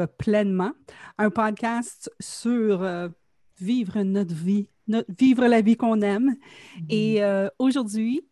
vivre 0.00 0.06
pleinement, 0.06 0.72
un 1.18 1.30
podcast 1.30 2.10
sur 2.20 2.82
euh, 2.82 3.08
vivre 3.60 4.02
notre 4.02 4.34
vie, 4.34 4.68
vivre 5.18 5.46
la 5.46 5.60
vie 5.60 5.76
qu'on 5.76 6.00
aime. 6.00 6.30
Mm-hmm. 6.30 6.86
Et 6.88 7.22
euh, 7.22 7.48
aujourd'hui, 7.58 8.22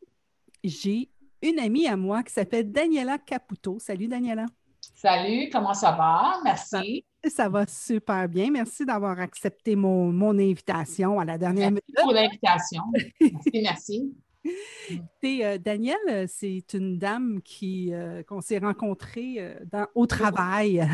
j'ai 0.65 1.11
une 1.43 1.59
amie 1.59 1.87
à 1.87 1.97
moi 1.97 2.23
qui 2.23 2.33
s'appelle 2.33 2.71
Daniela 2.71 3.19
Caputo. 3.19 3.79
Salut 3.79 4.09
Daniela. 4.09 4.47
Salut, 4.95 5.49
comment 5.53 5.75
ça 5.75 5.93
va? 5.93 6.41
Merci. 6.43 7.05
Ça, 7.25 7.49
va 7.49 7.67
super 7.67 8.29
bien. 8.29 8.51
Merci 8.51 8.85
d'avoir 8.85 9.21
accepté 9.21 9.77
mon, 9.77 10.13
mon, 10.13 10.37
invitation 10.39 11.21
à 11.21 11.25
la 11.25 11.39
dernière 11.39 11.71
minute. 11.71 11.85
Merci 11.95 12.05
pour 12.05 12.13
l'invitation. 12.13 12.83
merci, 13.21 13.61
merci. 13.63 14.15
Euh, 15.25 15.59
Danielle, 15.59 16.27
c'est 16.29 16.65
une 16.73 16.99
dame 16.99 17.41
qui 17.43 17.93
euh, 17.93 18.23
qu'on 18.23 18.41
s'est 18.41 18.59
rencontrée 18.59 19.37
euh, 19.39 19.87
au 19.95 20.07
travail. 20.07 20.89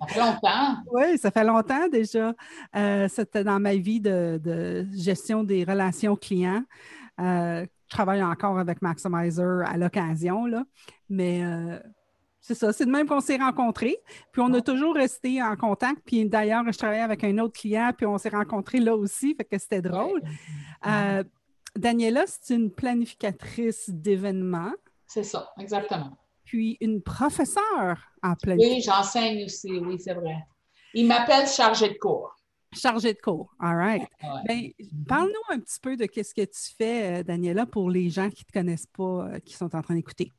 ça 0.00 0.06
fait 0.08 0.20
longtemps. 0.20 0.76
oui, 0.92 1.18
ça 1.18 1.30
fait 1.30 1.44
longtemps 1.44 1.88
déjà. 1.88 2.34
C'était 3.08 3.44
dans 3.44 3.60
ma 3.60 3.74
vie 3.76 4.00
de, 4.00 4.86
gestion 4.92 5.44
des 5.44 5.64
relations 5.64 6.16
clients. 6.16 6.64
je 7.18 7.66
travaille 7.88 8.22
encore 8.22 8.58
avec 8.58 8.82
Maximizer 8.82 9.62
à 9.64 9.76
l'occasion, 9.76 10.46
mais 11.08 11.42
c'est 12.40 12.54
ça, 12.54 12.72
c'est 12.72 12.86
de 12.86 12.90
même 12.90 13.06
qu'on 13.06 13.20
s'est 13.20 13.36
rencontrés. 13.36 13.98
Puis 14.32 14.42
on 14.42 14.52
a 14.54 14.60
toujours 14.60 14.94
resté 14.94 15.40
en 15.42 15.54
contact. 15.56 16.02
Puis 16.04 16.28
d'ailleurs, 16.28 16.64
je 16.66 16.76
travaillais 16.76 17.02
avec 17.02 17.22
un 17.22 17.38
autre 17.38 17.58
client, 17.58 17.92
puis 17.96 18.06
on 18.06 18.18
s'est 18.18 18.30
rencontrés 18.30 18.80
là 18.80 18.96
aussi, 18.96 19.34
fait 19.36 19.44
que 19.44 19.58
c'était 19.58 19.82
drôle. 19.82 20.20
Daniela, 21.76 22.24
c'est 22.26 22.54
une 22.54 22.70
planificatrice 22.70 23.88
d'événements. 23.88 24.72
C'est 25.06 25.22
ça, 25.22 25.52
exactement. 25.58 26.16
Puis 26.44 26.76
une 26.80 27.02
professeure 27.02 28.12
en 28.22 28.34
planification. 28.34 28.76
Oui, 28.76 28.82
j'enseigne 28.82 29.44
aussi, 29.44 29.78
oui, 29.78 29.98
c'est 29.98 30.14
vrai. 30.14 30.36
Il 30.94 31.06
m'appelle 31.06 31.46
chargé 31.46 31.88
de 31.88 31.98
cours. 31.98 32.36
Chargé 32.74 33.12
de 33.12 33.18
cours, 33.18 33.54
all 33.60 33.76
right. 33.76 34.02
Ben, 34.46 34.70
parle-nous 35.06 35.54
un 35.54 35.60
petit 35.60 35.78
peu 35.80 35.96
de 35.96 36.04
ce 36.04 36.34
que 36.34 36.42
tu 36.42 36.74
fais, 36.76 37.20
euh, 37.20 37.22
Daniela, 37.22 37.66
pour 37.66 37.90
les 37.90 38.08
gens 38.08 38.30
qui 38.30 38.44
ne 38.44 38.48
te 38.48 38.52
connaissent 38.52 38.86
pas, 38.86 39.02
euh, 39.26 39.38
qui 39.40 39.54
sont 39.54 39.74
en 39.76 39.82
train 39.82 39.94
d'écouter. 39.94 40.32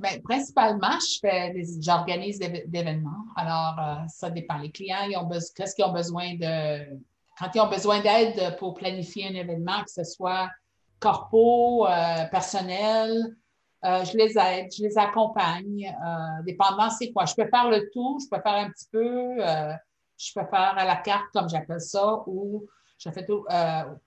Bien, 0.00 0.18
principalement, 0.20 0.98
j'organise 1.80 2.38
des 2.38 2.66
événements. 2.72 3.24
Alors, 3.36 3.78
euh, 3.78 4.06
ça 4.08 4.30
dépend. 4.30 4.58
Les 4.58 4.70
clients, 4.70 5.06
ils 5.08 5.16
ont 5.16 5.28
qu'est-ce 5.28 5.74
qu'ils 5.74 5.84
ont 5.84 5.92
besoin 5.92 6.34
de, 6.34 6.98
quand 7.38 7.50
ils 7.54 7.60
ont 7.60 7.68
besoin 7.68 8.00
d'aide 8.00 8.56
pour 8.58 8.74
planifier 8.74 9.28
un 9.28 9.34
événement, 9.34 9.82
que 9.84 9.90
ce 9.90 10.04
soit 10.04 10.48
corpo, 11.00 11.86
euh, 11.86 12.24
personnel, 12.30 13.36
euh, 13.84 14.04
je 14.04 14.16
les 14.16 14.38
aide, 14.38 14.68
je 14.76 14.82
les 14.82 14.98
accompagne, 14.98 15.86
euh, 15.86 16.42
dépendant 16.44 16.90
c'est 16.90 17.10
quoi. 17.12 17.24
Je 17.24 17.34
peux 17.34 17.48
faire 17.48 17.68
le 17.68 17.90
tout, 17.92 18.18
je 18.22 18.28
peux 18.28 18.42
faire 18.42 18.54
un 18.54 18.70
petit 18.70 18.86
peu, 18.92 19.38
je 20.18 20.32
peux 20.34 20.46
faire 20.46 20.74
à 20.76 20.84
la 20.84 20.96
carte, 20.96 21.26
comme 21.32 21.48
j'appelle 21.48 21.80
ça, 21.80 22.22
ou 22.26 22.66
je 22.98 23.10
fais 23.10 23.24
tout. 23.24 23.46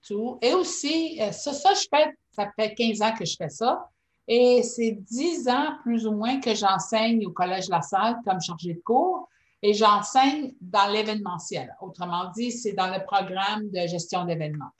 tout. 0.06 0.38
Et 0.40 0.54
aussi, 0.54 1.18
ça, 1.32 1.52
ça, 1.52 1.74
je 1.74 1.86
fais, 1.92 2.14
ça 2.30 2.50
fait 2.56 2.74
15 2.74 3.02
ans 3.02 3.12
que 3.18 3.24
je 3.24 3.34
fais 3.36 3.48
ça. 3.48 3.88
Et 4.26 4.62
c'est 4.62 4.92
10 4.92 5.48
ans 5.48 5.76
plus 5.82 6.06
ou 6.06 6.12
moins 6.12 6.40
que 6.40 6.54
j'enseigne 6.54 7.26
au 7.26 7.30
Collège 7.32 7.68
La 7.68 7.82
Salle 7.82 8.16
comme 8.24 8.40
chargée 8.40 8.74
de 8.74 8.80
cours 8.80 9.28
et 9.60 9.74
j'enseigne 9.74 10.54
dans 10.60 10.86
l'événementiel. 10.90 11.74
Autrement 11.80 12.30
dit, 12.34 12.52
c'est 12.52 12.72
dans 12.72 12.86
le 12.86 13.04
programme 13.04 13.68
de 13.70 13.86
gestion 13.86 14.24
d'événements. 14.24 14.70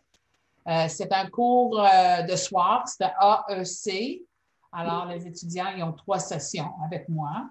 Euh, 0.67 0.87
c'est 0.89 1.13
un 1.13 1.29
cours 1.29 1.81
euh, 1.81 2.23
de 2.23 2.37
soir, 2.37 2.85
c'est 2.87 3.05
AEC. 3.05 4.23
Alors, 4.73 5.07
les 5.07 5.27
étudiants, 5.27 5.69
ils 5.77 5.83
ont 5.83 5.93
trois 5.93 6.19
sessions 6.19 6.71
avec 6.85 7.09
moi. 7.09 7.49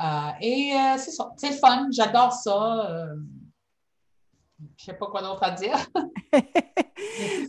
Euh, 0.00 0.30
et 0.40 0.72
c'est 0.96 1.10
ça, 1.10 1.30
c'est 1.36 1.52
fun, 1.52 1.88
j'adore 1.90 2.32
ça. 2.32 3.06
je 4.58 4.62
ne 4.62 4.68
sais 4.76 4.94
pas 4.94 5.06
quoi 5.06 5.22
d'autre 5.22 5.42
à 5.42 5.50
dire. 5.52 5.76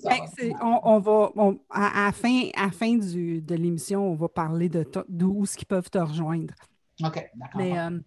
Ben, 0.03 0.21
on, 0.61 0.99
va, 0.99 1.31
à, 1.69 2.05
la 2.05 2.11
fin, 2.11 2.49
à 2.55 2.71
fin 2.71 2.95
de 2.95 3.55
l'émission, 3.55 4.11
on 4.11 4.15
va 4.15 4.29
parler 4.29 4.69
de 4.69 4.87
d'où 5.07 5.43
ils 5.59 5.65
peuvent 5.65 5.89
te 5.89 5.97
rejoindre. 5.97 6.53
OK, 7.03 7.29
d'accord. 7.35 7.61
Mais 7.61 7.79
euh, 7.79 7.99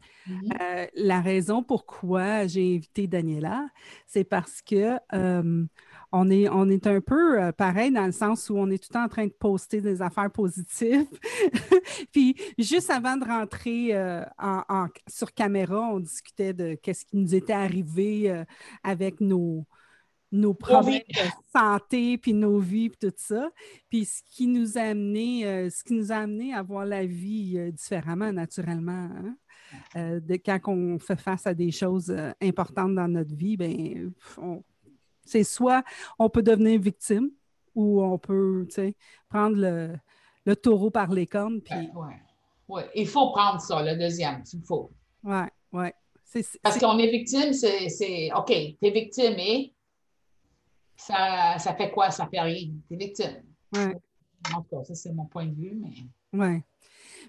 euh, 0.60 0.86
la 0.94 1.20
raison 1.20 1.62
pourquoi 1.62 2.46
j'ai 2.46 2.74
invité 2.74 3.06
Daniela, 3.06 3.66
c'est 4.06 4.24
parce 4.24 4.60
que 4.60 4.98
euh, 5.14 5.64
on, 6.12 6.30
est, 6.30 6.48
on 6.48 6.68
est 6.68 6.86
un 6.86 7.00
peu 7.00 7.52
pareil 7.56 7.90
dans 7.90 8.06
le 8.06 8.12
sens 8.12 8.50
où 8.50 8.56
on 8.56 8.70
est 8.70 8.78
tout 8.78 8.88
le 8.90 8.94
temps 8.94 9.04
en 9.04 9.08
train 9.08 9.26
de 9.26 9.32
poster 9.32 9.80
des 9.80 10.02
affaires 10.02 10.30
positives. 10.30 11.06
Puis 12.12 12.36
juste 12.58 12.90
avant 12.90 13.16
de 13.16 13.24
rentrer 13.24 13.96
en, 14.38 14.86
sur 15.08 15.32
caméra, 15.32 15.80
on 15.80 16.00
discutait 16.00 16.52
de 16.52 16.74
qu'est-ce 16.74 17.04
qui 17.04 17.16
nous 17.16 17.34
était 17.34 17.52
arrivé 17.52 18.44
avec 18.82 19.20
nos, 19.20 19.66
nos 20.32 20.54
problèmes 20.54 21.02
de 21.08 21.30
santé, 21.54 22.18
puis 22.18 22.32
nos 22.32 22.58
vies, 22.58 22.88
puis 22.88 23.10
tout 23.10 23.14
ça. 23.16 23.50
Puis 23.88 24.06
ce 24.06 24.22
qui 24.24 24.46
nous 24.46 24.78
a 24.78 24.82
amené, 24.82 25.46
euh, 25.46 25.70
ce 25.70 25.84
qui 25.84 25.92
nous 25.92 26.10
a 26.10 26.16
amené 26.16 26.54
à 26.54 26.62
voir 26.62 26.86
la 26.86 27.04
vie 27.04 27.58
euh, 27.58 27.70
différemment, 27.70 28.32
naturellement. 28.32 29.10
Hein. 29.14 29.36
Euh, 29.96 30.20
de, 30.20 30.34
quand 30.34 30.58
on 30.66 30.98
fait 30.98 31.20
face 31.20 31.46
à 31.46 31.54
des 31.54 31.70
choses 31.70 32.14
importantes 32.42 32.94
dans 32.94 33.08
notre 33.08 33.34
vie, 33.34 33.56
ben, 33.56 34.12
c'est 35.24 35.44
soit 35.44 35.84
on 36.18 36.28
peut 36.28 36.42
devenir 36.42 36.80
victime 36.80 37.30
ou 37.74 38.02
on 38.02 38.18
peut 38.18 38.66
prendre 39.28 39.56
le, 39.56 39.96
le, 40.44 40.56
taureau 40.56 40.90
par 40.90 41.10
les 41.10 41.26
cornes. 41.26 41.60
Puis... 41.60 41.90
Ouais, 41.94 42.20
ouais. 42.68 42.90
Il 42.94 43.08
faut 43.08 43.30
prendre 43.30 43.60
ça, 43.60 43.82
le 43.82 43.98
deuxième, 43.98 44.42
il 44.52 44.62
faut. 44.62 44.90
Oui, 45.24 45.44
oui. 45.72 45.88
Parce 46.62 46.78
qu'on 46.78 46.98
est 46.98 47.10
victime, 47.10 47.52
c'est 47.52 48.32
OK, 48.34 48.46
tu 48.46 48.76
es 48.86 48.90
victime 48.90 49.38
et 49.38 49.74
ça, 50.96 51.56
ça 51.58 51.74
fait 51.74 51.90
quoi? 51.90 52.10
Ça 52.10 52.26
fait 52.26 52.40
rien. 52.40 52.70
Tu 52.88 52.94
es 52.94 52.96
victime. 52.96 53.42
Ouais. 53.74 53.96
En 54.54 54.62
tout 54.62 54.76
cas, 54.76 54.84
ça, 54.84 54.94
c'est 54.94 55.12
mon 55.12 55.26
point 55.26 55.46
de 55.46 55.54
vue, 55.54 55.74
mais. 55.74 55.94
Oui. 56.32 56.62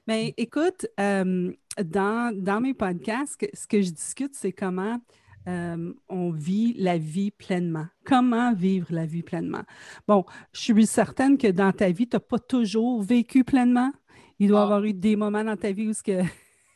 Mais 0.07 0.33
écoute, 0.37 0.87
euh, 0.99 1.51
dans, 1.83 2.35
dans, 2.35 2.59
mes 2.61 2.73
podcasts, 2.73 3.45
ce 3.53 3.67
que 3.67 3.81
je 3.81 3.91
discute, 3.91 4.35
c'est 4.35 4.51
comment 4.51 4.99
euh, 5.47 5.93
on 6.09 6.31
vit 6.31 6.73
la 6.77 6.97
vie 6.97 7.31
pleinement. 7.31 7.85
Comment 8.05 8.53
vivre 8.53 8.87
la 8.91 9.05
vie 9.05 9.23
pleinement? 9.23 9.63
Bon, 10.07 10.25
je 10.53 10.61
suis 10.61 10.87
certaine 10.87 11.37
que 11.37 11.47
dans 11.47 11.71
ta 11.71 11.91
vie, 11.91 12.07
tu 12.07 12.15
n'as 12.15 12.21
pas 12.21 12.39
toujours 12.39 13.01
vécu 13.01 13.43
pleinement. 13.43 13.91
Il 14.39 14.49
doit 14.49 14.61
y 14.61 14.63
avoir 14.63 14.83
eu 14.83 14.93
des 14.93 15.15
moments 15.15 15.43
dans 15.43 15.57
ta 15.57 15.71
vie 15.71 15.87
où 15.87 15.93
ce 15.93 16.03
que. 16.03 16.21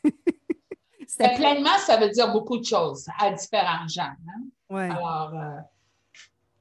pleinement, 1.36 1.76
ça 1.78 1.96
veut 1.96 2.10
dire 2.10 2.32
beaucoup 2.32 2.58
de 2.58 2.64
choses 2.64 3.06
à 3.18 3.30
différents 3.32 3.88
gens. 3.88 4.02
Hein? 4.02 4.42
Ouais. 4.70 4.90
Alors, 4.90 5.32
euh, 5.34 5.60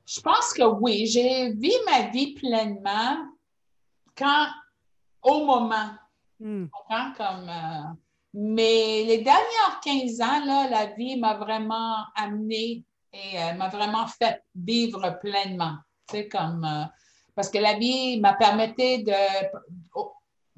je 0.05 0.21
pense 0.21 0.53
que 0.53 0.63
oui, 0.63 1.05
j'ai 1.07 1.51
vu 1.53 1.71
ma 1.85 2.09
vie 2.09 2.33
pleinement 2.33 3.17
quand, 4.17 4.47
au 5.21 5.45
moment. 5.45 5.91
Hmm. 6.39 6.67
Comme, 7.17 7.49
euh, 7.49 7.93
mais 8.39 9.03
les 9.03 9.17
dernières 9.23 9.79
15 9.83 10.21
ans, 10.21 10.45
là, 10.45 10.69
la 10.69 10.85
vie 10.93 11.17
m'a 11.17 11.33
vraiment 11.33 12.03
amené 12.13 12.85
et 13.11 13.41
euh, 13.41 13.53
m'a 13.55 13.67
vraiment 13.67 14.05
fait 14.05 14.43
vivre 14.53 15.17
pleinement. 15.19 15.77
Comme, 16.31 16.63
euh, 16.63 16.85
parce 17.33 17.49
que 17.49 17.57
la 17.57 17.73
vie 17.79 18.19
m'a 18.19 18.35
permis 18.35 18.75
de, 18.75 19.11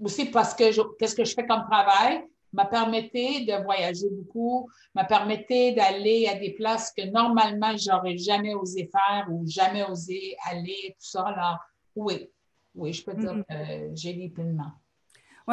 aussi 0.02 0.26
parce 0.26 0.54
que 0.54 0.98
qu'est-ce 0.98 1.16
que 1.16 1.24
je 1.24 1.34
fais 1.34 1.48
comme 1.48 1.64
travail, 1.72 2.26
m'a 2.52 2.66
permis 2.66 3.04
de 3.04 3.64
voyager 3.64 4.10
beaucoup, 4.12 4.70
m'a 4.94 5.06
permis 5.06 5.46
d'aller 5.48 6.28
à 6.28 6.36
des 6.36 6.52
places 6.52 6.92
que 6.92 7.06
normalement 7.06 7.78
j'aurais 7.78 8.18
jamais 8.18 8.56
osé 8.56 8.90
faire 8.92 9.25
ou 9.32 9.48
jamais 9.48 9.86
osé 9.86 10.36
aller, 10.52 10.98
tout 11.00 11.10
ça. 11.12 11.28
Alors, 11.28 11.60
oui, 11.96 12.30
oui, 12.75 12.92
je 12.92 13.06
peux 13.06 13.14
dire 13.14 13.36
mm-hmm. 13.36 13.90
que 13.90 13.96
j'ai 13.96 14.12
vécu 14.12 14.34
pleinement. 14.34 14.74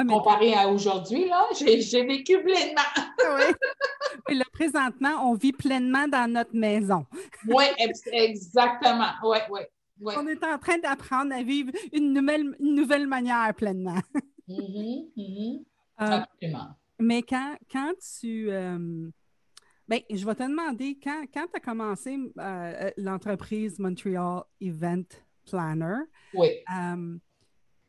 Comparé 0.05 0.55
à 0.55 0.69
aujourd'hui, 0.69 1.29
là, 1.29 1.47
j'ai 1.55 2.05
vécu 2.05 2.43
pleinement. 2.43 2.83
oui. 3.37 3.55
Et 4.29 4.35
là, 4.35 4.45
présentement, 4.53 5.31
on 5.31 5.35
vit 5.35 5.53
pleinement 5.53 6.07
dans 6.09 6.31
notre 6.31 6.55
maison. 6.55 7.07
oui, 7.49 7.65
exactement. 8.13 9.13
Oui, 9.25 9.39
oui. 9.51 9.61
On 10.17 10.27
est 10.27 10.45
en 10.45 10.59
train 10.59 10.79
d'apprendre 10.79 11.35
à 11.35 11.43
vivre 11.43 11.73
une 11.93 12.13
nouvelle, 12.13 12.55
une 12.61 12.75
nouvelle 12.75 13.07
manière 13.07 13.55
pleinement. 13.55 14.01
Mm-hmm, 14.49 15.13
mm-hmm. 15.17 15.65
Euh, 16.03 16.21
Absolument. 16.23 16.69
Mais 16.99 17.23
quand, 17.23 17.57
quand 17.71 17.93
tu. 18.21 18.51
Euh, 18.51 19.09
ben, 19.89 20.01
je 20.11 20.27
vais 20.27 20.35
te 20.35 20.43
demander, 20.43 20.99
quand, 21.03 21.25
quand 21.33 21.47
tu 21.47 21.57
as 21.57 21.61
commencé 21.61 22.17
euh, 22.17 22.41
euh, 22.41 22.91
l'entreprise 22.97 23.79
Montreal 23.79 24.43
Event 24.61 25.05
Planner, 25.49 25.99
oui. 26.35 26.49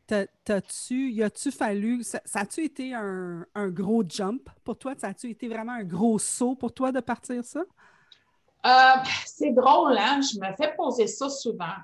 T'as-tu, 0.08 1.12
y 1.12 1.22
a-tu 1.22 1.52
fallu, 1.52 2.02
ça, 2.02 2.22
a-tu 2.34 2.64
été 2.64 2.94
un, 2.94 3.46
gros 3.68 4.04
jump 4.08 4.50
pour 4.64 4.78
toi? 4.78 4.94
Ça 4.98 5.08
a-tu 5.08 5.30
été 5.30 5.50
vraiment 5.50 5.74
un 5.74 5.84
gros 5.84 6.18
saut 6.18 6.56
pour 6.56 6.74
toi 6.74 6.92
de 6.92 7.00
partir 7.00 7.44
ça? 7.44 7.62
c'est 9.26 9.52
drôle, 9.52 9.98
hein? 9.98 10.20
Je 10.22 10.40
me 10.40 10.54
fais 10.56 10.76
poser 10.76 11.08
ça 11.08 11.30
souvent. 11.30 11.76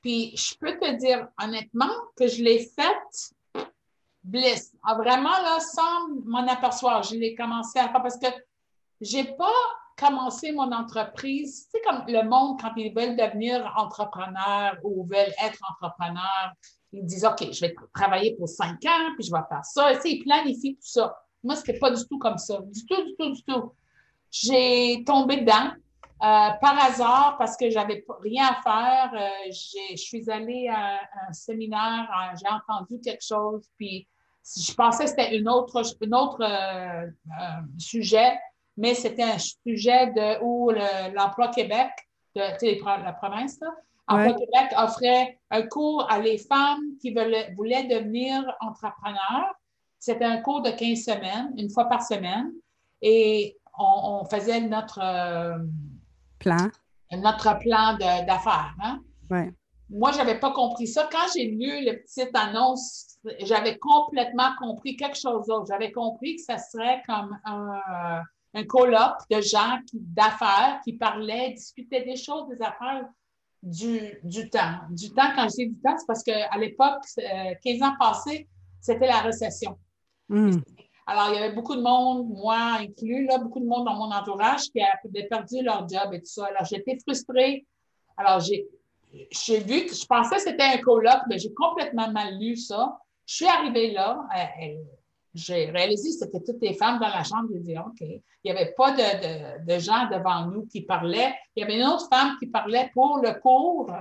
Puis 0.00 0.36
je 0.36 0.54
peux 0.58 0.78
te 0.78 0.92
dire 0.96 1.28
honnêtement 1.42 1.92
que 2.16 2.28
je 2.28 2.42
l'ai 2.42 2.66
fait 2.66 3.64
bliss. 4.22 4.72
Ah, 4.84 4.94
vraiment, 4.94 5.30
là, 5.30 5.58
sans 5.60 6.08
m'en 6.24 6.46
apercevoir, 6.46 7.02
je 7.02 7.16
l'ai 7.16 7.34
commencé 7.34 7.78
à 7.78 7.88
faire 7.88 8.02
parce 8.02 8.18
que 8.18 8.28
j'ai 9.00 9.24
pas 9.24 9.50
commencé 9.96 10.52
mon 10.52 10.72
entreprise. 10.72 11.68
C'est 11.70 11.80
comme 11.82 12.04
le 12.06 12.22
monde, 12.22 12.60
quand 12.60 12.72
ils 12.76 12.94
veulent 12.94 13.16
devenir 13.16 13.72
entrepreneur 13.76 14.76
ou 14.82 15.04
veulent 15.04 15.34
être 15.42 15.58
entrepreneur, 15.70 16.52
ils 16.92 17.04
disent 17.04 17.24
OK, 17.24 17.52
je 17.52 17.60
vais 17.60 17.74
travailler 17.94 18.34
pour 18.36 18.48
cinq 18.48 18.84
ans, 18.84 19.14
puis 19.16 19.26
je 19.26 19.32
vais 19.32 19.42
faire 19.48 19.64
ça. 19.64 19.92
Et, 19.92 19.98
ils 20.04 20.24
planifient 20.24 20.74
tout 20.74 20.88
ça. 20.88 21.16
Moi, 21.42 21.56
ce 21.56 21.60
n'était 21.60 21.78
pas 21.78 21.90
du 21.90 22.06
tout 22.06 22.18
comme 22.18 22.38
ça. 22.38 22.60
Du 22.60 22.84
tout, 22.86 23.04
du 23.04 23.16
tout, 23.16 23.30
du 23.30 23.42
tout. 23.44 23.72
J'ai 24.30 25.02
tombé 25.04 25.38
dedans. 25.38 25.72
Euh, 26.22 26.50
par 26.60 26.78
hasard, 26.84 27.36
parce 27.38 27.56
que 27.56 27.70
j'avais 27.70 28.04
rien 28.20 28.48
à 28.48 28.60
faire, 28.60 29.10
euh, 29.14 29.50
je 29.50 29.96
suis 29.96 30.30
allée 30.30 30.68
à 30.68 31.00
un 31.26 31.32
séminaire, 31.32 32.10
euh, 32.10 32.36
j'ai 32.38 32.46
entendu 32.46 33.00
quelque 33.00 33.24
chose, 33.24 33.64
puis 33.78 34.06
je 34.44 34.74
pensais 34.74 35.04
que 35.04 35.10
c'était 35.10 35.34
une 35.34 35.48
autre, 35.48 35.82
une 36.02 36.14
autre 36.14 36.44
sujet, 37.78 38.38
mais 38.76 38.92
c'était 38.92 39.22
un 39.22 39.38
sujet 39.38 40.08
de 40.08 40.44
où 40.44 40.70
l'emploi 41.14 41.48
Québec, 41.48 41.88
de, 42.36 43.02
la 43.02 43.12
province, 43.14 43.58
là, 43.60 43.68
Québec 44.16 44.72
offrait 44.76 45.38
un 45.50 45.62
cours 45.62 46.10
à 46.10 46.18
les 46.18 46.38
femmes 46.38 46.96
qui 47.00 47.10
voulaient, 47.12 47.52
voulaient 47.56 47.84
devenir 47.84 48.42
entrepreneurs. 48.60 49.54
C'était 49.98 50.24
un 50.24 50.38
cours 50.38 50.62
de 50.62 50.70
15 50.70 50.98
semaines, 50.98 51.52
une 51.56 51.70
fois 51.70 51.84
par 51.84 52.02
semaine, 52.02 52.52
et 53.02 53.56
on, 53.78 54.24
faisait 54.24 54.60
notre 54.60 55.00
plan. 56.38 56.68
Notre 57.12 57.58
plan 57.58 57.96
d'affaires. 57.98 58.74
Hein? 58.82 59.00
Moi, 59.88 60.12
je 60.12 60.18
n'avais 60.18 60.38
pas 60.38 60.52
compris 60.52 60.86
ça. 60.86 61.08
Quand 61.10 61.26
j'ai 61.34 61.46
lu 61.46 61.84
la 61.84 61.94
petite 61.94 62.30
annonce, 62.34 63.18
j'avais 63.40 63.76
complètement 63.78 64.50
compris 64.58 64.96
quelque 64.96 65.18
chose 65.18 65.46
d'autre. 65.46 65.66
J'avais 65.68 65.92
compris 65.92 66.36
que 66.36 66.42
ça 66.42 66.58
serait 66.58 67.02
comme 67.06 67.36
un, 67.44 68.22
un 68.54 68.64
colloque 68.64 69.20
de 69.30 69.40
gens 69.40 69.78
d'affaires 69.92 70.80
qui 70.84 70.92
parlaient, 70.94 71.50
discutaient 71.50 72.04
des 72.04 72.16
choses, 72.16 72.48
des 72.48 72.62
affaires 72.62 73.08
du, 73.62 74.50
temps. 74.50 74.80
Du 74.90 75.10
temps, 75.10 75.32
quand 75.34 75.48
je 75.48 75.56
dis 75.56 75.68
du 75.68 75.80
temps, 75.80 75.96
c'est 75.98 76.06
parce 76.06 76.22
qu'à 76.22 76.56
l'époque, 76.58 77.04
15 77.16 77.20
euh, 77.20 77.84
ans 77.84 77.94
passés, 77.98 78.48
c'était 78.80 79.06
la 79.06 79.20
récession. 79.20 79.78
Hmm. 80.28 80.58
Alors, 81.06 81.30
il 81.30 81.34
y 81.34 81.38
avait 81.42 81.54
beaucoup 81.54 81.74
de 81.74 81.82
monde, 81.82 82.28
moi 82.28 82.78
inclus, 82.78 83.26
là, 83.26 83.38
beaucoup 83.38 83.60
de 83.60 83.66
monde 83.66 83.84
dans 83.84 83.94
mon 83.94 84.12
entourage 84.12 84.70
qui 84.70 84.80
avait 84.80 85.26
perdu 85.26 85.62
leur 85.62 85.88
job 85.88 86.12
et 86.12 86.20
tout 86.20 86.26
ça. 86.26 86.46
Alors, 86.46 86.64
j'étais 86.64 86.96
frustrée. 87.00 87.66
Alors, 88.16 88.40
j'ai, 88.40 88.66
j'ai 89.30 89.58
vu 89.58 89.86
que 89.86 89.94
je 89.94 90.06
pensais 90.06 90.36
que 90.36 90.42
c'était 90.42 90.62
un 90.62 90.78
colloque, 90.78 91.22
mais 91.28 91.38
j'ai 91.38 91.52
complètement 91.52 92.10
mal 92.10 92.38
lu 92.38 92.56
ça. 92.56 92.98
Je 93.26 93.34
suis 93.34 93.46
arrivée 93.46 93.90
là. 93.90 94.26
J'ai 95.34 95.66
réalisé 95.70 96.10
que 96.10 96.26
c'était 96.26 96.42
toutes 96.44 96.62
les 96.62 96.74
femmes 96.74 96.98
dans 96.98 97.08
la 97.08 97.22
chambre. 97.22 97.48
J'ai 97.52 97.60
dit, 97.60 97.78
OK. 97.78 98.00
Il 98.00 98.22
n'y 98.44 98.50
avait 98.50 98.72
pas 98.76 98.92
de, 98.92 99.64
de, 99.64 99.78
gens 99.78 100.08
devant 100.10 100.46
nous 100.46 100.66
qui 100.66 100.82
parlaient. 100.82 101.34
Il 101.54 101.60
y 101.60 101.64
avait 101.64 101.76
une 101.76 101.86
autre 101.86 102.08
femme 102.08 102.36
qui 102.38 102.46
parlait 102.46 102.90
pour 102.92 103.20
le 103.22 103.38
cours 103.40 103.92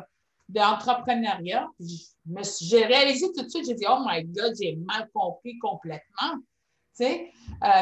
d'entrepreneuriat. 0.47 1.67
J'ai 1.79 2.85
réalisé 2.85 3.27
tout 3.35 3.43
de 3.43 3.49
suite, 3.49 3.65
j'ai 3.67 3.75
dit, 3.75 3.85
oh 3.87 4.03
my 4.05 4.23
God, 4.23 4.53
j'ai 4.59 4.75
mal 4.77 5.09
compris 5.13 5.57
complètement. 5.59 6.39
Euh, 7.01 7.17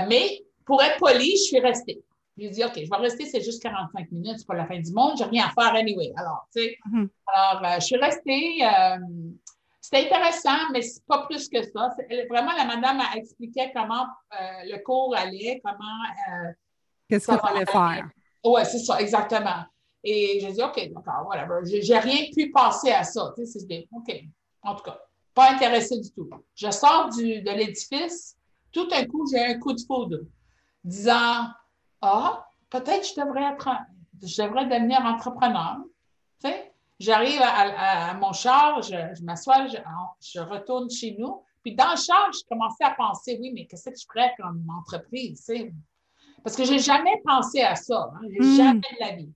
mais 0.07 0.43
pour 0.65 0.81
être 0.83 0.97
poli, 0.97 1.31
je 1.31 1.43
suis 1.43 1.59
restée. 1.59 2.03
J'ai 2.37 2.49
dit, 2.49 2.63
OK, 2.63 2.73
je 2.75 2.89
vais 2.89 2.97
rester, 2.97 3.25
c'est 3.25 3.41
juste 3.41 3.63
45 3.63 4.11
minutes, 4.11 4.35
c'est 4.37 4.45
pas 4.47 4.53
la 4.53 4.67
fin 4.67 4.79
du 4.79 4.91
monde, 4.91 5.17
j'ai 5.17 5.23
rien 5.23 5.47
à 5.47 5.49
faire 5.49 5.73
anyway. 5.73 6.11
Alors, 6.17 6.47
tu 6.55 6.61
sais, 6.61 6.77
mm-hmm. 6.85 7.09
alors, 7.33 7.65
euh, 7.65 7.75
je 7.79 7.85
suis 7.85 7.97
restée. 7.97 8.63
Euh, 8.63 8.97
c'était 9.89 10.05
intéressant, 10.05 10.69
mais 10.73 10.81
c'est 10.81 11.05
pas 11.05 11.25
plus 11.27 11.47
que 11.47 11.63
ça. 11.63 11.95
Vraiment, 12.29 12.51
la 12.57 12.65
madame 12.65 12.99
a 12.99 13.15
expliqué 13.15 13.71
comment 13.73 14.05
le 14.65 14.83
cours 14.83 15.15
allait, 15.15 15.61
comment. 15.63 16.53
Qu'est-ce 17.07 17.27
qu'il 17.27 17.39
fallait 17.39 17.65
faire? 17.65 18.09
Oui, 18.43 18.61
c'est 18.65 18.79
ça, 18.79 18.99
exactement. 18.99 19.63
Et 20.03 20.39
j'ai 20.41 20.51
dit, 20.51 20.61
OK, 20.61 20.75
d'accord, 20.93 21.25
whatever. 21.27 21.61
J'ai 21.81 21.97
rien 21.97 22.25
pu 22.35 22.51
passer 22.51 22.91
à 22.91 23.05
ça. 23.05 23.31
Tu 23.37 23.45
sais, 23.45 23.59
c'est 23.59 23.87
OK. 23.93 24.13
En 24.63 24.75
tout 24.75 24.83
cas, 24.83 24.99
pas 25.33 25.53
intéressé 25.53 25.97
du 26.01 26.11
tout. 26.11 26.29
Je 26.53 26.69
sors 26.69 27.07
du, 27.07 27.41
de 27.41 27.51
l'édifice, 27.51 28.35
tout 28.73 28.89
un 28.91 29.05
coup, 29.05 29.25
j'ai 29.31 29.39
un 29.39 29.57
coup 29.57 29.71
de 29.71 29.81
foudre, 29.87 30.19
disant 30.83 31.47
Ah, 32.01 32.45
peut-être 32.69 33.07
je 33.07 33.21
devrais 33.21 33.53
être, 33.53 33.69
je 34.21 34.41
devrais 34.43 34.65
devenir 34.65 34.99
entrepreneur. 35.05 35.77
Tu 36.43 36.49
sais, 36.49 36.66
j'arrive 36.99 37.41
à, 37.41 38.13
mon 38.15 38.33
char, 38.33 38.81
je, 38.81 39.23
m'assois, 39.23 39.67
je, 39.67 40.39
retourne 40.39 40.89
chez 40.89 41.15
nous. 41.17 41.43
Puis 41.63 41.75
dans 41.75 41.91
le 41.91 41.97
char, 41.97 42.31
je 42.33 42.39
commençais 42.47 42.83
à 42.83 42.91
penser, 42.91 43.37
oui, 43.41 43.51
mais 43.53 43.65
qu'est-ce 43.65 43.89
que 43.89 43.95
je 43.95 44.05
ferais 44.11 44.33
comme 44.37 44.65
entreprise? 44.77 45.43
Tu 45.45 45.73
Parce 46.43 46.55
que 46.55 46.63
je 46.63 46.71
n'ai 46.71 46.79
jamais 46.79 47.21
pensé 47.25 47.61
à 47.61 47.75
ça. 47.75 48.11
Hein? 48.13 48.27
J'ai 48.29 48.39
hmm. 48.39 48.55
jamais 48.55 48.79
de 48.79 48.99
la 48.99 49.15
vie. 49.15 49.33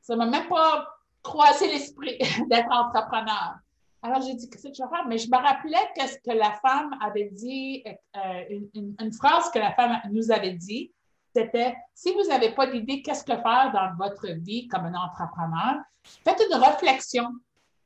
Ça 0.00 0.14
ne 0.14 0.18
m'a 0.18 0.26
même 0.26 0.48
pas 0.48 0.86
croisé 1.22 1.66
l'esprit 1.66 2.18
d'être 2.48 2.70
entrepreneur. 2.70 3.56
Alors, 4.02 4.22
j'ai 4.22 4.34
dit, 4.34 4.48
qu'est-ce 4.48 4.68
que 4.68 4.74
je 4.74 4.82
vais 4.82 4.88
faire? 4.88 5.06
Mais 5.06 5.18
je 5.18 5.28
me 5.28 5.36
rappelais 5.36 5.90
qu'est-ce 5.94 6.18
que 6.18 6.34
la 6.34 6.52
femme 6.52 6.96
avait 7.02 7.28
dit, 7.32 7.84
euh, 8.16 8.58
une, 8.74 9.12
phrase 9.12 9.50
que 9.50 9.58
la 9.58 9.72
femme 9.74 10.00
nous 10.10 10.30
avait 10.30 10.54
dit, 10.54 10.90
c'était, 11.34 11.76
si 11.94 12.12
vous 12.12 12.24
n'avez 12.28 12.50
pas 12.52 12.66
d'idée, 12.66 13.02
qu'est-ce 13.02 13.24
que 13.24 13.36
faire 13.36 13.70
dans 13.72 14.04
votre 14.04 14.28
vie 14.28 14.66
comme 14.68 14.86
un 14.86 14.94
entrepreneur? 14.94 15.76
Faites 16.24 16.42
une 16.50 16.56
réflexion 16.56 17.28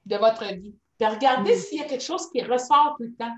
de 0.07 0.17
votre 0.17 0.45
vie. 0.45 0.75
Puis 0.99 1.09
regardez 1.09 1.55
mm. 1.55 1.59
s'il 1.59 1.79
y 1.79 1.83
a 1.83 1.87
quelque 1.87 2.03
chose 2.03 2.31
qui 2.31 2.43
ressort 2.43 2.95
tout 2.97 3.05
le 3.05 3.15
temps. 3.15 3.35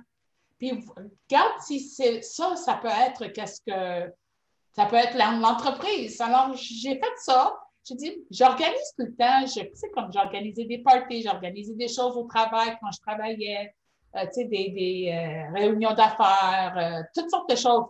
Puis 0.59 0.71
regarde 0.71 1.61
si 1.61 1.81
c'est 1.81 2.23
ça, 2.23 2.57
ça 2.57 2.75
peut 2.75 2.89
être 2.89 3.27
qu'est-ce 3.33 3.61
que 3.61 4.13
ça 4.73 4.85
peut 4.85 4.97
être 4.97 5.17
l'entreprise. 5.17 6.21
Alors, 6.21 6.55
j'ai 6.55 6.95
fait 6.95 7.17
ça. 7.17 7.59
J'ai 7.89 7.95
dit, 7.95 8.27
j'organise 8.31 8.93
tout 8.99 9.07
le 9.07 9.17
temps. 9.17 9.47
Je, 9.47 9.61
sais, 9.75 9.91
comme 9.95 10.13
j'organisais 10.13 10.65
des 10.65 10.79
parties, 10.79 11.23
j'organisais 11.23 11.75
des 11.75 11.89
choses 11.89 12.17
au 12.17 12.25
travail 12.25 12.77
quand 12.81 12.91
je 12.93 13.01
travaillais, 13.01 13.75
euh, 14.17 14.27
tu 14.27 14.33
sais, 14.33 14.45
des, 14.45 14.71
des 14.71 15.11
euh, 15.13 15.53
réunions 15.55 15.95
d'affaires, 15.95 16.75
euh, 16.77 17.03
toutes 17.15 17.31
sortes 17.31 17.49
de 17.49 17.57
choses. 17.57 17.85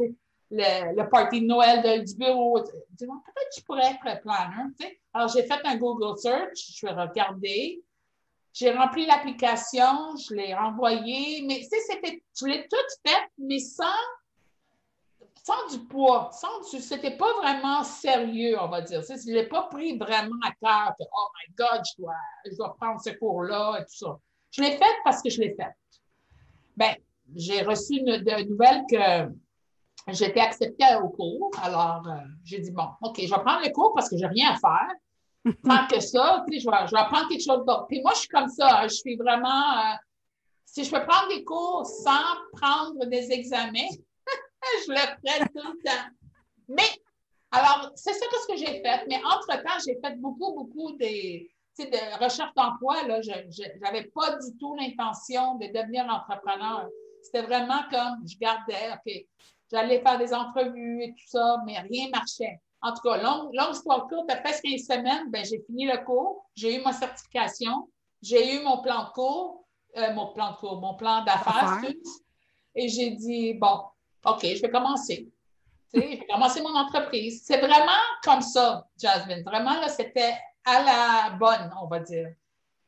Le, 0.51 0.95
le, 0.95 1.09
party 1.09 1.41
de 1.41 1.47
Noël 1.47 2.05
du 2.05 2.15
bureau. 2.15 2.63
Peut-être 2.63 3.19
que 3.19 3.59
je 3.59 3.65
pourrais 3.65 3.91
être 3.91 4.21
planner. 4.23 4.71
Tu 4.79 4.87
sais. 4.87 5.01
Alors, 5.13 5.29
j'ai 5.29 5.43
fait 5.43 5.61
un 5.65 5.77
Google 5.77 6.17
search, 6.19 6.73
je 6.77 6.87
vais 6.87 6.93
regarder. 6.93 7.83
J'ai 8.53 8.71
rempli 8.71 9.07
l'application, 9.07 10.17
je 10.17 10.35
l'ai 10.35 10.55
renvoyée, 10.55 11.45
mais 11.47 11.59
tu 11.59 11.65
sais, 11.65 11.81
c'était, 11.89 12.23
je 12.39 12.47
l'ai 12.47 12.63
toute 12.69 13.11
faite, 13.11 13.29
mais 13.39 13.59
sans 13.59 13.85
sans 15.47 15.69
du 15.71 15.85
poids, 15.87 16.31
sans 16.33 16.69
du, 16.69 16.83
c'était 16.83 17.17
pas 17.17 17.33
vraiment 17.35 17.85
sérieux, 17.85 18.61
on 18.61 18.67
va 18.67 18.81
dire. 18.81 19.01
Je 19.03 19.13
ne 19.31 19.35
l'ai 19.35 19.47
pas 19.47 19.63
pris 19.65 19.97
vraiment 19.97 20.35
à 20.45 20.51
cœur, 20.61 20.97
oh 20.99 21.29
my 21.37 21.55
God, 21.55 21.83
je 21.85 22.03
dois, 22.03 22.15
je 22.51 22.57
dois 22.57 22.75
prendre 22.75 23.01
ce 23.01 23.11
cours-là 23.11 23.79
et 23.79 23.83
tout 23.85 23.95
ça. 23.95 24.19
Je 24.51 24.63
l'ai 24.63 24.77
fait 24.77 24.95
parce 25.05 25.23
que 25.23 25.31
je 25.31 25.41
l'ai 25.41 25.55
fait. 25.55 25.73
Ben, 26.77 26.97
j'ai 27.37 27.63
reçu 27.63 27.95
une, 27.95 28.17
de, 28.17 28.49
nouvelle 28.49 28.83
que 28.91 29.33
j'étais 30.13 30.41
acceptée 30.41 30.85
au 31.03 31.09
cours. 31.09 31.51
Alors, 31.63 32.07
euh, 32.07 32.25
j'ai 32.45 32.61
dit, 32.61 32.71
bon, 32.71 32.89
OK, 33.03 33.17
je 33.19 33.29
vais 33.29 33.43
prendre 33.43 33.61
le 33.65 33.73
cours 33.73 33.93
parce 33.95 34.09
que 34.09 34.17
j'ai 34.17 34.27
rien 34.27 34.53
à 34.53 34.57
faire. 34.57 34.91
Tant 35.65 35.87
que 35.87 36.01
ça, 36.01 36.45
je 36.49 36.53
vais, 36.53 36.87
je 36.87 36.91
vais 36.93 37.01
apprendre 37.01 37.29
quelque 37.29 37.45
chose 37.45 37.65
d'autre. 37.65 37.87
Puis 37.89 38.01
moi, 38.03 38.13
je 38.15 38.21
suis 38.21 38.29
comme 38.29 38.49
ça. 38.49 38.81
Hein. 38.81 38.89
Je 38.89 38.95
suis 38.95 39.17
vraiment. 39.17 39.79
Euh, 39.79 39.95
si 40.65 40.85
je 40.85 40.91
peux 40.91 41.05
prendre 41.07 41.29
des 41.29 41.45
cours 41.45 41.87
sans 41.87 42.21
prendre 42.53 43.07
des 43.07 43.33
examens, 43.33 43.89
je 44.87 44.91
le 44.91 44.99
ferai 44.99 45.47
tout 45.55 45.73
le 45.73 45.83
temps. 45.85 46.09
Mais, 46.69 46.83
alors, 47.53 47.91
c'est 47.95 48.13
ça 48.13 48.27
ce 48.31 48.53
que 48.53 48.59
j'ai 48.59 48.83
fait. 48.83 49.07
Mais 49.09 49.21
entre-temps, 49.25 49.79
j'ai 49.87 49.99
fait 50.05 50.17
beaucoup, 50.21 50.53
beaucoup 50.55 50.93
des, 50.97 51.49
de 51.79 52.23
recherche 52.23 52.53
d'emploi. 52.55 52.97
Je 53.23 53.81
n'avais 53.81 54.05
pas 54.15 54.37
du 54.37 54.57
tout 54.59 54.75
l'intention 54.77 55.55
de 55.57 55.67
devenir 55.67 56.05
entrepreneur. 56.07 56.89
C'était 57.23 57.43
vraiment 57.43 57.83
comme 57.91 58.27
je 58.27 58.37
gardais, 58.39 58.93
OK, 58.93 59.27
j'allais 59.71 60.01
faire 60.01 60.19
des 60.19 60.33
entrevues 60.33 61.03
et 61.03 61.11
tout 61.11 61.27
ça, 61.27 61.59
mais 61.67 61.79
rien 61.79 62.07
ne 62.07 62.11
marchait. 62.11 62.61
En 62.83 62.93
tout 62.93 63.03
cas, 63.03 63.17
longue, 63.17 63.53
longue 63.55 63.73
histoire 63.73 64.07
courte, 64.07 64.31
après 64.31 64.53
15 64.53 64.81
semaines, 64.81 65.31
ben, 65.31 65.45
j'ai 65.45 65.61
fini 65.67 65.87
le 65.87 66.05
cours, 66.05 66.47
j'ai 66.55 66.77
eu 66.77 66.83
ma 66.83 66.93
certification, 66.93 67.89
j'ai 68.23 68.57
eu 68.57 68.63
mon 68.63 68.81
plan 68.83 69.05
de 69.05 69.11
cours, 69.11 69.65
euh, 69.97 70.13
mon 70.13 70.33
plan 70.33 70.53
de 70.53 70.57
cours, 70.57 70.81
mon 70.81 70.95
plan 70.95 71.25
d'affaires, 71.25 71.81
et 72.75 72.89
j'ai 72.89 73.11
dit, 73.11 73.55
bon, 73.55 73.81
OK, 74.25 74.43
je 74.43 74.61
vais 74.61 74.71
commencer. 74.71 75.29
je 75.95 76.01
vais 76.01 76.27
commencer 76.29 76.61
mon 76.61 76.77
entreprise. 76.77 77.43
C'est 77.45 77.59
vraiment 77.59 78.03
comme 78.23 78.43
ça, 78.43 78.87
Jasmine. 78.99 79.43
Vraiment, 79.45 79.81
là, 79.81 79.89
c'était 79.89 80.35
à 80.65 80.83
la 80.83 81.37
bonne, 81.37 81.73
on 81.81 81.87
va 81.87 82.01
dire. 82.01 82.29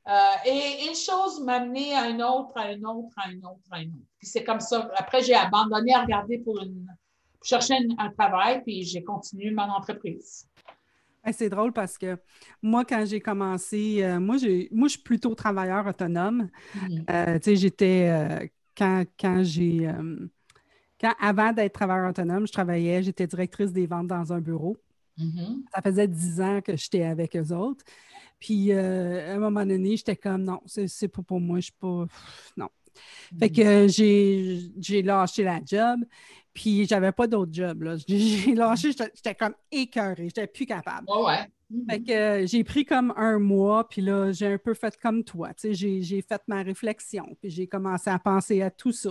Euh, 0.08 0.12
et 0.46 0.86
une 0.88 0.94
chose 0.94 1.40
m'a 1.40 1.56
amené 1.56 1.94
à 1.94 2.08
une 2.08 2.22
autre, 2.22 2.56
à 2.56 2.72
une 2.72 2.86
autre, 2.86 3.12
à 3.16 3.30
une 3.30 3.44
autre, 3.44 3.68
à 3.70 3.82
une 3.82 3.90
autre. 3.90 4.06
Puis 4.18 4.26
c'est 4.26 4.42
comme 4.42 4.60
ça. 4.60 4.90
Après, 4.96 5.22
j'ai 5.22 5.34
abandonné 5.34 5.92
à 5.92 6.02
regarder 6.02 6.38
pour, 6.38 6.62
une, 6.62 6.86
chercher 7.42 7.74
un, 7.98 8.10
travail, 8.10 8.62
puis 8.62 8.84
j'ai 8.84 9.04
continué 9.04 9.50
mon 9.50 9.64
entreprise. 9.64 10.48
C'est 11.30 11.50
drôle 11.50 11.74
parce 11.74 11.98
que 11.98 12.16
moi, 12.62 12.86
quand 12.86 13.04
j'ai 13.04 13.20
commencé, 13.20 14.02
euh, 14.02 14.18
moi, 14.18 14.36
moi, 14.70 14.88
je 14.88 14.92
suis 14.92 15.02
plutôt 15.02 15.34
travailleur 15.34 15.86
autonome. 15.86 16.48
Mm-hmm. 16.74 17.04
Euh, 17.10 17.38
tu 17.38 17.44
sais, 17.44 17.56
j'étais 17.56 18.50
quand, 18.74 19.04
quand 19.20 19.42
j'ai. 19.42 19.90
quand, 20.98 21.12
avant 21.20 21.52
d'être 21.52 21.74
travailleur 21.74 22.08
autonome, 22.08 22.46
je 22.46 22.52
travaillais, 22.52 23.02
j'étais 23.02 23.26
directrice 23.26 23.72
des 23.72 23.86
ventes 23.86 24.06
dans 24.06 24.32
un 24.32 24.40
bureau. 24.40 24.78
Mm-hmm. 25.18 25.64
Ça 25.74 25.82
faisait 25.82 26.08
dix 26.08 26.40
ans 26.40 26.62
que 26.62 26.74
j'étais 26.76 27.02
avec 27.02 27.36
eux 27.36 27.52
autres. 27.52 27.84
Puis 28.38 28.72
à 28.72 29.34
un 29.34 29.38
moment 29.38 29.66
donné, 29.66 29.96
j'étais 29.96 30.16
comme 30.16 30.44
non, 30.44 30.60
c'est 30.66 31.08
pas 31.08 31.22
pour 31.22 31.40
moi, 31.40 31.58
je 31.58 31.64
suis 31.64 31.72
pas. 31.72 32.06
Non. 32.56 32.68
Fait 33.38 33.50
que 33.50 33.86
j'ai 33.88 35.02
lâché 35.02 35.44
la 35.44 35.60
job. 35.64 36.00
Puis 36.54 36.86
j'avais 36.86 37.12
pas 37.12 37.28
d'autre 37.28 37.52
job. 37.52 37.96
J'ai 38.08 38.54
lâché, 38.56 38.90
j'étais 38.90 39.34
comme 39.36 39.54
écœurée, 39.70 40.24
j'étais 40.24 40.48
plus 40.48 40.66
capable. 40.66 41.06
ouais. 41.08 41.46
Fait 41.88 42.02
que 42.02 42.12
euh, 42.12 42.46
j'ai 42.46 42.64
pris 42.64 42.86
comme 42.86 43.12
un 43.16 43.38
mois, 43.38 43.86
puis 43.86 44.00
là, 44.00 44.32
j'ai 44.32 44.46
un 44.46 44.58
peu 44.58 44.72
fait 44.72 44.96
comme 45.00 45.22
toi. 45.22 45.50
J'ai 45.62 46.22
fait 46.22 46.40
ma 46.46 46.62
réflexion, 46.62 47.36
puis 47.40 47.50
j'ai 47.50 47.66
commencé 47.66 48.08
à 48.08 48.18
penser 48.18 48.62
à 48.62 48.70
tout 48.70 48.92
ça. 48.92 49.10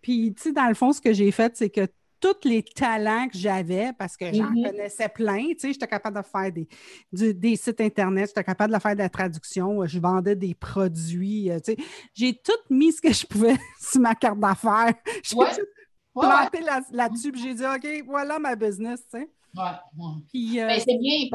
Puis, 0.00 0.34
tu 0.34 0.42
sais, 0.42 0.52
dans 0.52 0.66
le 0.66 0.74
fond, 0.74 0.92
ce 0.92 1.00
que 1.00 1.12
j'ai 1.12 1.30
fait, 1.30 1.56
c'est 1.56 1.70
que 1.70 1.86
tous 2.22 2.48
les 2.48 2.62
talents 2.62 3.28
que 3.28 3.36
j'avais, 3.36 3.92
parce 3.98 4.16
que 4.16 4.32
j'en 4.32 4.44
Mm-hmm. 4.52 4.62
connaissais 4.70 5.08
plein, 5.08 5.48
tu 5.48 5.58
sais, 5.58 5.72
j'étais 5.72 5.86
capable 5.88 6.22
de 6.22 6.26
faire 6.26 6.52
des, 6.52 6.68
du- 7.12 7.34
des 7.34 7.56
sites 7.56 7.80
Internet, 7.80 8.28
j'étais 8.28 8.44
capable 8.44 8.72
de 8.74 8.78
faire 8.78 8.94
de 8.94 9.00
la 9.00 9.08
traduction, 9.08 9.82
euh, 9.82 9.86
je 9.86 9.98
vendais 9.98 10.36
des 10.36 10.54
produits, 10.54 11.50
euh, 11.50 11.58
tu 11.58 11.72
sais. 11.72 11.76
J'ai 12.14 12.34
tout 12.34 12.52
mis 12.70 12.92
ce 12.92 13.02
que 13.02 13.12
je 13.12 13.26
pouvais 13.26 13.56
sur 13.80 14.00
ma 14.00 14.14
carte 14.14 14.38
d'affaires. 14.40 14.94
J'ai 15.24 15.36
Ouais. 15.36 15.48
planté 16.14 16.60
là- 16.60 16.82
là-dessus, 16.92 17.32
j'ai 17.34 17.54
dit, 17.54 17.64
OK, 17.64 18.04
voilà 18.06 18.38
ma 18.38 18.54
business, 18.54 19.00
tu 19.12 19.18
sais. 19.18 19.30
Ouais, 19.56 19.64
euh, 20.00 20.66
Ben, 20.66 20.80
c'est 20.80 20.98
bien. 20.98 21.28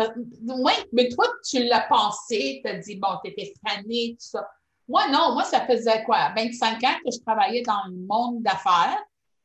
mais 0.94 1.10
toi, 1.10 1.25
tu 1.48 1.63
l'as 1.63 1.86
pensé, 1.89 2.62
tu 2.63 2.70
as 2.72 2.75
dit, 2.77 2.96
bon, 2.96 3.10
tu 3.24 3.32
étais 3.32 3.53
fanée, 3.67 4.15
tout 4.20 4.27
ça. 4.27 4.48
Moi, 4.88 5.08
non, 5.10 5.34
moi, 5.34 5.44
ça 5.44 5.65
faisait 5.65 6.03
quoi? 6.03 6.32
25 6.36 6.84
ans 6.84 6.96
que 7.03 7.12
je 7.12 7.20
travaillais 7.25 7.62
dans 7.63 7.84
le 7.89 7.98
monde 8.08 8.41
d'affaires. 8.41 8.98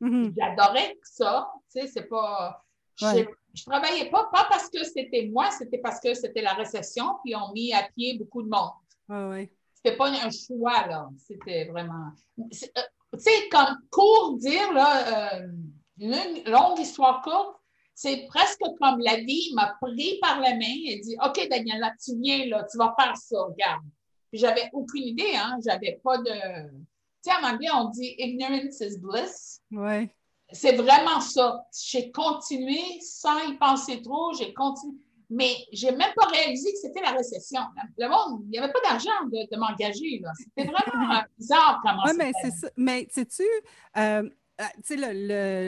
Mhm, 0.05 0.33
J'adorais 0.37 0.97
ça. 1.03 1.49
Tu 1.71 1.81
sais, 1.81 1.87
c'est 1.87 2.03
pas. 2.09 2.63
Je, 2.95 3.05
Ouais. 3.05 3.27
je 3.55 3.63
travaillais 3.65 4.09
pas, 4.11 4.29
pas 4.31 4.45
parce 4.49 4.69
que 4.69 4.83
c'était 4.83 5.27
moi, 5.31 5.49
c'était 5.51 5.79
parce 5.79 5.99
que 5.99 6.13
c'était 6.13 6.41
la 6.43 6.53
récession, 6.53 7.05
puis 7.23 7.35
ont 7.35 7.51
mis 7.53 7.73
à 7.73 7.83
pied 7.95 8.17
beaucoup 8.19 8.43
de 8.43 8.49
monde. 8.49 8.71
ouais, 9.09 9.27
ouais. 9.29 9.53
C'était 9.75 9.97
pas 9.97 10.09
un 10.09 10.29
choix, 10.29 10.87
là. 10.87 11.09
C'était 11.17 11.65
vraiment. 11.65 12.11
euh, 12.39 12.43
Tu 12.51 12.69
sais, 13.19 13.49
comme 13.51 13.75
court 13.91 14.37
dire, 14.37 14.71
là, 14.73 15.39
euh, 15.41 15.47
une 15.99 16.43
longue 16.45 16.79
histoire 16.79 17.21
courte, 17.21 17.57
c'est 17.95 18.25
presque 18.27 18.61
comme 18.79 18.99
la 19.01 19.17
vie 19.17 19.51
m'a 19.55 19.75
pris 19.81 20.17
par 20.21 20.39
la 20.39 20.51
main 20.55 20.75
et 20.87 20.99
dit 20.99 21.15
OK, 21.23 21.47
Daniela, 21.49 21.91
tu 22.03 22.11
viens 22.19 22.45
là, 22.47 22.65
tu 22.71 22.77
vas 22.77 22.95
faire 22.97 23.15
ça, 23.17 23.37
regarde. 23.43 23.83
Puis 24.31 24.39
j'avais 24.39 24.69
aucune 24.73 25.03
idée, 25.03 25.33
hein. 25.35 25.57
J'avais 25.65 25.99
pas 26.03 26.17
de. 26.17 26.31
Tu 27.23 27.31
sais, 27.31 27.37
en 27.41 27.47
anglais, 27.53 27.69
on 27.73 27.89
dit 27.89 28.15
ignorance 28.17 28.81
is 28.81 28.97
bliss. 28.99 29.61
Ouais. 29.71 30.13
C'est 30.51 30.75
vraiment 30.75 31.19
ça. 31.21 31.65
J'ai 31.87 32.11
continué 32.11 32.79
sans 33.01 33.39
y 33.47 33.57
penser 33.57 34.01
trop, 34.01 34.33
j'ai 34.33 34.53
continué. 34.53 34.97
Mais 35.29 35.55
j'ai 35.71 35.91
même 35.91 36.13
pas 36.15 36.27
réalisé 36.27 36.71
que 36.73 36.77
c'était 36.79 37.01
la 37.01 37.11
récession. 37.11 37.61
Le 37.97 38.07
monde, 38.07 38.41
il 38.45 38.49
n'y 38.51 38.59
avait 38.59 38.71
pas 38.71 38.81
d'argent 38.81 39.09
de, 39.25 39.49
de 39.51 39.57
m'engager. 39.59 40.21
C'était 40.37 40.69
vraiment 40.69 41.21
bizarre 41.39 41.79
comment 41.83 42.05
c'était. 42.05 42.23
mais 42.25 42.33
c'est 42.41 42.51
ça. 42.51 42.67
Mais 42.77 43.07
sais-tu, 43.09 43.43
euh, 43.97 44.29
euh, 44.61 44.63
tu 44.75 44.81
sais, 44.83 44.95
le- 44.97 45.27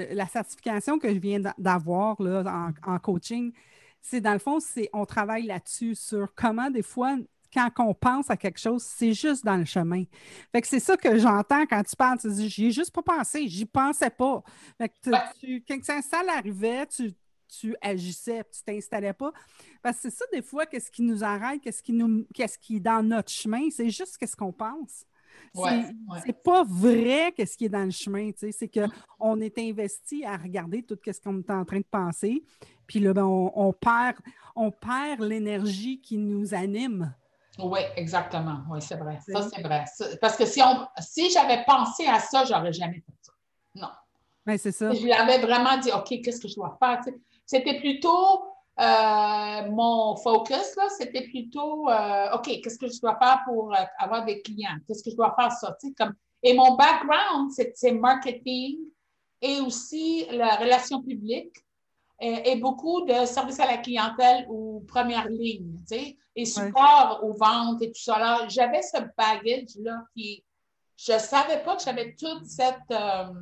le- 0.09 0.13
la 0.13 0.27
certification 0.27 0.99
que 0.99 1.11
je 1.11 1.17
viens 1.19 1.39
d'a- 1.39 1.55
d'avoir 1.57 2.19
en, 2.19 2.71
en 2.85 2.99
coaching, 2.99 3.53
c'est 4.01 4.21
dans 4.21 4.33
le 4.33 4.39
fond, 4.39 4.59
c'est 4.59 4.89
on 4.93 5.05
travaille 5.05 5.43
là-dessus 5.47 5.95
sur 5.95 6.35
comment 6.35 6.69
des 6.69 6.83
fois, 6.83 7.15
quand 7.55 7.71
on 7.87 7.93
pense 7.93 8.29
à 8.29 8.37
quelque 8.37 8.59
chose, 8.59 8.83
c'est 8.83 9.13
juste 9.13 9.43
dans 9.45 9.57
le 9.57 9.65
chemin. 9.65 10.03
Fait 10.51 10.61
que 10.61 10.67
c'est 10.67 10.79
ça 10.79 10.97
que 10.97 11.17
j'entends 11.17 11.65
quand 11.65 11.81
tu 11.83 11.95
parles. 11.95 12.19
Tu 12.19 12.29
dis, 12.31 12.49
j'y 12.49 12.65
ai 12.67 12.71
juste 12.71 12.91
pas 12.91 13.01
pensé, 13.01 13.47
j'y 13.47 13.65
pensais 13.65 14.09
pas. 14.09 14.43
Fait 14.77 14.89
que 14.89 14.93
tu- 15.03 15.09
Ouais. 15.11 15.19
tu- 15.39 15.63
quand 15.67 15.83
ça, 15.83 16.21
arrivait, 16.35 16.85
tu, 16.87 17.13
tu 17.47 17.75
agissais, 17.81 18.43
tu 18.51 18.61
t'installais 18.63 19.13
pas. 19.13 19.31
Parce 19.81 19.97
que 19.97 20.03
c'est 20.09 20.15
ça, 20.17 20.25
des 20.33 20.41
fois, 20.41 20.65
qu'est-ce 20.65 20.91
qui 20.91 21.01
nous 21.03 21.23
arrête, 21.23 21.61
qu'est-ce 21.61 21.81
qui 21.81 21.93
nous, 21.93 22.25
qu'est-ce 22.33 22.57
qui 22.57 22.77
est 22.77 22.79
dans 22.81 23.01
notre 23.03 23.31
chemin, 23.31 23.69
c'est 23.71 23.89
juste 23.89 24.17
qu'est-ce 24.17 24.35
qu'on 24.35 24.51
pense. 24.51 25.05
C'est- 25.53 25.61
Ouais, 25.61 25.85
ouais. 26.09 26.19
c'est 26.25 26.43
pas 26.43 26.63
vrai 26.63 27.33
qu'est-ce 27.35 27.57
qui 27.57 27.65
est 27.65 27.69
dans 27.69 27.83
le 27.83 27.91
chemin, 27.91 28.31
tu 28.31 28.39
sais, 28.39 28.51
c'est 28.51 28.69
qu'on 28.69 29.39
est 29.41 29.57
investi 29.59 30.23
à 30.25 30.37
regarder 30.37 30.81
tout 30.83 30.97
ce 31.05 31.19
qu'on 31.21 31.39
est 31.39 31.49
en 31.51 31.65
train 31.65 31.79
de 31.79 31.85
penser, 31.89 32.43
puis 32.87 32.99
là, 32.99 33.13
ben, 33.13 33.25
on, 33.25 33.51
on 33.53 33.73
perd, 33.73 34.17
on 34.55 34.71
perd 34.71 35.21
l'énergie 35.21 35.99
qui 36.01 36.17
nous 36.17 36.53
anime. 36.53 37.13
Oui, 37.59 37.79
exactement. 37.95 38.59
Oui, 38.69 38.81
c'est 38.81 38.95
vrai. 38.95 39.19
Ça, 39.27 39.47
c'est 39.53 39.61
vrai. 39.61 39.85
Parce 40.19 40.35
que 40.35 40.45
si, 40.45 40.61
on, 40.61 40.87
si 40.99 41.29
j'avais 41.31 41.63
pensé 41.65 42.05
à 42.05 42.19
ça, 42.19 42.43
j'aurais 42.43 42.73
jamais 42.73 43.01
fait 43.05 43.13
ça. 43.21 43.31
Non. 43.75 43.89
Ben, 44.45 44.57
c'est 44.57 44.71
ça. 44.71 44.93
Je 44.93 45.01
lui 45.01 45.13
avais 45.13 45.39
vraiment 45.39 45.77
dit, 45.77 45.91
OK, 45.91 46.21
qu'est-ce 46.21 46.39
que 46.39 46.47
je 46.47 46.55
dois 46.55 46.77
faire? 46.79 46.99
Tu 47.03 47.11
sais, 47.11 47.19
C'était 47.45 47.79
plutôt 47.79 48.55
euh, 48.79 49.71
mon 49.71 50.17
focus, 50.17 50.75
là, 50.75 50.89
c'était 50.89 51.21
plutôt, 51.21 51.89
euh, 51.89 52.35
OK, 52.35 52.45
qu'est-ce 52.61 52.77
que 52.77 52.87
je 52.87 52.99
dois 52.99 53.17
faire 53.17 53.41
pour 53.45 53.73
euh, 53.73 53.79
avoir 53.99 54.25
des 54.25 54.41
clients? 54.41 54.75
Qu'est-ce 54.85 55.03
que 55.03 55.11
je 55.11 55.15
dois 55.15 55.33
faire 55.39 55.51
ça? 55.51 55.75
Tu 55.79 55.87
sais, 55.87 55.93
Comme... 55.97 56.13
Et 56.43 56.53
mon 56.53 56.75
background, 56.75 57.51
c'est 57.51 57.91
marketing 57.93 58.77
et 59.41 59.61
aussi 59.61 60.27
la 60.31 60.55
relation 60.57 61.01
publique 61.01 61.64
et, 62.19 62.51
et 62.51 62.55
beaucoup 62.57 63.01
de 63.05 63.25
services 63.25 63.59
à 63.59 63.65
la 63.65 63.77
clientèle 63.77 64.45
ou 64.49 64.83
première 64.87 65.27
ligne, 65.27 65.77
tu 65.87 65.95
sais, 65.95 66.17
et 66.35 66.45
support 66.45 67.19
aux 67.23 67.33
ventes 67.33 67.81
et 67.81 67.91
tout 67.91 68.01
ça. 68.01 68.15
Alors, 68.15 68.49
j'avais 68.49 68.81
ce 68.81 68.97
baggage-là 69.17 70.03
qui, 70.15 70.43
je 70.97 71.13
ne 71.13 71.19
savais 71.19 71.61
pas 71.63 71.75
que 71.75 71.83
j'avais 71.83 72.15
toute 72.15 72.45
cette, 72.45 72.75
euh, 72.91 73.33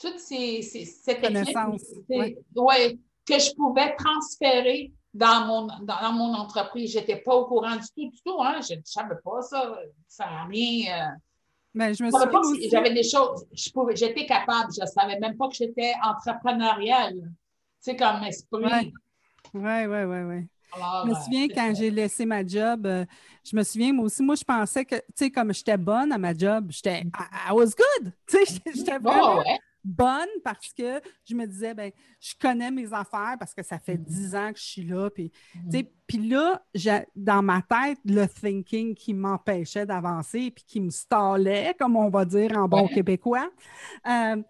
toute 0.00 0.18
ces, 0.18 0.62
ces, 0.62 0.84
cette 0.84 1.20
Connaissance, 1.20 1.82
ouais. 2.08 2.36
ouais, 2.54 2.98
que 3.26 3.38
je 3.38 3.54
pouvais 3.54 3.94
transférer 3.96 4.92
dans 5.12 5.46
mon, 5.46 5.66
dans, 5.66 6.00
dans 6.02 6.12
mon 6.12 6.34
entreprise. 6.34 6.92
Je 6.92 6.98
n'étais 6.98 7.16
pas 7.16 7.34
au 7.36 7.46
courant 7.46 7.76
du 7.76 7.82
tout, 7.96 8.10
du 8.10 8.22
tout. 8.24 8.42
Hein? 8.42 8.60
Je 8.68 8.74
ne 8.74 8.80
savais 8.84 9.14
pas 9.24 9.40
ça. 9.42 9.78
Ça 10.08 10.26
n'a 10.26 10.44
rien. 10.44 10.92
euh, 10.92 11.16
Ben, 11.74 11.94
je 11.94 12.04
me 12.04 12.10
souviens 12.10 12.68
J'avais 12.70 12.92
des 12.92 13.04
choses. 13.04 13.46
J'étais 13.94 14.26
capable. 14.26 14.72
Je 14.76 14.80
ne 14.82 14.86
savais 14.86 15.18
même 15.20 15.36
pas 15.36 15.48
que 15.48 15.54
j'étais 15.54 15.92
entrepreneuriale. 16.02 17.30
Tu 17.84 17.90
sais, 17.90 17.96
comme 17.96 18.22
esprit. 18.24 18.94
Oui, 19.52 19.62
oui, 19.86 20.04
oui, 20.04 20.18
oui. 20.22 20.48
Alors, 20.72 21.02
Je 21.04 21.08
me 21.10 21.14
euh, 21.14 21.18
souviens 21.20 21.48
quand 21.48 21.72
j'ai 21.76 21.90
laissé 21.90 22.24
ma 22.26 22.44
job, 22.44 22.86
euh, 22.86 23.04
je 23.44 23.54
me 23.54 23.62
souviens, 23.62 23.92
moi 23.92 24.06
aussi, 24.06 24.22
moi, 24.22 24.34
je 24.34 24.42
pensais 24.44 24.84
que, 24.84 24.96
tu 24.96 25.02
sais, 25.16 25.30
comme 25.30 25.52
j'étais 25.52 25.76
bonne 25.76 26.10
à 26.10 26.18
ma 26.18 26.34
job, 26.34 26.66
j'étais, 26.70 27.00
I, 27.02 27.50
I 27.50 27.52
was 27.52 27.66
good. 27.76 28.12
Tu 28.26 28.38
sais, 28.46 28.60
j'étais- 28.74 28.98
ouais. 28.98 29.58
bonne 29.84 30.26
parce 30.42 30.72
que 30.72 31.00
je 31.28 31.34
me 31.34 31.46
disais, 31.46 31.74
ben, 31.74 31.92
je 32.18 32.32
connais 32.40 32.70
mes 32.70 32.92
affaires 32.92 33.36
parce 33.38 33.54
que 33.54 33.62
ça 33.62 33.78
fait 33.78 33.98
Mhm. 33.98 34.04
dix 34.04 34.34
ans 34.34 34.52
que 34.52 34.58
je 34.58 34.64
suis 34.64 34.84
là. 34.84 35.10
Puis, 35.10 35.30
tu 35.30 35.60
sais, 35.70 35.92
puis 36.06 36.26
là, 36.28 36.64
j'ai- 36.74 37.06
dans 37.14 37.42
ma 37.42 37.60
tête, 37.62 37.98
le 38.06 38.26
thinking 38.26 38.94
qui 38.94 39.12
m'empêchait 39.14 39.84
d'avancer 39.86 40.50
puis 40.50 40.64
qui 40.66 40.80
me 40.80 40.90
stallait, 40.90 41.74
comme 41.78 41.96
on 41.96 42.08
va 42.08 42.24
dire 42.24 42.56
en 42.56 42.66
bon 42.66 42.86
Ouais. 42.86 42.94
québécois, 42.94 43.48
euh, 44.08 44.42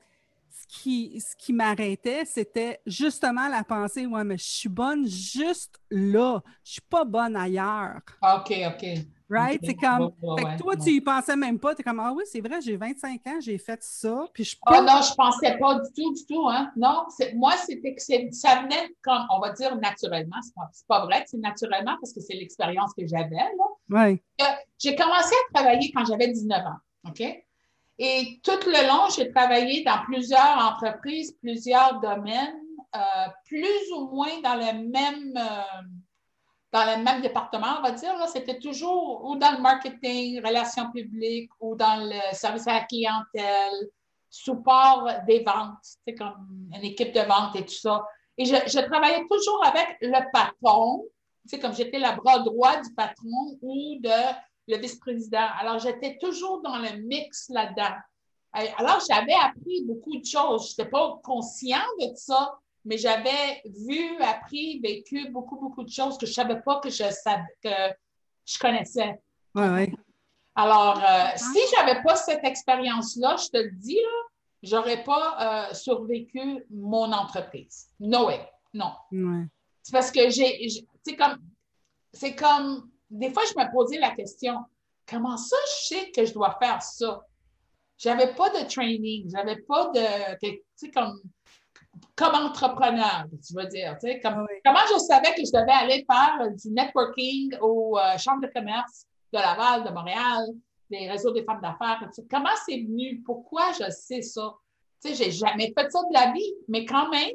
ce 0.69 0.81
qui, 0.83 1.21
ce 1.21 1.35
qui 1.37 1.53
m'arrêtait, 1.53 2.25
c'était 2.25 2.81
justement 2.87 3.49
la 3.49 3.65
pensée, 3.65 4.07
ouais, 4.07 4.25
mais 4.25 4.39
je 4.39 4.45
suis 4.45 4.69
bonne 4.69 5.07
juste 5.07 5.79
là. 5.91 6.43
Je 6.63 6.73
suis 6.73 6.81
pas 6.83 7.05
bonne 7.05 7.37
ailleurs. 7.37 8.01
OK, 8.23 8.53
OK. 8.67 8.85
Right? 9.31 9.61
C'est 9.65 9.75
comme, 9.75 10.13
fait 10.39 10.45
que 10.45 10.59
toi, 10.59 10.75
ouais. 10.75 10.85
tu 10.85 10.91
y 10.91 11.01
pensais 11.01 11.35
même 11.35 11.59
pas. 11.59 11.75
Tu 11.75 11.81
es 11.81 11.85
comme, 11.85 11.99
ah 11.99 12.13
oui, 12.15 12.25
c'est 12.27 12.41
vrai, 12.41 12.61
j'ai 12.61 12.77
25 12.77 13.27
ans, 13.27 13.41
j'ai 13.41 13.57
fait 13.59 13.83
ça, 13.83 14.27
puis 14.33 14.45
je 14.45 14.57
Oh 14.67 14.71
peux 14.73 14.81
non, 14.81 15.01
je 15.03 15.11
ne 15.11 15.17
pensais 15.17 15.59
pas 15.59 15.75
du 15.81 15.93
tout, 15.95 16.15
du 16.15 16.27
tout. 16.27 16.49
Hein? 16.49 16.71
Non, 16.77 17.05
c'est- 17.09 17.33
moi, 17.35 17.53
c'était 17.57 17.95
que 17.95 18.03
c'est- 18.03 18.29
ça 18.33 18.63
venait 18.63 18.95
comme, 19.03 19.27
on 19.31 19.41
va 19.41 19.51
dire 19.53 19.75
naturellement. 19.77 20.37
Ce 20.43 20.49
n'est 20.49 20.53
pas, 20.57 20.69
c'est 20.73 20.87
pas 20.87 21.05
vrai 21.07 21.23
que 21.23 21.31
c'est 21.31 21.39
naturellement 21.39 21.97
parce 22.01 22.13
que 22.13 22.21
c'est 22.21 22.35
l'expérience 22.35 22.93
que 22.97 23.07
j'avais. 23.07 23.37
Ouais. 23.91 24.23
Euh, 24.41 24.45
J'ai 24.79 24.95
commencé 24.95 25.35
à 25.51 25.55
travailler 25.59 25.91
quand 25.95 26.05
j'avais 26.05 26.29
19 26.29 26.65
ans. 26.67 27.09
OK? 27.09 27.23
Et 27.99 28.41
tout 28.43 28.59
le 28.67 28.89
long, 28.89 29.09
j'ai 29.15 29.31
travaillé 29.31 29.85
dans 29.85 30.03
plusieurs 30.05 30.59
entreprises, 30.59 31.37
plusieurs 31.41 32.01
domaines, 32.01 32.61
euh, 32.95 32.99
plus 33.47 33.93
ou 33.97 34.09
moins 34.09 34.41
dans 34.43 34.57
le 34.57 34.89
même, 34.89 35.33
euh, 35.37 35.83
dans 36.73 36.97
le 36.97 37.03
même 37.03 37.23
département, 37.23 37.79
on 37.79 37.83
va 37.83 37.93
dire. 37.93 38.15
C'était 38.29 38.59
toujours 38.59 39.25
ou 39.25 39.37
dans 39.37 39.53
le 39.53 39.61
marketing, 39.61 40.45
relations 40.45 40.91
publiques, 40.91 41.51
ou 41.61 41.77
dans 41.77 42.05
le 42.05 42.35
service 42.35 42.67
à 42.67 42.75
la 42.75 42.81
clientèle, 42.85 43.89
support 44.29 45.09
des 45.29 45.45
ventes, 45.45 45.79
c'est 46.05 46.17
comme 46.17 46.69
une 46.75 46.85
équipe 46.85 47.13
de 47.13 47.21
vente 47.21 47.55
et 47.55 47.65
tout 47.65 47.75
ça. 47.75 48.05
Et 48.37 48.45
je, 48.45 48.57
je 48.67 48.81
travaillais 48.81 49.25
toujours 49.31 49.65
avec 49.65 49.97
le 50.01 50.33
patron, 50.33 51.05
sais, 51.47 51.59
comme 51.59 51.75
j'étais 51.75 51.99
le 51.99 52.17
bras 52.17 52.41
droit 52.41 52.81
du 52.81 52.93
patron 52.95 53.59
ou 53.63 53.97
de 54.01 54.11
le 54.69 54.77
vice-président. 54.79 55.47
Alors, 55.59 55.79
j'étais 55.79 56.19
toujours 56.19 56.63
dans 56.63 56.79
le 56.79 57.03
mix 57.03 57.49
là-dedans. 57.49 57.95
Alors, 58.53 59.01
j'avais 59.09 59.35
appris 59.35 59.85
beaucoup 59.85 60.17
de 60.17 60.25
choses. 60.25 60.69
Je 60.69 60.83
n'étais 60.83 60.91
pas 60.91 61.21
conscient 61.23 61.85
de 62.01 62.15
ça, 62.15 62.59
mais 62.85 62.99
j'avais 62.99 63.63
vu, 63.65 64.17
appris, 64.21 64.81
vécu 64.81 65.29
beaucoup, 65.31 65.57
beaucoup 65.57 65.83
de 65.83 65.91
choses 65.91 66.17
que 66.17 66.27
je 66.27 66.31
ne 66.31 66.35
savais 66.35 66.61
pas 66.61 66.81
que 66.81 66.91
je 66.91 67.11
savais, 67.11 67.43
que 67.63 67.95
je 68.47 68.59
connaissais. 68.59 69.21
Ouais, 69.55 69.69
ouais. 69.69 69.93
Alors, 70.55 70.99
euh, 70.99 71.27
si 71.37 71.59
je 71.59 71.81
n'avais 71.81 72.03
pas 72.03 72.15
cette 72.15 72.45
expérience-là, 72.45 73.37
je 73.37 73.49
te 73.49 73.57
le 73.57 73.73
dis, 73.73 73.99
je 74.63 74.77
n'aurais 74.77 75.03
pas 75.03 75.69
euh, 75.71 75.75
survécu 75.75 76.65
mon 76.71 77.13
entreprise. 77.13 77.91
No 77.99 78.27
way. 78.27 78.49
Non. 78.73 78.93
C'est 79.83 79.93
parce 79.93 80.11
que 80.11 80.31
j'ai, 80.31 80.69
c'est 81.05 81.17
comme, 81.17 81.39
c'est 82.13 82.35
comme, 82.35 82.91
des 83.11 83.31
fois, 83.31 83.43
je 83.47 83.59
me 83.59 83.73
posais 83.73 83.99
la 83.99 84.11
question, 84.11 84.57
comment 85.09 85.37
ça, 85.37 85.57
je 85.67 85.87
sais 85.87 86.11
que 86.11 86.25
je 86.25 86.33
dois 86.33 86.57
faire 86.61 86.83
ça? 86.83 87.25
J'avais 87.97 88.35
pas 88.35 88.51
de 88.51 88.69
training, 88.69 89.31
j'avais 89.31 89.57
pas 89.63 89.91
de, 89.95 90.37
tu 90.43 90.61
sais, 90.75 90.91
comme, 90.91 91.21
comme 92.17 92.35
entrepreneur, 92.35 93.27
tu 93.47 93.55
veux 93.55 93.67
dire. 93.67 93.97
Tu 94.01 94.09
sais, 94.09 94.21
comme, 94.21 94.47
Comment 94.65 94.81
je 94.93 94.99
savais 94.99 95.33
que 95.35 95.45
je 95.45 95.53
devais 95.53 95.73
aller 95.73 96.05
faire 96.11 96.51
du 96.51 96.71
networking 96.71 97.57
aux 97.61 97.99
euh, 97.99 98.19
chambres 98.19 98.43
de 98.43 98.53
commerce 98.53 99.07
de 99.33 99.39
Laval, 99.39 99.85
de 99.85 99.91
Montréal, 99.91 100.47
des 100.91 101.09
réseaux 101.09 101.33
des 101.33 101.45
femmes 101.45 101.61
d'affaires? 101.61 102.09
Comment 102.31 102.55
c'est 102.67 102.79
venu? 102.79 103.23
Pourquoi 103.25 103.73
je 103.73 103.91
sais 103.91 104.23
ça? 104.23 104.55
Tu 105.03 105.11
sais, 105.11 105.15
j'ai 105.15 105.31
jamais 105.31 105.73
fait 105.77 105.91
ça 105.91 106.01
de 106.01 106.13
la 106.13 106.33
vie, 106.33 106.55
mais 106.69 106.85
quand 106.85 107.09
même, 107.11 107.33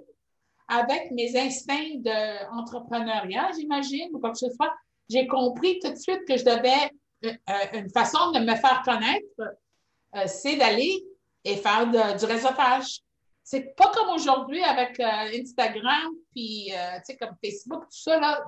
avec 0.67 1.11
mes 1.11 1.37
instincts 1.37 1.97
d'entrepreneuriat, 1.97 3.51
j'imagine, 3.55 4.09
ou 4.13 4.19
quoi 4.19 4.31
que 4.31 4.37
ce 4.37 4.49
soit, 4.49 4.73
j'ai 5.09 5.27
compris 5.27 5.79
tout 5.79 5.91
de 5.91 5.97
suite 5.97 6.25
que 6.27 6.37
je 6.37 6.43
devais, 6.43 6.91
euh, 7.25 7.33
euh, 7.49 7.79
une 7.79 7.89
façon 7.89 8.31
de 8.31 8.39
me 8.39 8.55
faire 8.55 8.81
connaître, 8.83 10.27
c'est 10.27 10.55
d'aller 10.55 11.03
et 11.43 11.55
faire 11.57 11.87
du 11.87 12.25
réseautage 12.25 13.01
c'est 13.49 13.75
pas 13.75 13.91
comme 13.91 14.09
aujourd'hui 14.09 14.61
avec 14.61 14.99
euh, 14.99 15.41
Instagram, 15.41 16.13
puis 16.35 16.71
euh, 16.71 16.97
tu 16.97 17.05
sais, 17.05 17.17
comme 17.17 17.35
Facebook, 17.43 17.85
tout 17.85 17.97
ça, 17.97 18.19
là, 18.19 18.43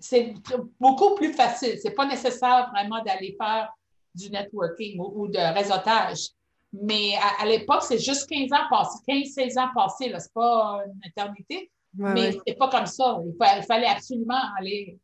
c'est 0.00 0.34
beaucoup 0.80 1.14
plus 1.14 1.32
facile. 1.32 1.78
C'est 1.80 1.94
pas 1.94 2.04
nécessaire 2.04 2.68
vraiment 2.74 3.00
d'aller 3.04 3.36
faire 3.40 3.72
du 4.12 4.28
networking 4.28 4.98
ou, 4.98 5.28
de 5.28 5.38
réseautage. 5.54 6.30
Mais 6.72 7.12
à, 7.38 7.46
l'époque, 7.46 7.84
c'est 7.84 8.00
juste 8.00 8.28
15 8.28 8.52
ans 8.54 8.66
passés, 8.68 8.98
15-16 9.06 9.60
ans 9.60 9.70
passés, 9.72 10.08
là, 10.08 10.18
c'est 10.18 10.34
pas 10.34 10.80
une 10.84 11.08
éternité. 11.08 11.70
mais 11.94 12.36
c'est 12.44 12.54
pas 12.54 12.68
comme 12.68 12.86
ça. 12.86 13.20
Il, 13.24 13.64
fallait 13.68 13.86
absolument 13.86 14.42
aller 14.58 14.98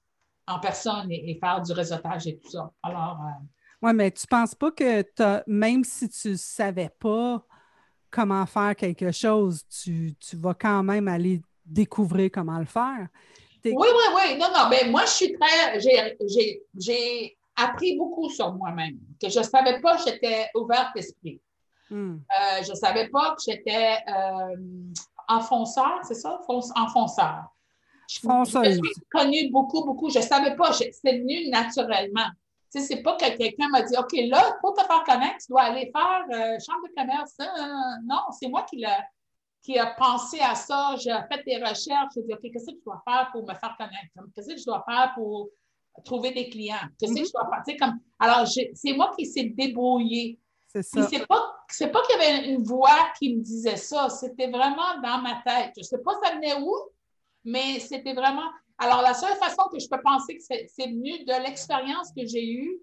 en 0.47 0.59
personne 0.59 1.11
et, 1.11 1.39
faire 1.41 1.61
du 1.61 1.73
réseautage 1.73 2.27
et 2.27 2.39
tout 2.39 2.51
ça. 2.51 2.71
Alors. 2.83 3.19
Euh, 3.21 3.45
oui, 3.83 3.93
mais 3.95 4.11
tu 4.11 4.27
penses 4.27 4.55
pas 4.55 4.71
que 4.71 5.05
même 5.49 5.83
si 5.83 6.09
tu 6.09 6.31
ne 6.31 6.37
savais 6.37 6.91
pas 7.01 7.45
comment 8.11 8.47
faire 8.47 8.77
quelque 8.77 9.11
chose, 9.11 9.63
tu, 9.69 10.15
vas 10.35 10.55
quand 10.55 10.85
même 10.85 11.09
aller 11.09 11.43
découvrir 11.67 12.31
comment 12.33 12.59
le 12.59 12.65
faire? 12.65 13.09
Oui, 13.65 13.73
oui, 13.75 14.05
oui. 14.15 14.39
Non, 14.39 14.49
non, 14.55 14.69
mais 14.69 14.89
moi, 14.89 15.05
je 15.07 15.11
suis 15.11 15.33
très. 15.33 15.81
J'ai 15.81 17.37
appris 17.57 17.97
beaucoup 17.97 18.29
sur 18.31 18.53
moi-même. 18.53 18.99
Que 19.21 19.29
je 19.29 19.39
ne 19.39 19.45
savais 19.45 19.81
pas 19.81 19.97
que 19.97 20.05
j'étais 20.05 20.47
ouverte 20.55 20.89
d'esprit. 20.95 21.41
Hmm. 21.91 22.17
Euh, 22.17 22.63
je 22.63 22.71
ne 22.71 22.77
savais 22.77 23.09
pas 23.09 23.35
que 23.35 23.43
j'étais 23.45 23.97
euh, 24.09 24.57
enfonceur, 25.29 26.01
c'est 26.05 26.15
ça? 26.15 26.41
Enfonceur. 26.49 27.45
Je, 28.21 28.71
je, 28.71 28.75
suis 28.75 29.07
connue 29.11 29.51
beaucoup, 29.51 29.85
beaucoup. 29.85 30.11
Je 30.11 30.19
ne 30.19 30.25
savais 30.25 30.55
pas. 30.57 30.73
C'est 30.73 30.93
venu 31.05 31.49
naturellement. 31.49 32.29
Ce 32.71 32.81
c'est 32.81 33.03
pas 33.03 33.17
que 33.17 33.37
quelqu'un 33.37 33.69
m'a 33.69 33.83
dit, 33.83 33.95
OK, 33.99 34.13
là, 34.29 34.57
pour 34.61 34.73
te 34.75 34.83
faire 34.85 35.05
connaître, 35.05 35.37
tu 35.45 35.49
dois 35.51 35.63
aller 35.63 35.93
faire 35.95 36.25
euh, 36.31 36.59
chambre 36.59 36.89
de 36.89 36.95
commerce. 36.97 37.35
Hein? 37.39 37.99
non, 38.07 38.21
c'est 38.39 38.49
moi 38.49 38.63
qui, 38.63 38.83
a, 38.85 39.05
qui 39.63 39.79
a 39.79 39.87
pensé 39.87 40.41
à 40.41 40.55
ça. 40.55 40.95
J'ai 40.97 41.15
fait 41.31 41.43
des 41.45 41.57
recherches. 41.57 42.15
J'ai 42.15 42.23
dit, 42.23 42.33
OK, 42.33 42.41
qu'est-ce 42.41 42.67
que 42.67 42.79
je 42.79 42.85
dois 42.85 43.03
faire 43.07 43.29
pour 43.33 43.43
me 43.43 43.55
faire 43.55 43.75
connaître? 43.77 44.33
Qu'est-ce 44.35 44.55
que 44.55 44.57
je 44.57 44.65
dois 44.65 44.83
faire 44.89 45.13
pour 45.15 45.51
trouver 46.05 46.33
des 46.33 46.49
clients? 46.49 46.77
Qu'est-ce 46.99 47.13
que 47.13 47.21
mm-hmm. 47.21 47.27
je 47.27 47.33
dois 47.33 47.63
faire? 47.67 47.77
comme, 47.79 47.99
alors, 48.19 48.47
c'est 48.47 48.93
moi 48.95 49.13
qui 49.19 49.27
s'est 49.27 49.53
débrouillé. 49.55 50.39
C'est 50.69 50.83
ça. 50.83 51.07
C'est 51.07 51.27
pas, 51.27 51.55
pas 51.93 52.03
qu'il 52.07 52.19
y 52.19 52.23
avait 52.23 52.49
une 52.49 52.63
voix 52.63 53.11
qui 53.19 53.37
me 53.37 53.43
disait 53.43 53.77
ça. 53.77 54.09
C'était 54.09 54.49
vraiment 54.49 54.99
dans 55.03 55.21
ma 55.21 55.43
tête. 55.45 55.73
Je 55.77 55.81
ne 55.81 55.85
sais 55.85 55.99
pas 55.99 56.13
ça 56.23 56.35
venait 56.35 56.59
où, 56.59 56.75
mais 57.45 57.81
c'était 57.81 58.15
vraiment. 58.15 58.51
Alors, 58.79 59.03
la 59.03 59.15
seule 59.15 59.37
façon 59.37 59.63
que 59.73 59.79
je 59.79 59.89
peux 59.89 60.01
penser 60.03 60.37
que 60.37 60.43
c'est 60.43 60.87
venu 60.87 61.25
de 61.25 61.43
l'expérience 61.43 62.11
que 62.17 62.27
j'ai 62.27 62.47
eue 62.53 62.81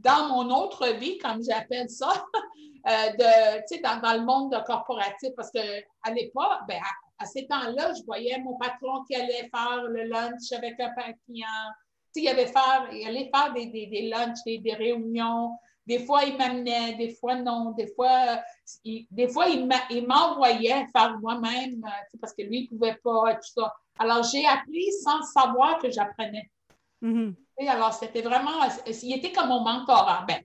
dans 0.00 0.28
mon 0.28 0.54
autre 0.54 0.88
vie, 0.94 1.18
comme 1.18 1.42
j'appelle 1.42 1.88
ça, 1.88 2.24
euh, 2.88 3.10
de, 3.12 3.82
dans, 3.82 4.00
dans, 4.00 4.14
le 4.14 4.24
monde 4.24 4.52
de 4.52 4.58
corporatif, 4.64 5.30
parce 5.36 5.50
qu'à 5.50 6.10
l'époque, 6.12 6.60
ben, 6.68 6.80
à, 7.18 7.26
ces 7.26 7.46
temps-là, 7.46 7.92
je 7.94 8.04
voyais 8.04 8.38
mon 8.40 8.56
patron 8.58 9.04
qui 9.04 9.14
allait 9.14 9.48
faire 9.54 9.84
le 9.84 10.04
lunch 10.04 10.52
avec 10.52 10.78
un 10.80 11.12
client. 11.24 11.46
Il, 12.14 12.28
avait 12.28 12.46
faire, 12.46 12.88
il 12.92 13.06
allait 13.06 13.30
faire 13.34 13.52
des, 13.52 13.66
des, 13.66 13.86
des 13.86 14.08
lunchs, 14.08 14.38
des, 14.46 14.58
des 14.58 14.74
réunions. 14.74 15.52
Des 15.86 16.04
fois, 16.04 16.24
il 16.24 16.36
m'amenait, 16.36 16.94
des 16.94 17.14
fois, 17.14 17.36
non. 17.36 17.70
Des 17.72 17.86
fois, 17.94 18.40
il, 18.84 19.06
des 19.10 19.28
fois, 19.28 19.46
il 19.48 20.06
m'envoyait 20.06 20.86
faire 20.88 21.18
moi-même, 21.20 21.84
euh, 21.84 22.18
parce 22.20 22.32
que 22.34 22.42
lui, 22.42 22.60
il 22.60 22.62
ne 22.64 22.78
pouvait 22.78 22.98
pas, 23.02 23.34
tout 23.34 23.60
ça. 23.60 23.72
Alors, 23.98 24.22
j'ai 24.24 24.44
appris 24.46 24.90
sans 25.04 25.22
savoir 25.22 25.78
que 25.78 25.90
j'apprenais. 25.90 26.50
Mm-hmm. 27.02 27.34
Alors, 27.68 27.94
c'était 27.94 28.22
vraiment, 28.22 28.60
il 28.86 29.16
était 29.16 29.32
comme 29.32 29.48
mon 29.48 29.60
mentor. 29.60 30.04
Ah, 30.08 30.26
ben, 30.26 30.42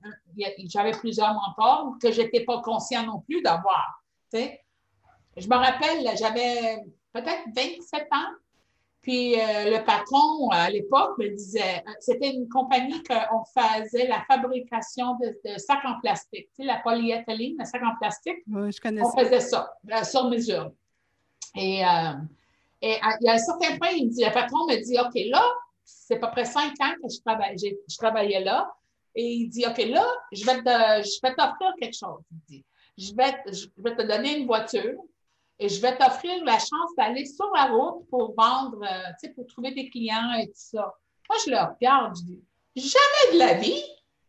j'avais 0.68 0.92
plusieurs 0.92 1.34
mentors 1.34 1.96
que 2.02 2.12
je 2.12 2.22
n'étais 2.22 2.46
pas 2.46 2.62
conscient 2.62 3.06
non 3.06 3.20
plus 3.22 3.42
d'avoir. 3.42 4.04
Je 4.34 5.48
me 5.48 5.56
rappelle, 5.56 6.06
j'avais 6.18 6.78
peut-être 7.14 7.44
27 7.56 8.08
ans, 8.12 8.32
puis 9.02 9.36
euh, 9.36 9.78
le 9.78 9.84
patron 9.84 10.50
à 10.52 10.70
l'époque 10.70 11.18
me 11.18 11.30
disait, 11.30 11.84
c'était 12.00 12.34
une 12.34 12.48
compagnie 12.48 13.02
qu'on 13.04 13.44
faisait 13.46 14.08
la 14.08 14.24
fabrication 14.28 15.18
de, 15.20 15.58
sacs 15.58 15.86
en 15.86 16.00
plastique, 16.00 16.50
tu 16.56 16.62
sais, 16.62 16.64
la 16.64 16.78
polyéthylène, 16.78 17.56
le 17.58 17.66
sac 17.66 17.82
en 17.84 17.96
plastique. 17.98 18.38
Oui, 18.48 18.72
je 18.72 18.80
connais 18.80 19.02
on 19.02 19.12
faisait 19.12 19.40
ça, 19.40 19.74
euh, 19.92 20.04
sur 20.04 20.30
mesure. 20.30 20.72
Et 21.56 21.84
euh, 21.84 22.14
et 22.82 22.98
il 23.22 23.26
y 23.26 23.30
a 23.30 23.34
un 23.34 23.38
certain 23.38 23.78
point, 23.78 23.90
il 23.90 24.08
me 24.08 24.12
dit, 24.12 24.24
le 24.24 24.32
patron 24.32 24.66
me 24.68 24.76
dit, 24.84 24.98
OK, 25.00 25.14
là, 25.30 25.44
c'est 25.84 26.16
à 26.16 26.18
peu 26.18 26.32
près 26.32 26.46
cinq 26.46 26.74
ans 26.82 26.94
que 27.02 27.10
je, 27.14 27.22
travaille, 27.22 27.56
je 27.58 27.98
travaillais 27.98 28.44
là. 28.44 28.72
Et 29.14 29.34
il 29.34 29.50
dit, 29.50 29.66
OK, 29.68 29.78
là, 29.86 30.04
je 30.32 30.44
vais, 30.46 30.64
t'offrir 30.64 31.74
quelque 31.80 31.96
chose. 31.96 32.22
Il 32.32 32.40
dit, 32.48 32.66
je 32.98 33.14
vais, 33.14 33.36
je 33.52 33.68
vais 33.78 33.96
te 33.96 34.02
donner 34.02 34.40
une 34.40 34.48
voiture 34.48 35.00
et 35.62 35.70
je 35.70 35.80
vais 35.80 35.96
t'offrir 35.96 36.44
la 36.44 36.58
chance 36.58 36.96
d'aller 36.98 37.24
sur 37.24 37.50
la 37.54 37.68
route 37.68 38.08
pour 38.10 38.34
vendre, 38.36 38.80
euh, 38.84 39.12
tu 39.20 39.28
sais, 39.28 39.34
pour 39.34 39.46
trouver 39.46 39.72
des 39.72 39.92
clients 39.92 40.34
et 40.40 40.48
tout 40.48 40.54
ça. 40.56 40.92
Moi, 41.30 41.38
je 41.46 41.52
le 41.52 41.58
regarde, 41.58 42.16
je 42.18 42.24
dis, 42.24 42.44
jamais 42.76 43.34
de 43.34 43.38
la 43.38 43.54
vie? 43.54 43.84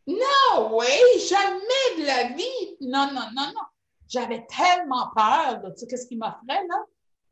Non, 0.07 0.77
oui, 0.77 0.87
jamais 1.27 2.03
de 2.03 2.07
la 2.07 2.37
vie. 2.37 2.77
Non, 2.83 3.07
non, 3.15 3.31
non, 3.35 3.47
non. 3.47 3.65
J'avais 4.09 4.47
tellement 4.47 5.09
peur 5.17 5.63
de, 5.63 5.71
tu 5.71 5.79
sais, 5.79 5.87
qu'est-ce 5.87 6.07
qu'il 6.07 6.19
m'offrait, 6.19 6.67
là? 6.69 6.85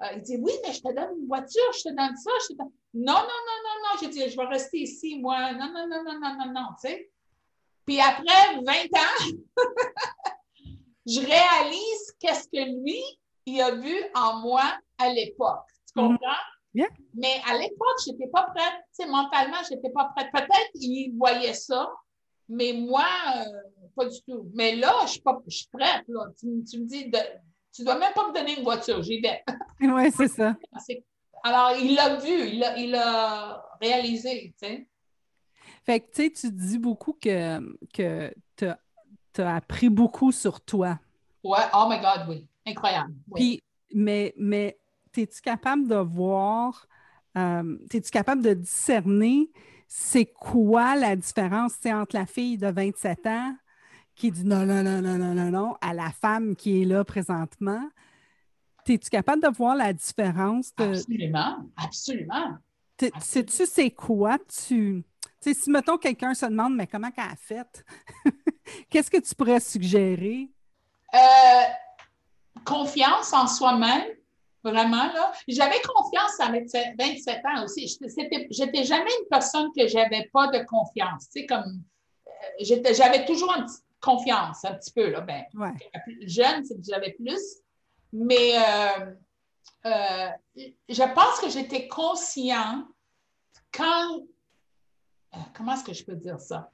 Euh, 0.02 0.12
il 0.16 0.22
dit 0.22 0.38
Oui, 0.40 0.52
mais 0.64 0.72
je 0.72 0.80
te 0.80 0.94
donne 0.94 1.20
une 1.20 1.26
voiture, 1.26 1.72
je 1.74 1.82
te 1.82 1.88
donne 1.90 2.16
ça. 2.16 2.30
Je 2.42 2.54
te 2.54 2.58
donne... 2.58 2.72
Non, 2.94 3.12
non, 3.12 3.20
non, 3.20 3.58
non, 3.64 3.76
non. 3.82 3.98
J'ai 4.00 4.08
dit 4.08 4.30
Je 4.30 4.36
vais 4.36 4.46
rester 4.46 4.78
ici, 4.78 5.18
moi. 5.20 5.52
Non, 5.52 5.70
non, 5.74 5.86
non, 5.86 6.02
non, 6.02 6.18
non, 6.18 6.36
non, 6.38 6.52
non. 6.52 6.68
Tu 6.80 6.88
sais. 6.88 7.10
Puis 7.84 8.00
après 8.00 8.54
20 8.54 8.72
ans, 8.98 9.36
je 11.06 11.20
réalise 11.20 12.16
qu'est-ce 12.18 12.48
que 12.48 12.82
lui, 12.82 13.02
il 13.46 13.60
a 13.60 13.72
vu 13.72 13.94
en 14.14 14.40
moi 14.40 14.62
à 14.98 15.08
l'époque. 15.08 15.66
Tu 15.94 16.00
mhm. 16.00 16.08
comprends? 16.08 16.86
Mais 17.14 17.40
à 17.48 17.58
l'époque, 17.58 17.98
je 18.06 18.12
n'étais 18.12 18.28
pas 18.28 18.44
prête. 18.54 18.74
Tu 18.94 19.04
sais, 19.04 19.06
mentalement, 19.06 19.56
je 19.68 19.74
n'étais 19.74 19.90
pas 19.90 20.12
prête. 20.14 20.30
Peut-être 20.32 20.72
qu'il 20.78 21.16
voyait 21.16 21.54
ça, 21.54 21.90
mais 22.48 22.72
moi, 22.72 23.06
euh, 23.36 23.88
pas 23.96 24.06
du 24.06 24.18
tout. 24.22 24.48
Mais 24.54 24.76
là, 24.76 24.92
je 25.02 25.12
suis, 25.12 25.20
pas, 25.20 25.40
je 25.46 25.56
suis 25.56 25.68
prête. 25.72 26.04
Là. 26.08 26.26
Tu, 26.38 26.46
tu 26.64 26.80
me 26.80 26.86
dis, 26.86 27.10
de, 27.10 27.18
tu 27.72 27.82
ne 27.82 27.86
dois 27.86 27.98
même 27.98 28.12
pas 28.14 28.28
me 28.28 28.34
donner 28.34 28.56
une 28.58 28.64
voiture, 28.64 29.02
j'y 29.02 29.20
vais. 29.20 29.42
oui, 29.80 30.10
c'est 30.16 30.28
ça. 30.28 30.56
Alors, 31.42 31.72
il 31.78 31.94
l'a 31.94 32.16
vu, 32.16 32.50
il 32.76 32.90
l'a 32.90 33.64
réalisé, 33.80 34.54
tu 34.60 34.66
sais. 34.66 34.86
Fait 35.84 36.00
que, 36.00 36.06
tu 36.10 36.22
sais, 36.24 36.30
tu 36.30 36.52
dis 36.52 36.78
beaucoup 36.78 37.14
que, 37.14 37.58
que 37.94 38.34
tu 38.56 38.66
as, 39.40 39.54
appris 39.54 39.88
beaucoup 39.88 40.32
sur 40.32 40.60
toi. 40.60 40.98
Ouais, 41.42 41.60
oh 41.72 41.86
my 41.88 41.98
God, 41.98 42.26
oui. 42.28 42.46
Incroyable. 42.66 43.14
Puis, 43.34 43.62
mais, 43.94 44.34
mais 44.36 44.78
es-tu 45.16 45.40
capable 45.40 45.88
de 45.88 45.96
voir, 45.96 46.86
euh, 47.36 47.78
es-tu 47.92 48.10
capable 48.10 48.42
de 48.42 48.54
discerner 48.54 49.50
c'est 49.92 50.26
quoi 50.26 50.94
la 50.94 51.16
différence 51.16 51.74
entre 51.84 52.16
la 52.16 52.26
fille 52.26 52.56
de 52.56 52.68
27 52.68 53.26
ans 53.26 53.56
qui 54.14 54.30
dit 54.30 54.44
non, 54.44 54.64
non, 54.64 54.84
non, 54.84 55.02
non, 55.02 55.18
non, 55.18 55.34
non, 55.34 55.50
non 55.50 55.76
à 55.80 55.94
la 55.94 56.10
femme 56.10 56.54
qui 56.54 56.82
est 56.82 56.84
là 56.84 57.04
présentement? 57.04 57.82
Es-tu 58.86 59.08
capable 59.08 59.42
de 59.42 59.48
voir 59.48 59.76
la 59.76 59.92
différence? 59.92 60.72
Absolument, 60.76 61.58
absolument. 61.76 62.58
Sais-tu 63.20 63.66
c'est 63.66 63.90
quoi 63.90 64.38
tu. 64.38 65.04
sais, 65.38 65.54
si, 65.54 65.70
mettons, 65.70 65.96
quelqu'un 65.96 66.34
se 66.34 66.46
demande, 66.46 66.74
mais 66.74 66.86
comment 66.86 67.10
qu'elle 67.10 67.24
a 67.24 67.36
fait? 67.36 67.84
Qu'est-ce 68.90 69.10
que 69.10 69.18
tu 69.18 69.34
pourrais 69.34 69.60
suggérer? 69.60 70.50
Euh, 71.14 71.18
confiance 72.74 73.32
en 73.32 73.46
soi-même, 73.46 74.06
vraiment, 74.62 75.06
là. 75.12 75.32
J'avais 75.48 75.80
confiance 75.80 76.38
avec 76.40 76.68
27 76.98 77.40
ans 77.46 77.64
aussi. 77.64 77.86
J'étais 78.50 78.84
jamais 78.84 79.10
une 79.20 79.28
personne 79.28 79.68
que 79.76 79.86
j'avais 79.88 80.28
pas 80.32 80.48
de 80.48 80.64
confiance. 80.64 81.28
Tu 81.30 81.40
sais, 81.40 81.46
comme 81.46 81.82
j'avais 82.60 83.24
toujours 83.26 83.54
une 83.56 83.64
petite 83.64 83.84
confiance, 84.00 84.64
un 84.64 84.74
petit 84.74 84.92
peu. 84.92 85.10
Là. 85.10 85.20
Ben, 85.20 85.44
Ouais. 85.54 85.72
Jeune, 86.26 86.64
c'est 86.64 86.76
que 86.76 86.82
j'avais 86.88 87.12
plus. 87.12 87.42
Mais 88.12 88.52
euh, 88.56 89.14
euh, 89.86 90.28
je 90.88 91.14
pense 91.14 91.40
que 91.40 91.48
j'étais 91.50 91.86
conscient 91.88 92.84
quand. 93.72 94.20
euh, 95.34 95.38
Comment 95.54 95.74
est-ce 95.74 95.84
que 95.84 95.92
je 95.94 96.04
peux 96.04 96.16
dire 96.16 96.40
ça? 96.40 96.70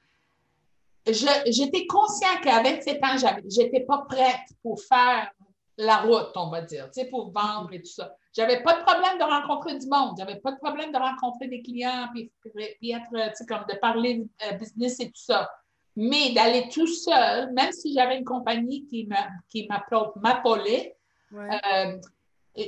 J'étais 1.07 1.87
conscient 1.87 2.41
qu'à 2.43 2.63
27 2.63 3.05
ans, 3.05 3.17
j'étais 3.49 3.81
pas 3.81 3.99
prête 4.09 4.49
pour 4.63 4.81
faire 4.83 5.31
la 5.79 5.99
route, 5.99 6.31
on 6.37 6.49
va 6.51 6.63
dire, 6.63 6.87
tu 6.91 7.01
sais, 7.03 7.09
pour 7.09 7.33
vendre 7.33 7.73
et 7.73 7.81
tout 7.83 7.91
ça. 7.91 8.15
J'avais 8.35 8.63
pas 8.63 8.79
de 8.79 8.85
problème 8.85 9.19
de 9.19 9.25
rencontrer 9.25 9.79
du 9.79 9.87
monde. 9.89 10.15
J'avais 10.19 10.37
pas 10.37 10.53
de 10.53 10.59
problème 10.59 10.93
de 10.93 10.99
rencontrer 10.99 11.49
des 11.49 11.63
clients 11.63 12.09
puis, 12.15 12.31
puis 12.81 12.91
être, 12.91 13.11
tu 13.11 13.35
sais, 13.35 13.47
comme 13.47 13.65
de 13.69 13.79
parler 13.79 14.27
euh, 14.47 14.53
business 14.57 15.01
et 15.01 15.07
tout 15.07 15.13
ça. 15.21 15.51
Mais 15.97 16.33
d'aller 16.35 16.69
tout 16.69 16.87
seul, 16.87 17.53
même 17.53 17.73
si 17.73 17.95
j'avais 17.95 18.19
une 18.19 18.25
compagnie 18.25 18.87
qui 18.87 19.07
m'appelait, 20.17 20.93
Ouais. 21.33 21.49
euh, 21.75 21.99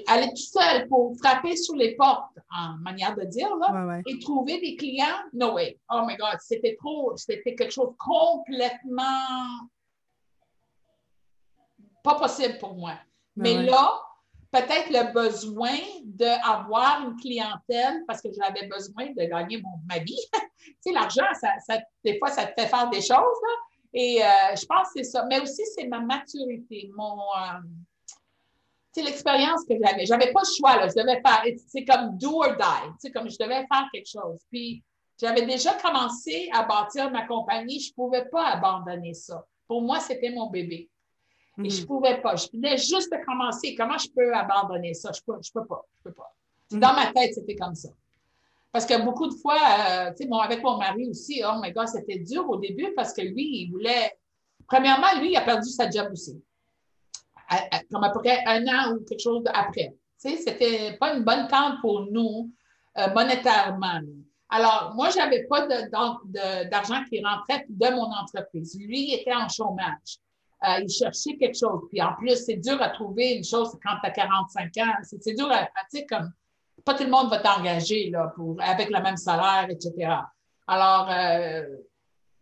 aller 0.09 0.29
tout 0.31 0.37
seul 0.61 0.89
pour 0.89 1.15
frapper 1.23 1.55
sur 1.57 1.77
les 1.77 1.95
portes, 1.95 2.37
en 2.51 2.77
manière 2.79 3.15
de 3.15 3.25
dire, 3.25 3.55
là, 3.57 3.71
Ouais, 3.73 3.95
ouais. 3.97 4.03
et 4.07 4.19
trouver 4.19 4.61
des 4.61 4.77
clients, 4.77 5.23
no 5.33 5.55
way. 5.55 5.79
Oh 5.91 6.03
my 6.07 6.17
God, 6.17 6.39
c'était 6.41 6.77
trop, 6.77 7.17
c'était 7.17 7.55
quelque 7.55 7.71
chose 7.73 7.95
complètement 7.99 9.69
pas 12.09 12.19
possible 12.19 12.59
pour 12.59 12.75
moi. 12.75 12.95
Mais 13.37 13.57
Ouais. 13.57 13.65
là, 13.65 13.91
peut-être 14.51 14.89
le 14.91 15.13
besoin 15.13 15.77
d'avoir 16.05 17.03
une 17.07 17.17
clientèle 17.17 18.03
parce 18.07 18.21
que 18.23 18.29
j'avais 18.33 18.67
besoin 18.67 19.07
de 19.17 19.25
gagner 19.25 19.61
mon, 19.61 19.79
ma 19.89 19.99
vie. 19.99 20.19
tu 20.59 20.75
sais, 20.81 20.93
l'argent, 20.93 21.27
ça, 21.41 21.51
ça- 21.67 21.81
des 22.05 22.19
fois, 22.19 22.31
ça 22.31 22.47
te 22.47 22.61
fait 22.61 22.69
faire 22.69 22.89
des 22.91 23.01
choses. 23.01 23.11
là. 23.47 23.55
Et 23.95 24.23
euh, 24.23 24.57
je 24.61 24.67
pense 24.67 24.89
que 24.89 24.93
c'est 24.97 25.05
ça. 25.05 25.25
Mais 25.29 25.41
aussi, 25.41 25.63
c'est 25.75 25.87
ma 25.87 26.01
maturité, 26.01 26.91
mon. 26.97 27.17
euh, 27.21 27.61
tu 28.95 29.01
sais, 29.01 29.03
l'expérience 29.03 29.65
que 29.69 29.75
j'avais. 29.83 30.07
J'avais 30.07 30.33
pas 30.33 30.41
le 30.41 30.57
choix, 30.57 30.77
là. 30.77 30.89
Je 30.89 30.95
devais 31.01 31.21
faire. 31.25 31.43
C'est 31.67 31.85
comme 31.85 32.17
do 32.19 32.43
or 32.43 32.57
die. 32.57 32.89
Tu 32.93 32.95
sais, 33.01 33.11
comme 33.11 33.29
je 33.31 33.37
devais 33.39 33.67
faire 33.73 33.87
quelque 33.93 34.09
chose. 34.09 34.41
Puis, 34.51 34.83
j'avais 35.21 35.43
déjà 35.43 35.75
commencé 35.75 36.49
à 36.53 36.63
bâtir 36.65 37.11
ma 37.11 37.27
compagnie. 37.27 37.81
Je 37.81 37.93
pouvais 37.95 38.25
pas 38.27 38.47
abandonner 38.49 39.15
ça. 39.15 39.45
Pour 39.67 39.83
moi, 39.83 40.01
c'était 40.01 40.31
mon 40.31 40.49
bébé. 40.49 40.89
Et 41.65 41.71
je 41.71 41.81
Mhm. 41.83 41.87
pouvais 41.87 42.21
pas. 42.21 42.37
Je 42.37 42.47
venais 42.53 42.77
juste 42.77 43.11
de 43.13 43.25
commencer. 43.25 43.75
Comment 43.75 43.99
je 43.99 44.09
peux 44.15 44.33
abandonner 44.35 44.95
ça? 44.95 45.11
Je 45.13 45.21
peux, 45.27 45.39
je 45.43 45.51
peux 45.53 45.67
pas. 45.67 45.85
Je 45.99 46.03
peux 46.05 46.13
pas. 46.13 46.33
Mhm. 46.71 46.81
Dans 46.81 46.93
ma 46.93 47.07
tête, 47.13 47.35
c'était 47.35 47.57
comme 47.57 47.75
ça. 47.75 47.89
Parce 48.71 48.87
que 48.87 49.03
beaucoup 49.03 49.27
de 49.27 49.35
fois, 49.35 49.57
euh, 49.59 50.11
tu 50.11 50.19
sais, 50.23 50.27
bon, 50.29 50.39
avec 50.39 50.63
mon 50.63 50.77
mari 50.77 51.09
aussi, 51.09 51.43
oh 51.45 51.59
my 51.61 51.73
God, 51.73 51.89
c'était 51.89 52.19
dur 52.19 52.49
au 52.49 52.57
début 52.59 52.93
parce 52.95 53.13
que 53.13 53.23
lui, 53.23 53.63
il 53.63 53.71
voulait. 53.73 54.17
Premièrement, 54.67 55.19
lui, 55.21 55.31
il 55.33 55.37
a 55.37 55.41
perdu 55.41 55.69
sa 55.71 55.89
job 55.91 56.09
aussi. 56.13 56.41
À- 57.49 57.77
à- 57.77 57.83
comme 57.91 58.05
à 58.05 58.11
peu 58.11 58.21
près 58.21 58.45
un 58.47 58.63
an 58.69 58.95
ou 58.95 59.05
quelque 59.05 59.21
chose 59.23 59.43
après. 59.53 59.95
Tu 60.23 60.31
sais, 60.31 60.37
c'était 60.37 60.97
pas 60.99 61.15
une 61.15 61.25
bonne 61.25 61.49
tente 61.49 61.81
pour 61.81 62.03
nous 62.11 62.51
euh, 62.99 63.13
monétairement. 63.15 64.01
Alors, 64.51 64.93
moi, 64.97 65.09
j'avais 65.11 65.45
pas 65.47 65.67
de- 65.67 65.89
d'en- 65.91 66.19
de- 66.25 66.69
d'argent 66.69 67.03
qui 67.09 67.25
rentrait 67.25 67.65
de 67.69 67.89
mon 67.95 68.11
entreprise. 68.13 68.77
Lui, 68.79 69.09
il 69.09 69.15
était 69.21 69.33
en 69.35 69.49
chômage. 69.49 70.19
Euh, 70.65 70.81
il 70.83 70.89
cherchait 70.91 71.37
quelque 71.37 71.57
chose. 71.57 71.83
Puis 71.89 72.03
en 72.03 72.15
plus, 72.15 72.37
c'est 72.45 72.57
dur 72.57 72.81
à 72.83 72.89
trouver 72.91 73.35
une 73.35 73.45
chose 73.45 73.71
quand 73.83 73.95
tu 74.03 74.07
as 74.09 74.11
45 74.11 74.77
ans. 74.79 74.93
C'est 75.03 75.35
dur 75.35 75.51
à, 75.51 75.67
tu 75.67 75.71
sais, 75.91 76.07
comme 76.07 76.33
pas 76.85 76.95
tout 76.95 77.05
le 77.05 77.11
monde 77.11 77.29
va 77.31 77.39
t'engager 77.39 78.11
là, 78.11 78.33
pour, 78.35 78.57
avec 78.61 78.89
le 78.91 79.01
même 79.03 79.17
salaire, 79.17 79.67
etc. 79.69 79.93
Alors, 80.67 81.09
euh, 81.11 81.65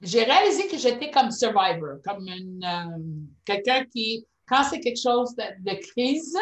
j'ai 0.01 0.23
réalisé 0.25 0.67
que 0.69 0.79
j'étais 0.79 1.11
comme 1.11 1.31
survivor, 1.31 1.97
comme 2.05 2.27
euh, 2.29 2.99
quelqu'un 3.45 3.85
qui, 3.87 4.27
quand 4.47 4.63
c'est 4.65 4.81
quelque 4.81 5.01
chose 5.01 5.35
de, 5.37 5.43
de 5.71 5.77
crise, 5.91 6.37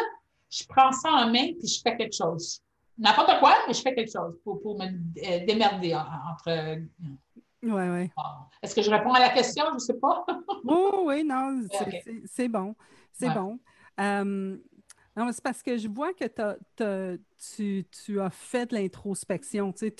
je 0.49 0.63
prends 0.67 0.91
ça 0.91 1.09
en 1.09 1.31
main 1.31 1.53
puis 1.59 1.67
je 1.67 1.81
fais 1.81 1.95
quelque 1.97 2.15
chose. 2.15 2.61
N'importe 2.97 3.39
quoi, 3.39 3.55
mais 3.67 3.73
je 3.73 3.81
fais 3.81 3.93
quelque 3.93 4.11
chose 4.11 4.37
pour, 4.43 4.61
pour 4.61 4.77
me 4.77 4.85
euh, 4.85 5.45
démerder 5.45 5.95
en- 5.95 6.05
entre. 6.31 6.77
Euh, 7.69 7.73
Ouais, 7.73 7.89
ouais. 7.89 8.11
Est-ce 8.61 8.75
que 8.75 8.81
je 8.81 8.89
réponds 8.89 9.13
à 9.13 9.19
la 9.19 9.29
question? 9.29 9.65
Je 9.69 9.73
ne 9.75 9.79
sais 9.79 9.93
pas. 9.99 10.25
Oh, 10.67 11.03
oui, 11.07 11.23
non, 11.23 11.67
c'est 12.25 12.49
bon. 12.49 12.75
C'est 13.13 13.29
Ouais. 13.29 13.31
bon. 13.31 13.59
Non, 15.17 15.31
c'est 15.31 15.41
parce 15.43 15.63
que 15.63 15.77
je 15.77 15.87
vois 15.87 16.13
que 16.13 16.25
tu, 17.55 17.87
tu 17.91 18.19
as 18.19 18.29
fait 18.29 18.65
de 18.67 18.75
l'introspection. 18.75 19.71
Tu 19.71 19.87
sais, 19.87 19.95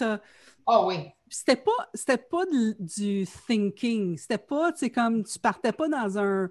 Ah 0.65 0.85
oui. 0.85 1.13
c'était 1.29 1.55
pas, 1.55 1.71
c'était 1.93 2.17
pas 2.17 2.45
de- 2.45 2.75
du 2.79 3.25
thinking. 3.47 4.17
C'était 4.17 4.37
pas, 4.37 4.71
tu 4.71 4.79
sais, 4.79 4.89
comme 4.91 5.23
tu 5.23 5.39
partais 5.39 5.71
pas 5.73 5.87
dans 5.89 6.17
un, 6.19 6.49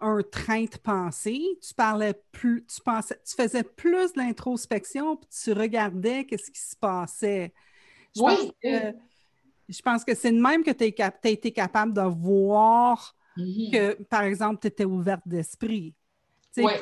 un 0.00 0.22
train 0.22 0.64
de 0.64 0.78
pensée. 0.78 1.42
Tu 1.62 1.74
parlais 1.74 2.14
plus, 2.32 2.64
tu 2.66 2.80
pensais, 2.82 3.20
tu 3.26 3.34
faisais 3.36 3.64
plus 3.64 4.12
de 4.14 4.18
l'introspection, 4.20 5.16
puis 5.16 5.28
tu 5.44 5.52
regardais 5.52 6.24
qu'est-ce 6.26 6.50
qui 6.50 6.60
se 6.60 6.76
passait. 6.76 7.54
Je 8.16 8.22
Oui, 8.22 8.22
pense 8.22 8.52
que, 8.62 8.94
je 9.70 9.80
pense 9.82 10.04
que 10.04 10.14
c'est 10.14 10.32
de 10.32 10.40
même 10.40 10.62
que 10.64 10.70
tu 10.72 10.84
as 11.02 11.12
été 11.30 11.52
capable 11.52 11.92
de 11.92 12.02
voir 12.02 13.14
Mhm. 13.36 13.70
que, 13.72 14.02
par 14.04 14.22
exemple, 14.22 14.58
tu 14.60 14.66
étais 14.66 14.84
ouverte 14.84 15.22
d'esprit. 15.24 15.94
Oui, 16.56 16.72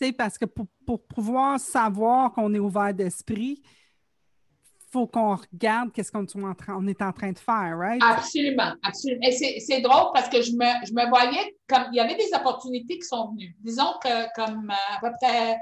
oui. 0.00 0.12
parce 0.12 0.36
que 0.36 0.44
pour, 0.44 0.66
pour 0.84 1.02
pouvoir 1.06 1.60
savoir 1.60 2.32
qu'on 2.32 2.52
est 2.52 2.58
ouvert 2.58 2.92
d'esprit, 2.92 3.62
il 3.62 4.90
faut 4.90 5.06
qu'on 5.06 5.36
regarde 5.36 5.92
qu'est-ce 5.92 6.10
qu'on 6.10 6.24
est 6.26 6.44
en 6.44 6.54
train- 6.54 6.76
on 6.76 6.86
est 6.86 7.00
en 7.02 7.12
train 7.12 7.32
de 7.32 7.38
faire, 7.38 7.78
right? 7.78 8.02
Absolument, 8.02 8.74
absolument. 8.82 9.20
Et 9.22 9.60
c'est 9.60 9.80
drôle 9.80 10.10
parce 10.12 10.28
que 10.28 10.42
je 10.42 10.52
me, 10.52 10.86
je 10.86 10.92
me 10.92 11.08
voyais 11.08 11.56
comme 11.68 11.84
il 11.92 11.96
y 11.96 12.00
avait 12.00 12.16
des 12.16 12.30
opportunités 12.34 12.98
qui 12.98 13.06
sont 13.06 13.30
venues. 13.30 13.56
Disons 13.60 13.92
que 14.02 14.26
comme 14.34 14.70
à 14.70 15.00
peu 15.00 15.10
près, 15.22 15.56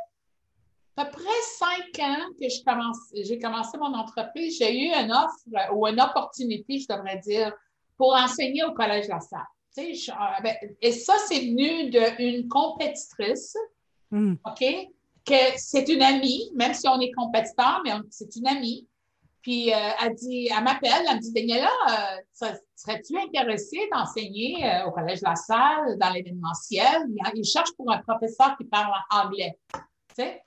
à 0.96 1.04
peu 1.04 1.11
près 1.12 1.24
cinq 1.59 1.98
ans 2.04 2.26
que 2.40 3.22
j'ai 3.24 3.38
commencé 3.38 3.78
mon 3.78 3.94
entreprise, 3.94 4.59
j'ai 4.59 4.72
eu 4.87 4.87
une 4.92 5.12
offre 5.12 5.72
ou 5.74 5.87
une 5.87 6.00
opportunité, 6.00 6.78
je 6.78 6.87
devrais 6.88 7.18
dire, 7.18 7.52
pour 7.96 8.14
enseigner 8.14 8.64
au 8.64 8.72
Collège 8.72 9.09
La 9.09 9.20
Salle. 9.20 9.40
Tu 9.76 9.83
sais, 9.83 9.94
je- 9.94 10.11
euh, 10.12 10.40
ben, 10.42 10.54
et 10.80 10.92
ça, 10.92 11.14
c'est 11.26 11.40
venu 11.40 11.90
d'une 11.90 12.48
compétitrice 12.48 13.57
Mm. 14.11 14.35
OK? 14.46 14.64
Que 15.26 15.35
c'est 15.57 15.88
une 15.88 16.02
amie, 16.02 16.50
même 16.54 16.74
si 16.74 16.87
on 16.87 17.00
est 17.00 17.11
compétiteur, 17.12 17.80
mais 17.85 17.92
c'est 18.11 18.37
une 18.37 18.46
amie. 18.46 18.87
Puis 19.42 19.72
euh, 19.72 19.76
elle 20.02 20.14
dit, 20.14 20.48
elle 20.57 20.62
m'appelle, 20.62 21.04
elle 21.09 21.16
me 21.16 21.20
dit, 21.20 21.33
Daniela, 21.33 21.70
euh, 21.90 22.46
serais-tu 22.76 23.18
intéressée 23.18 23.88
d'enseigner 23.92 24.64
euh, 24.64 24.87
au 24.87 24.92
Collège 24.92 25.20
La 25.22 25.35
Salle, 25.35 25.98
dans 25.98 26.11
l'événementiel? 26.11 27.07
Il, 27.09 27.18
il 27.35 27.44
cherche 27.44 27.72
pour 27.76 27.90
un 27.90 27.98
professeur 27.98 28.57
qui 28.57 28.64
parle 28.64 28.92
anglais. 29.11 29.59
Tu 29.72 29.80
sais? 30.16 30.42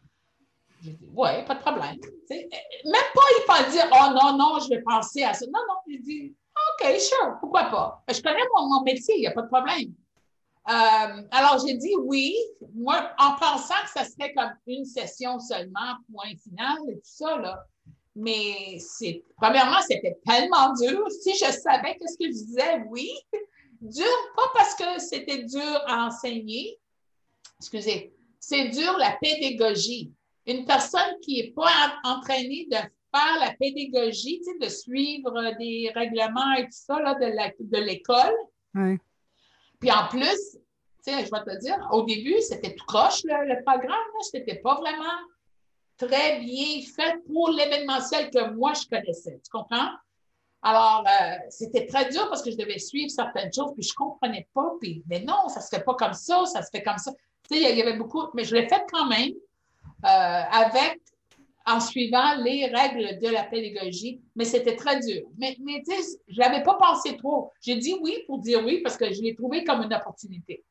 J'ai 0.84 0.92
dit, 0.92 1.10
oui, 1.16 1.30
pas 1.46 1.56
de 1.56 1.60
problème. 1.62 1.98
Euh, 2.04 2.36
Même 2.36 3.10
pas, 3.16 3.22
il 3.40 3.46
pas 3.48 3.64
dire, 3.70 3.90
oh 3.92 4.14
non, 4.14 4.38
non, 4.38 4.60
je 4.60 4.70
vais 4.70 4.82
penser 4.82 5.24
à 5.24 5.34
ça. 5.34 5.46
Non, 5.46 5.60
non, 5.68 5.76
il 5.88 6.02
dit, 6.02 6.36
OK, 6.80 7.00
sure, 7.00 7.38
pourquoi 7.40 7.66
pas? 7.66 8.04
Je 8.10 8.22
connais 8.22 8.44
mon, 8.56 8.68
mon 8.68 8.84
métier, 8.84 9.16
il 9.18 9.22
n'y 9.22 9.28
a 9.28 9.32
pas 9.32 9.42
de 9.42 9.48
problème. 9.48 9.94
Euh, 10.70 11.22
alors, 11.32 11.66
j'ai 11.66 11.76
dit 11.76 11.96
oui, 12.04 12.36
moi, 12.76 13.12
en 13.18 13.36
pensant 13.36 13.82
que 13.86 13.90
ça 13.90 14.04
serait 14.04 14.34
comme 14.34 14.52
une 14.68 14.84
session 14.84 15.40
seulement, 15.40 15.96
point 16.14 16.36
final 16.44 16.78
et 16.90 16.96
tout 16.96 17.02
ça, 17.04 17.38
là. 17.38 17.64
Mais 18.16 18.78
c'est, 18.80 19.24
premièrement, 19.38 19.80
c'était 19.88 20.18
tellement 20.26 20.74
dur. 20.74 21.06
Si 21.22 21.34
je 21.36 21.52
savais 21.52 21.96
qu'est-ce 21.98 22.18
que 22.18 22.26
je 22.26 22.46
disais, 22.46 22.84
oui. 22.90 23.12
Dur, 23.80 24.06
pas 24.36 24.52
parce 24.56 24.74
que 24.74 25.00
c'était 25.00 25.44
dur 25.44 25.82
à 25.86 26.08
enseigner. 26.08 26.80
Excusez. 27.60 28.14
C'est 28.40 28.70
dur 28.70 28.98
la 28.98 29.16
pédagogie. 29.22 30.12
Une 30.48 30.66
personne 30.66 31.20
qui 31.22 31.42
n'est 31.42 31.52
pas 31.52 31.70
en- 32.04 32.18
entraînée 32.18 32.68
de 32.72 32.78
faire 32.78 33.40
la 33.40 33.54
pédagogie, 33.60 34.40
tu 34.40 34.52
sais, 34.52 34.58
de 34.60 34.70
suivre 34.70 35.32
des 35.60 35.92
règlements 35.94 36.54
et 36.58 36.64
tout 36.64 36.70
ça 36.72 37.00
là, 37.02 37.16
de 37.16 37.78
l'école, 37.78 38.34
puis 39.80 39.92
en 39.92 40.08
plus, 40.08 40.58
tu 41.06 41.14
sais, 41.14 41.26
je 41.26 41.32
vais 41.32 41.44
te 41.56 41.60
dire, 41.60 41.78
au 41.92 42.04
début, 42.04 42.40
c'était 42.42 42.74
tout 42.76 42.86
croche, 42.86 43.24
le, 43.24 43.48
le 43.54 43.64
programme. 43.64 43.90
là. 43.92 44.20
C'était 44.32 44.56
pas 44.56 44.76
vraiment 44.76 45.20
très 45.98 46.40
bien 46.42 46.82
fait 46.96 47.18
pour 47.26 47.50
l'événementiel 47.50 48.30
que 48.30 48.52
moi, 48.52 48.74
je 48.74 48.88
connaissais. 48.88 49.40
Tu 49.44 49.50
comprends? 49.52 49.90
Alors, 50.62 51.04
euh, 51.08 51.36
c'était 51.50 51.86
très 51.86 52.10
dur 52.10 52.28
parce 52.30 52.42
que 52.44 52.52
je 52.52 52.58
devais 52.58 52.78
suivre 52.80 53.10
certaines 53.10 53.54
choses, 53.54 53.72
puis 53.74 53.84
je 53.84 53.94
comprenais 53.94 54.48
pas. 54.54 54.72
Puis, 54.82 55.04
mais 55.08 55.22
non, 55.22 55.48
ça 55.50 55.62
se 55.62 55.70
fait 55.76 55.84
pas 55.84 55.94
comme 55.96 56.14
ça, 56.14 56.46
ça 56.46 56.62
se 56.62 56.70
fait 56.72 56.84
comme 56.84 56.98
ça. 56.98 57.12
Tu 57.50 57.58
sais, 57.58 57.72
il 57.72 57.78
y 57.78 57.82
avait 57.82 57.98
beaucoup, 57.98 58.24
mais 58.34 58.44
je 58.44 58.56
l'ai 58.56 58.68
fait 58.68 58.84
quand 58.92 59.06
même 59.08 59.32
euh, 59.32 59.36
avec, 60.04 61.00
en 61.66 61.80
suivant 61.80 62.36
les 62.36 62.68
règles 62.68 63.20
de 63.20 63.28
la 63.30 63.44
pédagogie, 63.44 64.22
mais 64.36 64.46
c'était 64.46 64.76
très 64.76 65.00
dur. 65.00 65.24
Mais, 65.38 65.58
mais 65.60 65.84
tu 65.88 65.94
sais, 65.96 66.18
je 66.28 66.40
l'avais 66.40 66.64
pas 66.64 66.76
pensé 66.76 67.18
trop. 67.18 67.52
J'ai 67.62 67.76
dit 67.76 67.96
oui 68.02 68.24
pour 68.26 68.40
dire 68.40 68.64
oui 68.64 68.82
parce 68.82 68.96
que 68.98 69.12
je 69.14 69.22
l'ai 69.22 69.36
trouvé 69.36 69.64
comme 69.64 69.82
une 69.84 69.94
opportunité. 69.94 70.64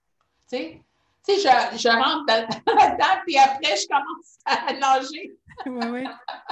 Tu 0.51 0.57
sais, 0.57 0.81
tu 1.27 1.35
sais 1.35 1.41
je, 1.41 1.79
je 1.79 1.89
rentre 1.89 2.25
dans- 2.27 2.75
là-dedans, 2.75 3.21
puis 3.27 3.37
après, 3.37 3.77
je 3.77 3.87
commence 3.89 4.39
à 4.45 4.73
nager. 4.73 5.33
Oui, 5.65 5.87
oui. 5.91 6.05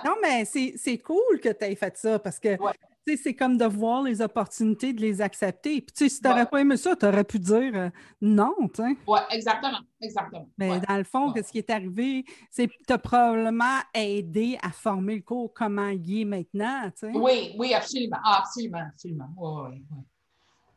Non, 0.03 0.15
mais 0.23 0.47
c'est 0.47 0.73
c'est 0.79 0.97
cool 0.97 1.39
que 1.39 1.51
tu 1.51 1.65
aies 1.67 1.75
fait 1.77 1.95
ça 1.95 2.19
parce 2.19 2.41
que, 2.41 2.59
Ouais. 2.59 2.73
C'est 3.07 3.35
comme 3.35 3.57
de 3.57 3.65
voir 3.65 4.03
les 4.03 4.21
opportunités, 4.21 4.93
de 4.93 5.01
les 5.01 5.21
accepter. 5.21 5.81
Puis, 5.81 5.93
tu 5.95 6.05
sais, 6.05 6.09
si 6.09 6.21
tu 6.21 6.29
n'aurais 6.29 6.47
pas 6.47 6.61
aimé 6.61 6.77
ça, 6.77 6.97
tu 6.97 7.07
aurais 7.07 7.25
pu 7.25 7.39
dire 7.39 7.73
euh, 7.75 7.91
non. 8.21 8.55
Oui, 8.79 9.19
exactement, 9.31 9.81
exactement. 10.01 10.49
Mais 10.59 10.81
dans 10.81 10.97
le 10.97 11.05
fond, 11.05 11.33
ce 11.35 11.51
qui 11.51 11.59
est 11.59 11.71
arrivé, 11.71 12.25
c'est 12.51 12.69
que 12.69 12.73
tu 12.87 12.93
as 12.93 12.99
probablement 12.99 13.79
aidé 13.93 14.59
à 14.63 14.71
former 14.71 15.17
le 15.17 15.23
cours 15.23 15.53
comment 15.53 15.89
il 15.89 16.21
est 16.21 16.25
maintenant, 16.25 16.91
tu 16.91 17.07
sais. 17.07 17.13
Oui, 17.15 17.55
oui, 17.59 17.75
absolument. 17.75 18.19
Ah, 18.25 18.41
absolument, 18.41 18.87
absolument. 18.89 19.29
Oui, 19.37 19.85
oui, 19.91 19.99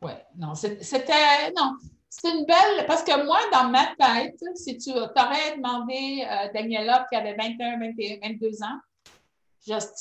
oui. 0.02 0.12
Non, 0.36 0.54
c'était, 0.54 1.50
non, 1.56 1.76
c'est 2.08 2.30
une 2.30 2.46
belle, 2.46 2.86
parce 2.86 3.02
que 3.02 3.24
moi, 3.24 3.38
dans 3.52 3.68
ma 3.68 3.86
tête, 3.98 4.42
si 4.54 4.76
tu 4.78 4.90
aurais 4.90 5.56
demandé 5.56 6.24
à 6.28 6.44
euh, 6.44 6.52
Daniela 6.52 7.06
qui 7.10 7.16
avait 7.16 7.34
21, 7.34 7.78
21, 7.78 8.18
22 8.22 8.62
ans, 8.62 8.78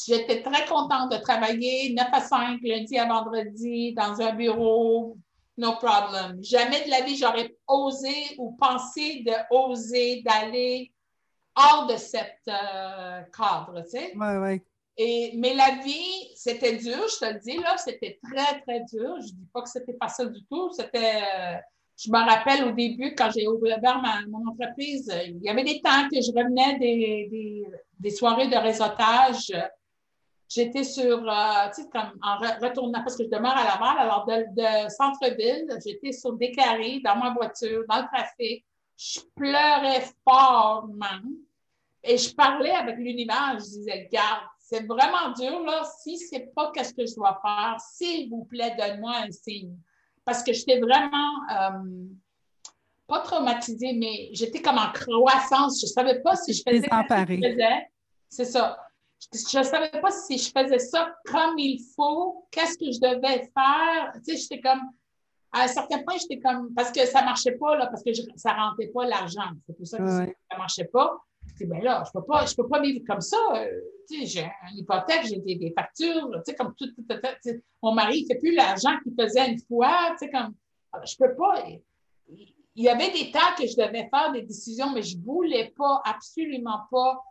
J'étais 0.06 0.42
très 0.42 0.66
contente 0.66 1.12
de 1.12 1.18
travailler 1.18 1.94
9 1.94 2.08
à 2.12 2.22
5, 2.22 2.60
lundi 2.64 2.98
à 2.98 3.06
vendredi, 3.06 3.94
dans 3.94 4.22
un 4.22 4.34
bureau, 4.34 5.18
no 5.58 5.76
problem. 5.76 6.42
Jamais 6.44 6.86
de 6.86 6.90
la 6.90 7.02
vie, 7.02 7.18
j'aurais 7.18 7.56
osé 7.68 8.36
ou 8.38 8.52
pensé 8.54 9.24
de 9.26 9.34
oser 9.52 10.22
d'aller 10.24 10.94
hors 11.56 11.88
de 11.88 11.98
cette 11.98 12.48
euh, 12.48 13.22
cadre, 13.36 13.82
tu 13.84 13.90
sais. 13.90 14.14
Oui, 14.16 14.38
oui. 14.38 14.62
Et, 15.00 15.34
mais 15.38 15.54
la 15.54 15.76
vie, 15.84 16.32
c'était 16.36 16.76
dur, 16.76 17.08
je 17.08 17.20
te 17.20 17.34
le 17.34 17.40
dis, 17.40 17.58
là, 17.58 17.78
c'était 17.78 18.20
très, 18.24 18.62
très 18.62 18.80
dur. 18.92 19.16
Je 19.20 19.28
ne 19.28 19.40
dis 19.40 19.48
pas 19.54 19.62
que 19.62 19.70
c'était 19.70 19.94
pas 19.94 20.08
ça 20.08 20.26
du 20.26 20.44
tout. 20.46 20.72
C'était, 20.72 21.22
euh, 21.22 21.58
je 21.98 22.12
me 22.12 22.18
rappelle 22.18 22.64
au 22.66 22.72
début, 22.72 23.16
quand 23.16 23.32
j'ai 23.32 23.48
ouvert 23.48 23.80
mon 24.30 24.48
entreprise, 24.48 25.12
il 25.26 25.42
y 25.42 25.50
avait 25.50 25.64
des 25.64 25.82
temps 25.82 26.08
que 26.12 26.22
je 26.22 26.32
revenais 26.32 26.78
des, 26.78 27.66
des, 28.00 28.12
soirées 28.12 28.48
de 28.48 28.56
réseautage. 28.56 29.52
J'étais 30.48 30.84
sur, 30.84 31.28
euh, 31.28 31.70
tu 31.76 31.82
sais, 31.82 31.90
comme 31.90 32.14
en 32.22 32.38
retournant, 32.38 33.02
parce 33.02 33.18
que 33.18 33.24
je 33.24 33.30
demeure 33.30 33.58
à 33.58 33.64
Laval, 33.64 33.98
alors 33.98 34.26
de, 34.28 34.90
centre-ville, 34.90 35.68
j'étais 35.84 36.12
sur 36.12 36.34
des 36.34 36.52
carrés, 36.52 37.02
dans 37.04 37.16
ma 37.16 37.34
voiture, 37.34 37.84
dans 37.90 37.98
le 37.98 38.08
trafic. 38.14 38.64
Je 38.96 39.20
pleurais 39.36 40.04
fortement 40.24 41.22
et 42.04 42.18
je 42.18 42.34
parlais 42.34 42.72
avec 42.72 42.98
l'univers. 42.98 43.58
Je 43.60 43.66
disais, 43.66 44.08
garde, 44.12 44.46
c'est 44.60 44.86
vraiment 44.86 45.32
dur, 45.36 45.62
là. 45.62 45.84
Si 46.00 46.18
c'est 46.18 46.54
pas 46.54 46.72
qu'est-ce 46.72 46.94
que 46.94 47.08
je 47.08 47.16
dois 47.16 47.40
faire, 47.44 47.78
s'il 47.80 48.30
vous 48.30 48.46
plaît, 48.46 48.76
donne-moi 48.78 49.14
un 49.16 49.32
signe 49.32 49.76
parce 50.28 50.44
que 50.44 50.52
j'étais 50.52 50.78
vraiment 50.78 51.32
euh, 51.50 52.06
pas 53.08 53.22
traumatisée, 53.22 53.94
mais 53.94 54.28
j'étais 54.34 54.62
comme 54.62 54.78
en 54.78 54.92
croissance. 54.92 55.80
Je 55.80 55.86
ne 55.86 55.92
savais 55.92 56.22
pas 56.22 56.36
si 56.36 56.54
je 56.54 56.62
faisais 56.68 56.82
ce 56.82 56.90
que 56.90 57.32
je 57.32 57.50
faisais. 57.50 57.88
C'est 58.28 58.44
ça. 58.44 58.78
Je 59.34 59.58
ne 59.58 59.64
savais 59.64 59.90
pas 60.02 60.12
si 60.12 60.38
je 60.38 60.52
faisais 60.52 60.80
ça 60.80 61.16
comme 61.26 61.58
il 61.58 61.82
faut, 61.96 62.46
qu'est-ce 62.52 62.78
que 62.78 62.92
je 62.92 63.00
devais 63.00 63.50
faire? 63.54 64.12
Tu 64.16 64.36
sais, 64.36 64.38
j'étais 64.38 64.60
comme, 64.60 64.82
à 65.54 65.62
un 65.62 65.68
certain 65.68 66.00
point, 66.00 66.18
j'étais 66.20 66.40
comme, 66.40 66.74
parce 66.76 66.92
que 66.92 67.06
ça 67.06 67.22
ne 67.22 67.26
marchait 67.28 67.54
pas, 67.54 67.78
là, 67.78 67.88
parce 67.88 68.04
que 68.04 68.12
ça 68.36 68.54
ne 68.54 68.60
rentrait 68.60 68.92
pas 68.94 69.06
l'argent. 69.06 69.50
C'est 69.66 69.78
pour 69.78 69.88
ça 69.88 69.98
que 69.98 70.10
ça 70.10 70.24
ne 70.24 70.58
marchait 70.58 70.90
pas. 70.92 71.18
Ben 71.66 71.82
là, 71.82 72.04
je 72.06 72.18
ne 72.18 72.22
peux, 72.22 72.28
pas, 72.28 72.46
peux 72.56 72.68
pas 72.68 72.82
vivre 72.82 73.04
comme 73.08 73.22
ça. 73.22 73.38
Euh, 73.56 73.82
j'ai 74.10 74.50
une 74.72 74.78
hypothèque, 74.78 75.26
j'ai 75.26 75.40
des, 75.40 75.74
factures, 75.76 76.30
comme 76.58 76.74
tout, 76.76 76.88
mon 77.82 77.94
mari 77.94 78.24
ne 78.24 78.28
fait 78.28 78.40
plus 78.40 78.56
l'argent 78.56 78.92
qu'il 79.04 79.14
faisait 79.20 79.52
une 79.52 79.60
fois, 79.62 80.16
comme, 80.32 80.54
je 81.06 81.16
peux 81.18 81.36
pas. 81.36 81.64
Il 82.30 82.84
y 82.84 82.90
avait 82.90 83.12
des 83.12 83.32
temps 83.32 83.56
que 83.58 83.68
je 83.68 83.76
devais 83.76 84.08
faire 84.10 84.32
des 84.32 84.44
décisions, 84.44 84.92
mais 84.94 85.02
je 85.02 85.18
ne 85.18 85.24
voulais 85.24 85.74
pas, 85.78 86.02
absolument 86.06 86.82
pas 86.92 87.22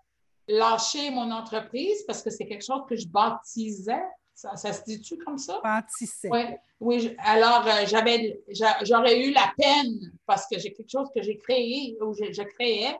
lâcher 0.49 1.11
mon 1.11 1.31
entreprise 1.31 2.05
parce 2.07 2.23
que 2.23 2.31
c'est 2.31 2.47
quelque 2.47 2.65
chose 2.65 2.83
que 2.89 2.97
je 2.97 3.09
baptisais. 3.09 4.05
Ça, 4.35 4.55
se 4.55 4.85
dit-tu 4.85 5.17
comme 5.17 5.39
ça? 5.39 5.61
Bâtissais. 5.63 6.29
Ouais, 6.29 6.59
oui. 6.79 7.17
Alors, 7.21 7.67
euh, 7.67 7.87
j'avais, 7.87 8.39
j'aurais 8.83 9.25
eu 9.25 9.33
la 9.33 9.51
peine 9.57 10.13
parce 10.27 10.47
que 10.47 10.59
j'ai 10.59 10.75
quelque 10.75 10.91
chose 10.91 11.09
que 11.15 11.23
j'ai 11.23 11.39
créé 11.39 11.97
ou 12.03 12.13
je 12.13 12.43
créais 12.43 12.99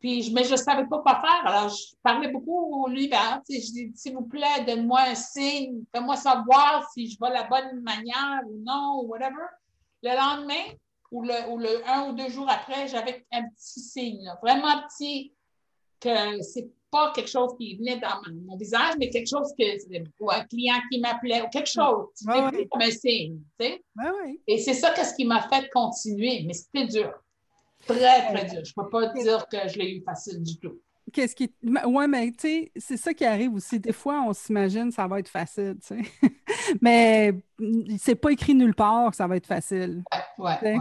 puis, 0.00 0.30
mais 0.32 0.44
je 0.44 0.52
ne 0.52 0.56
savais 0.56 0.86
pas 0.86 1.00
quoi 1.00 1.20
faire. 1.20 1.42
Alors, 1.44 1.68
je 1.70 1.94
parlais 2.02 2.28
beaucoup 2.28 2.84
au 2.84 2.88
l'hiver. 2.88 3.42
Je 3.48 3.56
dis, 3.56 3.92
s'il 3.96 4.14
vous 4.14 4.26
plaît, 4.26 4.64
donne-moi 4.66 5.00
un 5.00 5.14
signe. 5.14 5.82
Fais-moi 5.92 6.16
savoir 6.16 6.88
si 6.92 7.10
je 7.10 7.18
vais 7.20 7.30
la 7.30 7.44
bonne 7.44 7.80
manière 7.82 8.42
ou 8.46 8.62
non, 8.64 9.02
ou 9.02 9.08
whatever. 9.08 9.46
Le 10.02 10.10
lendemain, 10.10 10.76
ou 11.10 11.22
le, 11.22 11.50
ou 11.50 11.58
le 11.58 11.88
un 11.88 12.08
ou 12.08 12.12
deux 12.12 12.28
jours 12.28 12.48
après, 12.48 12.86
j'avais 12.86 13.26
un 13.32 13.42
petit 13.42 13.80
signe, 13.80 14.30
vraiment 14.42 14.82
petit, 14.88 15.32
que 16.00 16.40
c'est 16.42 16.70
pas 16.90 17.12
quelque 17.12 17.28
chose 17.28 17.54
qui 17.58 17.76
venait 17.76 17.98
dans 17.98 18.22
mon, 18.46 18.56
visage, 18.56 18.94
mais 18.98 19.10
quelque 19.10 19.28
chose 19.28 19.52
que, 19.58 19.64
ou 20.20 20.30
un 20.30 20.44
client 20.44 20.76
qui 20.90 21.00
m'appelait, 21.00 21.42
ou 21.42 21.48
quelque 21.48 21.68
chose. 21.68 22.06
C'était 22.14 22.66
comme 22.68 22.82
un 22.82 22.90
signe, 22.90 23.40
tu 23.58 23.66
sais. 23.66 23.84
Et 24.46 24.58
c'est 24.58 24.74
ça 24.74 24.92
qu'est-ce 24.92 25.14
qui 25.14 25.24
m'a 25.24 25.42
fait 25.48 25.68
continuer, 25.70 26.44
mais 26.46 26.54
c'était 26.54 26.86
dur. 26.86 27.12
Très, 27.88 28.26
très 28.26 28.44
dur. 28.44 28.64
Je 28.64 28.72
ne 28.76 28.82
peux 28.82 28.90
pas 28.90 29.06
dire 29.08 29.46
que 29.48 29.68
je 29.68 29.78
l'ai 29.78 29.96
eu 29.96 30.02
facile 30.02 30.42
du 30.42 30.58
tout. 30.58 30.78
Qu'est-ce 31.12 31.34
qui. 31.34 31.50
Oui, 31.62 32.06
mais 32.06 32.30
tu 32.32 32.36
sais, 32.40 32.72
c'est 32.76 32.96
ça 32.96 33.14
qui 33.14 33.24
arrive 33.24 33.54
aussi. 33.54 33.80
Des 33.80 33.92
fois, 33.92 34.22
on 34.26 34.32
s'imagine 34.32 34.88
que 34.88 34.94
ça 34.94 35.06
va 35.06 35.18
être 35.18 35.28
facile, 35.28 35.76
tu 35.80 36.02
sais. 36.02 36.10
mais 36.82 37.34
c'est 37.98 38.14
pas 38.14 38.30
écrit 38.30 38.54
nulle 38.54 38.74
part 38.74 39.10
que 39.10 39.16
ça 39.16 39.26
va 39.26 39.36
être 39.36 39.46
facile. 39.46 40.02
Oui, 40.38 40.50
ouais, 40.62 40.76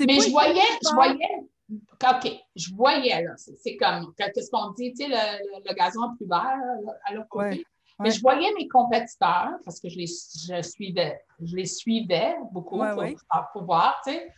Mais 0.00 0.20
je 0.20 0.30
voyais, 0.30 0.60
je 0.82 0.94
voyais. 0.94 1.48
OK, 1.68 2.32
je 2.54 2.74
voyais, 2.74 3.22
là. 3.22 3.32
C'est 3.36 3.76
comme, 3.76 4.14
qu'est-ce 4.16 4.50
qu'on 4.50 4.70
dit, 4.70 4.92
tu 4.92 5.04
sais, 5.04 5.08
le, 5.08 5.74
gazon 5.74 6.14
plus 6.16 6.28
vert, 6.28 6.58
à 7.04 7.14
l'autre 7.14 7.28
côté. 7.28 7.64
Mais 7.98 8.10
je 8.10 8.20
voyais 8.20 8.52
mes 8.56 8.68
compétiteurs, 8.68 9.54
parce 9.64 9.80
que 9.80 9.88
je 9.88 9.96
les, 9.96 10.06
je 10.06 10.62
suivais, 10.62 11.18
je 11.42 11.56
les 11.56 11.64
suivais 11.64 12.36
beaucoup 12.52 12.78
pour, 12.78 13.04
pour, 13.52 13.64
voir, 13.64 14.00
tu 14.06 14.12
sais. 14.12 14.30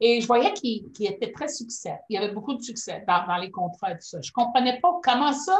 Et 0.00 0.20
je 0.20 0.26
voyais 0.26 0.52
qu'il 0.52 0.90
était 1.00 1.32
très 1.32 1.48
succès. 1.48 1.98
Il 2.08 2.14
y 2.14 2.18
avait 2.18 2.32
beaucoup 2.32 2.54
de 2.54 2.62
succès 2.62 3.04
dans, 3.06 3.36
les 3.36 3.50
contrats 3.50 3.92
et 3.92 3.94
tout 3.94 4.02
ça. 4.02 4.20
Je 4.20 4.30
ne 4.30 4.44
comprenais 4.44 4.78
pas 4.80 4.90
comment 5.02 5.32
ça. 5.32 5.58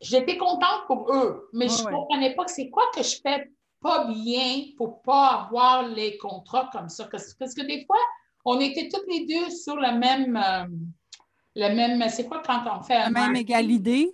J'étais 0.00 0.36
contente 0.36 0.86
pour 0.86 1.12
eux, 1.12 1.48
mais 1.52 1.68
je 1.68 1.84
ne 1.84 1.90
comprenais 1.90 2.34
pas 2.34 2.44
que 2.44 2.50
c'est 2.50 2.68
quoi 2.68 2.84
que 2.94 3.02
je 3.02 3.16
fais 3.22 3.50
pas 3.80 4.06
bien 4.06 4.64
pour 4.76 4.88
ne 4.88 5.04
pas 5.04 5.46
avoir 5.46 5.86
les 5.86 6.18
contrats 6.18 6.68
comme 6.72 6.88
ça. 6.88 7.08
Parce, 7.10 7.32
que 7.32 7.62
des 7.62 7.84
fois, 7.86 7.98
on 8.44 8.58
était 8.58 8.88
toutes 8.88 9.06
les 9.08 9.24
deux 9.24 9.50
sur 9.50 9.76
le 9.76 9.98
même. 9.98 10.36
Euh, 10.36 11.74
même 11.74 12.08
c'est 12.08 12.26
quoi 12.26 12.42
quand 12.44 12.64
on 12.76 12.82
fait. 12.82 12.98
La 12.98 13.10
même 13.10 13.36
égalité? 13.36 14.12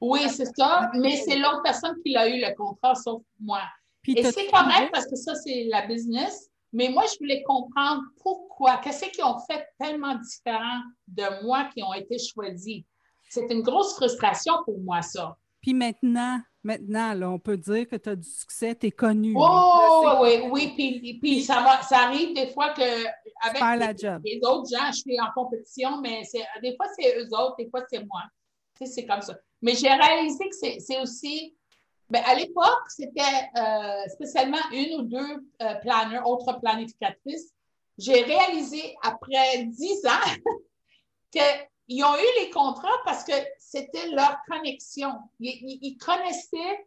Oui, 0.00 0.20
c'est 0.28 0.54
ça, 0.56 0.90
mais 0.94 1.16
c'est 1.16 1.36
l'autre 1.38 1.62
personne 1.64 1.96
qui 2.04 2.16
a 2.16 2.28
eu 2.28 2.40
le 2.40 2.54
contrat, 2.54 2.94
sauf 2.94 3.22
moi. 3.40 3.62
et 4.06 4.22
c'est 4.22 4.46
correct 4.46 4.90
parce 4.92 5.06
que 5.06 5.16
ça, 5.16 5.34
c'est 5.34 5.64
la 5.70 5.86
business. 5.86 6.50
Mais 6.76 6.90
moi, 6.90 7.04
je 7.10 7.18
voulais 7.18 7.42
comprendre 7.42 8.02
pourquoi, 8.22 8.76
qu'est-ce 8.76 9.06
qu'ils 9.06 9.24
ont 9.24 9.38
fait 9.50 9.66
tellement 9.78 10.14
différent 10.16 10.82
de 11.08 11.42
moi 11.42 11.70
qui 11.72 11.82
ont 11.82 11.94
été 11.94 12.18
choisis? 12.18 12.82
C'est 13.30 13.50
une 13.50 13.62
grosse 13.62 13.94
frustration 13.94 14.52
pour 14.66 14.78
moi, 14.80 15.00
ça. 15.00 15.38
Puis 15.62 15.72
maintenant, 15.72 16.38
maintenant, 16.62 17.14
là, 17.14 17.30
on 17.30 17.38
peut 17.38 17.56
dire 17.56 17.88
que 17.88 17.96
tu 17.96 18.10
as 18.10 18.16
du 18.16 18.28
succès, 18.28 18.74
tu 18.74 18.88
es 18.88 18.90
connu. 18.90 19.32
Oh, 19.38 20.18
oui, 20.20 20.42
oui, 20.50 20.72
puis, 20.76 21.18
puis 21.18 21.42
ça, 21.42 21.62
va, 21.62 21.80
ça 21.80 22.00
arrive 22.00 22.34
des 22.34 22.48
fois 22.48 22.74
que 22.74 22.82
avec 22.82 23.94
les, 24.22 24.40
autres 24.42 24.68
gens, 24.70 24.88
je 24.88 24.98
suis 24.98 25.18
en 25.18 25.32
compétition, 25.34 26.02
mais 26.02 26.24
des 26.62 26.76
fois, 26.76 26.88
c'est 26.94 27.18
eux 27.18 27.28
autres, 27.32 27.56
des 27.58 27.70
fois, 27.70 27.84
c'est 27.90 28.04
moi. 28.04 28.20
Tu 28.78 28.84
sais, 28.84 28.92
c'est 28.92 29.06
comme 29.06 29.22
ça. 29.22 29.34
Mais 29.62 29.74
j'ai 29.74 29.88
réalisé 29.88 30.46
que 30.46 30.78
c'est 30.78 31.00
aussi 31.00 31.56
Bien, 32.08 32.22
à 32.24 32.34
l'époque, 32.34 32.88
c'était 32.88 33.20
euh, 33.56 34.08
spécialement 34.08 34.58
une 34.72 35.00
ou 35.00 35.02
deux 35.02 35.48
euh, 35.62 35.74
planeurs, 35.76 36.28
autres 36.28 36.58
planificatrices. 36.60 37.52
J'ai 37.98 38.22
réalisé 38.22 38.94
après 39.02 39.64
dix 39.64 40.06
ans 40.06 40.52
qu'ils 41.32 42.04
ont 42.04 42.16
eu 42.16 42.40
les 42.40 42.50
contrats 42.50 42.88
parce 43.04 43.24
que 43.24 43.32
c'était 43.58 44.08
leur 44.10 44.36
connexion. 44.48 45.12
ils 45.40 45.96
connaissaient 45.98 46.86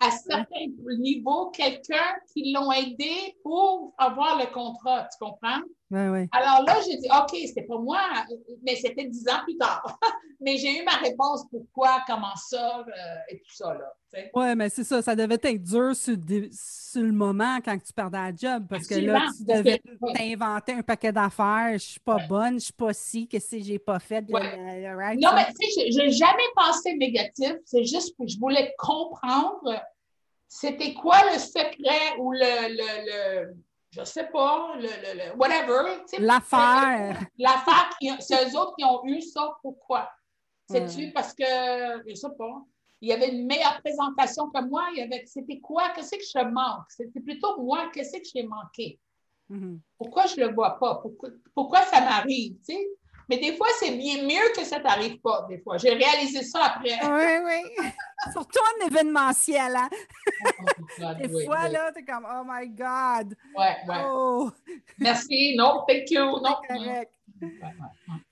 à 0.00 0.10
certains 0.10 0.66
niveaux 0.98 1.50
quelqu'un 1.50 2.16
qui 2.32 2.52
l'ont 2.52 2.70
aidé 2.72 3.36
pour 3.42 3.94
avoir 3.98 4.38
le 4.38 4.46
contrat, 4.52 5.08
tu 5.10 5.18
comprends? 5.24 5.60
Alors 6.32 6.64
là, 6.66 6.80
j'ai 6.84 6.96
dit, 6.96 7.08
OK, 7.10 7.36
c'était 7.46 7.62
pas 7.62 7.78
moi, 7.78 8.00
mais 8.64 8.76
c'était 8.76 9.06
dix 9.06 9.28
ans 9.28 9.42
plus 9.44 9.56
tard. 9.56 9.98
mais 10.40 10.56
j'ai 10.56 10.80
eu 10.80 10.84
ma 10.84 10.96
réponse 10.96 11.44
pourquoi, 11.50 12.02
comment 12.06 12.34
ça 12.36 12.80
euh, 12.80 13.16
et 13.30 13.38
tout 13.38 13.54
ça. 13.54 13.74
Là, 13.74 13.92
oui, 14.34 14.54
mais 14.56 14.68
c'est 14.68 14.84
ça, 14.84 15.02
ça 15.02 15.14
devait 15.14 15.34
être 15.34 15.62
dur 15.62 15.94
sur, 15.94 16.16
le 16.16 17.12
moment 17.12 17.58
quand 17.64 17.76
tu 17.78 17.92
perdais 17.92 18.18
la 18.18 18.32
job, 18.34 18.66
parce 18.68 18.86
que 18.86 18.94
là, 18.94 19.26
tu 19.36 19.44
devais 19.44 19.82
t'inventer 20.14 20.72
un 20.72 20.82
paquet 20.82 21.12
d'affaires. 21.12 21.72
Je 21.74 21.84
suis 21.84 22.00
pas 22.00 22.18
bonne, 22.26 22.54
je 22.54 22.64
suis 22.64 22.72
pas 22.72 22.92
si, 22.92 23.28
qu'est-ce 23.28 23.56
que 23.56 23.62
j'ai 23.62 23.78
pas 23.78 23.98
fait? 23.98 24.24
non, 24.28 25.30
mais 25.34 25.46
tu 25.60 25.70
sais, 25.70 25.90
j'ai 25.90 26.10
jamais 26.10 26.42
pensé 26.54 26.94
négatif, 26.94 27.56
c'est 27.64 27.84
juste 27.84 28.16
que 28.18 28.26
je 28.26 28.38
voulais 28.38 28.74
comprendre 28.78 29.80
c'était 30.48 30.94
quoi 30.94 31.18
le 31.32 31.38
secret 31.38 32.16
ou 32.18 32.32
le, 32.32 32.38
le, 32.38 33.46
le 33.46 33.56
je 33.90 34.04
sais 34.04 34.26
pas, 34.26 34.74
le, 34.76 34.82
le, 34.82 35.36
whatever. 35.36 36.02
L'affaire. 36.18 37.26
L'affaire, 37.38 37.90
c'est 38.20 38.48
eux 38.48 38.58
autres 38.58 38.74
qui 38.76 38.84
ont 38.84 39.04
eu 39.04 39.20
ça, 39.20 39.56
pourquoi? 39.62 40.10
C'est-tu 40.68 41.12
parce 41.12 41.32
que, 41.32 41.44
je 42.08 42.14
sais 42.14 42.28
pas. 42.36 42.62
il 43.00 43.08
y 43.08 43.12
avait 43.12 43.28
une 43.28 43.46
meilleure 43.46 43.80
présentation 43.82 44.50
que 44.50 44.62
moi. 44.64 44.88
Il 44.92 44.98
y 44.98 45.02
avait, 45.02 45.24
c'était 45.26 45.60
quoi? 45.60 45.90
Qu'est-ce 45.90 46.16
que 46.16 46.22
je 46.22 46.44
manque? 46.44 46.86
C'était 46.88 47.20
plutôt 47.20 47.60
moi, 47.60 47.90
qu'est-ce 47.92 48.16
que 48.16 48.24
j'ai 48.34 48.42
manqué? 48.42 48.98
Mm-hmm. 49.50 49.78
Pourquoi 49.98 50.26
je 50.26 50.40
ne 50.40 50.46
le 50.46 50.54
vois 50.54 50.78
pas? 50.78 51.02
Pourquoi, 51.54 51.82
ça 51.82 52.00
m'arrive? 52.00 52.56
Mais 53.28 53.38
des 53.38 53.56
fois, 53.56 53.66
c'est 53.78 53.96
bien 53.96 54.22
mieux 54.22 54.52
que 54.54 54.64
ça 54.64 54.78
t'arrive 54.78 55.18
pas, 55.18 55.46
des 55.48 55.58
fois. 55.58 55.78
J'ai 55.78 55.94
réalisé 55.94 56.42
ça 56.42 56.64
après. 56.64 56.98
Oui, 57.02 57.44
oui. 57.44 57.86
Surtout 58.32 58.60
en 58.60 58.86
événementiel, 58.86 59.74
hein? 59.74 59.88
Oh 61.00 61.14
des 61.20 61.44
fois, 61.44 61.68
là, 61.68 61.90
tu 61.92 62.00
es 62.00 62.04
comme, 62.04 62.26
oh 62.28 62.42
my 62.46 62.68
God. 62.68 63.36
Oui, 63.56 63.66
oui. 63.88 63.94
Oh. 64.06 64.50
Merci. 64.98 65.56
Non, 65.56 65.84
thank 65.88 66.10
you. 66.10 66.24
Non. 66.24 66.56
Correct. 66.68 67.12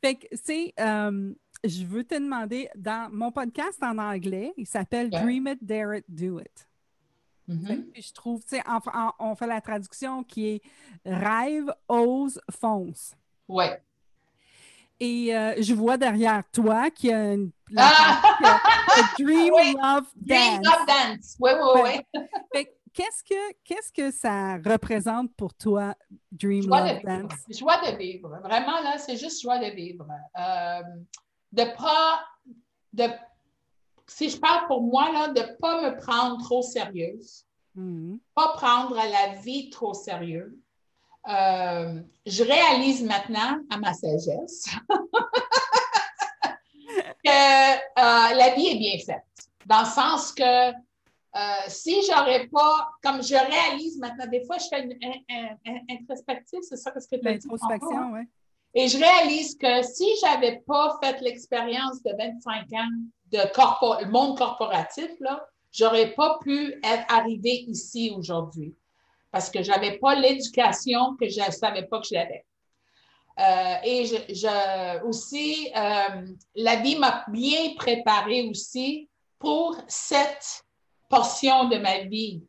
Fait 0.00 0.14
que, 0.14 0.26
c'est, 0.32 0.72
euh, 0.78 1.32
je 1.64 1.84
veux 1.84 2.04
te 2.04 2.14
demander, 2.14 2.68
dans 2.76 3.08
mon 3.12 3.32
podcast 3.32 3.82
en 3.82 3.98
anglais, 3.98 4.52
il 4.56 4.66
s'appelle 4.66 5.10
Dream 5.10 5.48
It, 5.48 5.58
Dare 5.62 5.96
It, 5.96 6.04
Do 6.08 6.38
It. 6.38 6.68
Mm-hmm. 7.46 8.02
je 8.02 8.12
trouve, 8.14 8.42
tu 8.42 8.56
sais, 8.56 8.62
on 9.18 9.34
fait 9.34 9.46
la 9.46 9.60
traduction 9.60 10.24
qui 10.24 10.48
est 10.48 10.62
rêve, 11.04 11.70
ose, 11.88 12.40
fonce. 12.50 13.14
Oui. 13.48 13.66
Et 15.04 15.36
euh, 15.36 15.54
je 15.60 15.74
vois 15.74 15.98
derrière 15.98 16.42
toi 16.50 16.90
qu'il 16.90 17.10
y 17.10 17.12
a 17.12 17.34
une 17.34 17.50
ah! 17.76 18.22
Dream 19.18 19.52
Love 19.52 20.06
Dance. 20.16 20.16
Dream 20.16 20.62
Love 20.62 20.86
Dance. 20.86 21.36
Oui, 21.38 21.50
oui, 21.74 21.80
oui. 22.54 22.66
Qu'est-ce 22.94 23.22
que, 23.22 23.52
qu'est-ce 23.64 23.92
que 23.92 24.10
ça 24.10 24.56
représente 24.64 25.34
pour 25.34 25.52
toi, 25.52 25.94
Dream 26.32 26.66
Love 26.66 27.02
Dance? 27.04 27.32
Joie 27.50 27.90
de 27.90 27.98
vivre. 27.98 28.30
Vraiment, 28.42 28.80
là, 28.80 28.96
c'est 28.96 29.18
juste 29.18 29.42
joie 29.42 29.58
de 29.58 29.74
vivre. 29.74 30.06
Euh, 30.38 30.82
de 31.52 31.64
pas. 31.76 32.24
De, 32.94 33.04
si 34.06 34.30
je 34.30 34.38
parle 34.38 34.66
pour 34.68 34.80
moi, 34.80 35.12
là, 35.12 35.28
de 35.28 35.40
ne 35.40 35.56
pas 35.56 35.82
me 35.82 35.98
prendre 35.98 36.42
trop 36.42 36.62
sérieuse. 36.62 37.44
Mm-hmm. 37.76 38.20
Pas 38.34 38.54
prendre 38.54 38.94
la 38.94 39.34
vie 39.40 39.68
trop 39.68 39.92
sérieux. 39.92 40.58
Euh, 41.28 42.00
je 42.26 42.44
réalise 42.44 43.02
maintenant, 43.02 43.58
à 43.70 43.78
ma 43.78 43.94
sagesse, 43.94 44.66
que 47.24 47.30
euh, 47.30 48.34
la 48.34 48.54
vie 48.54 48.68
est 48.68 48.78
bien 48.78 48.98
faite. 48.98 49.24
Dans 49.64 49.80
le 49.80 49.86
sens 49.86 50.32
que 50.32 50.70
euh, 50.70 50.72
si 51.68 52.02
j'aurais 52.06 52.46
pas, 52.48 52.90
comme 53.02 53.22
je 53.22 53.34
réalise 53.34 53.98
maintenant, 53.98 54.26
des 54.26 54.44
fois, 54.44 54.58
je 54.58 54.66
fais 54.68 54.82
une, 54.82 54.98
introspective, 55.90 56.60
c'est 56.62 56.76
ça 56.76 56.92
ce 56.98 57.08
que 57.08 57.20
tu 57.20 57.26
as 57.26 57.38
dit. 57.38 57.46
Introspection, 57.46 58.12
oui. 58.12 58.20
Et 58.74 58.88
je 58.88 58.98
réalise 58.98 59.56
que 59.56 59.82
si 59.82 60.04
je 60.20 60.26
n'avais 60.26 60.62
pas 60.66 60.98
fait 61.02 61.20
l'expérience 61.20 62.02
de 62.02 62.10
25 62.10 62.72
ans 62.72 62.88
de 63.30 64.10
monde 64.10 64.36
corporatif, 64.36 65.10
là, 65.20 65.46
j'aurais 65.72 66.12
pas 66.14 66.38
pu 66.42 66.74
être 66.82 67.04
arrivé 67.08 67.64
ici 67.68 68.12
aujourd'hui 68.14 68.74
parce 69.34 69.50
que 69.50 69.64
je 69.64 69.70
n'avais 69.72 69.98
pas 69.98 70.14
l'éducation 70.14 71.16
que 71.16 71.28
je 71.28 71.44
ne 71.44 71.50
savais 71.50 71.82
pas 71.86 71.98
que 71.98 72.06
j'avais. 72.08 72.44
Euh, 73.40 73.74
et 73.82 74.06
je, 74.06 75.04
aussi, 75.04 75.72
euh, 75.76 76.24
la 76.54 76.76
vie 76.76 76.96
m'a 76.96 77.24
bien 77.26 77.74
préparé 77.76 78.48
aussi 78.48 79.10
pour 79.40 79.76
cette 79.88 80.62
portion 81.08 81.68
de 81.68 81.78
ma 81.78 82.04
vie 82.04 82.44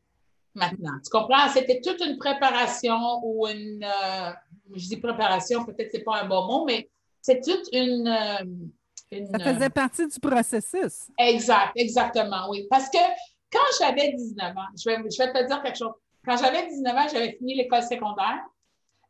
maintenant. 0.53 0.93
Tu 1.03 1.09
comprends? 1.09 1.49
C'était 1.49 1.81
toute 1.81 1.99
une 2.05 2.19
préparation 2.19 3.19
ou 3.23 3.47
une, 3.47 3.83
euh, 3.83 4.31
je 4.75 4.87
dis 4.87 4.97
préparation, 4.97 5.65
peut-être 5.65 5.87
que 5.87 5.93
ce 5.93 5.97
n'est 5.97 6.03
pas 6.03 6.21
un 6.21 6.27
bon 6.27 6.45
mot, 6.45 6.65
mais 6.65 6.87
c'est 7.19 7.41
toute 7.41 7.67
une, 7.73 8.71
Ça 9.31 9.39
faisait 9.39 9.71
partie 9.71 10.07
du 10.07 10.19
processus. 10.19 11.09
Exact, 11.17 11.71
exactement, 11.75 12.47
oui. 12.51 12.67
Parce 12.69 12.91
que 12.91 12.99
quand 13.51 13.65
j'avais 13.79 14.13
19 14.13 14.55
ans, 14.55 14.61
je 14.77 14.87
vais, 14.87 14.97
je 14.97 15.17
vais 15.17 15.33
te 15.33 15.47
dire 15.47 15.63
quelque 15.63 15.79
chose. 15.79 15.93
Quand 16.25 16.37
j'avais 16.37 16.67
19 16.67 16.95
ans, 16.95 17.07
j'avais 17.11 17.33
fini 17.33 17.55
l'école 17.55 17.83
secondaire 17.83 18.43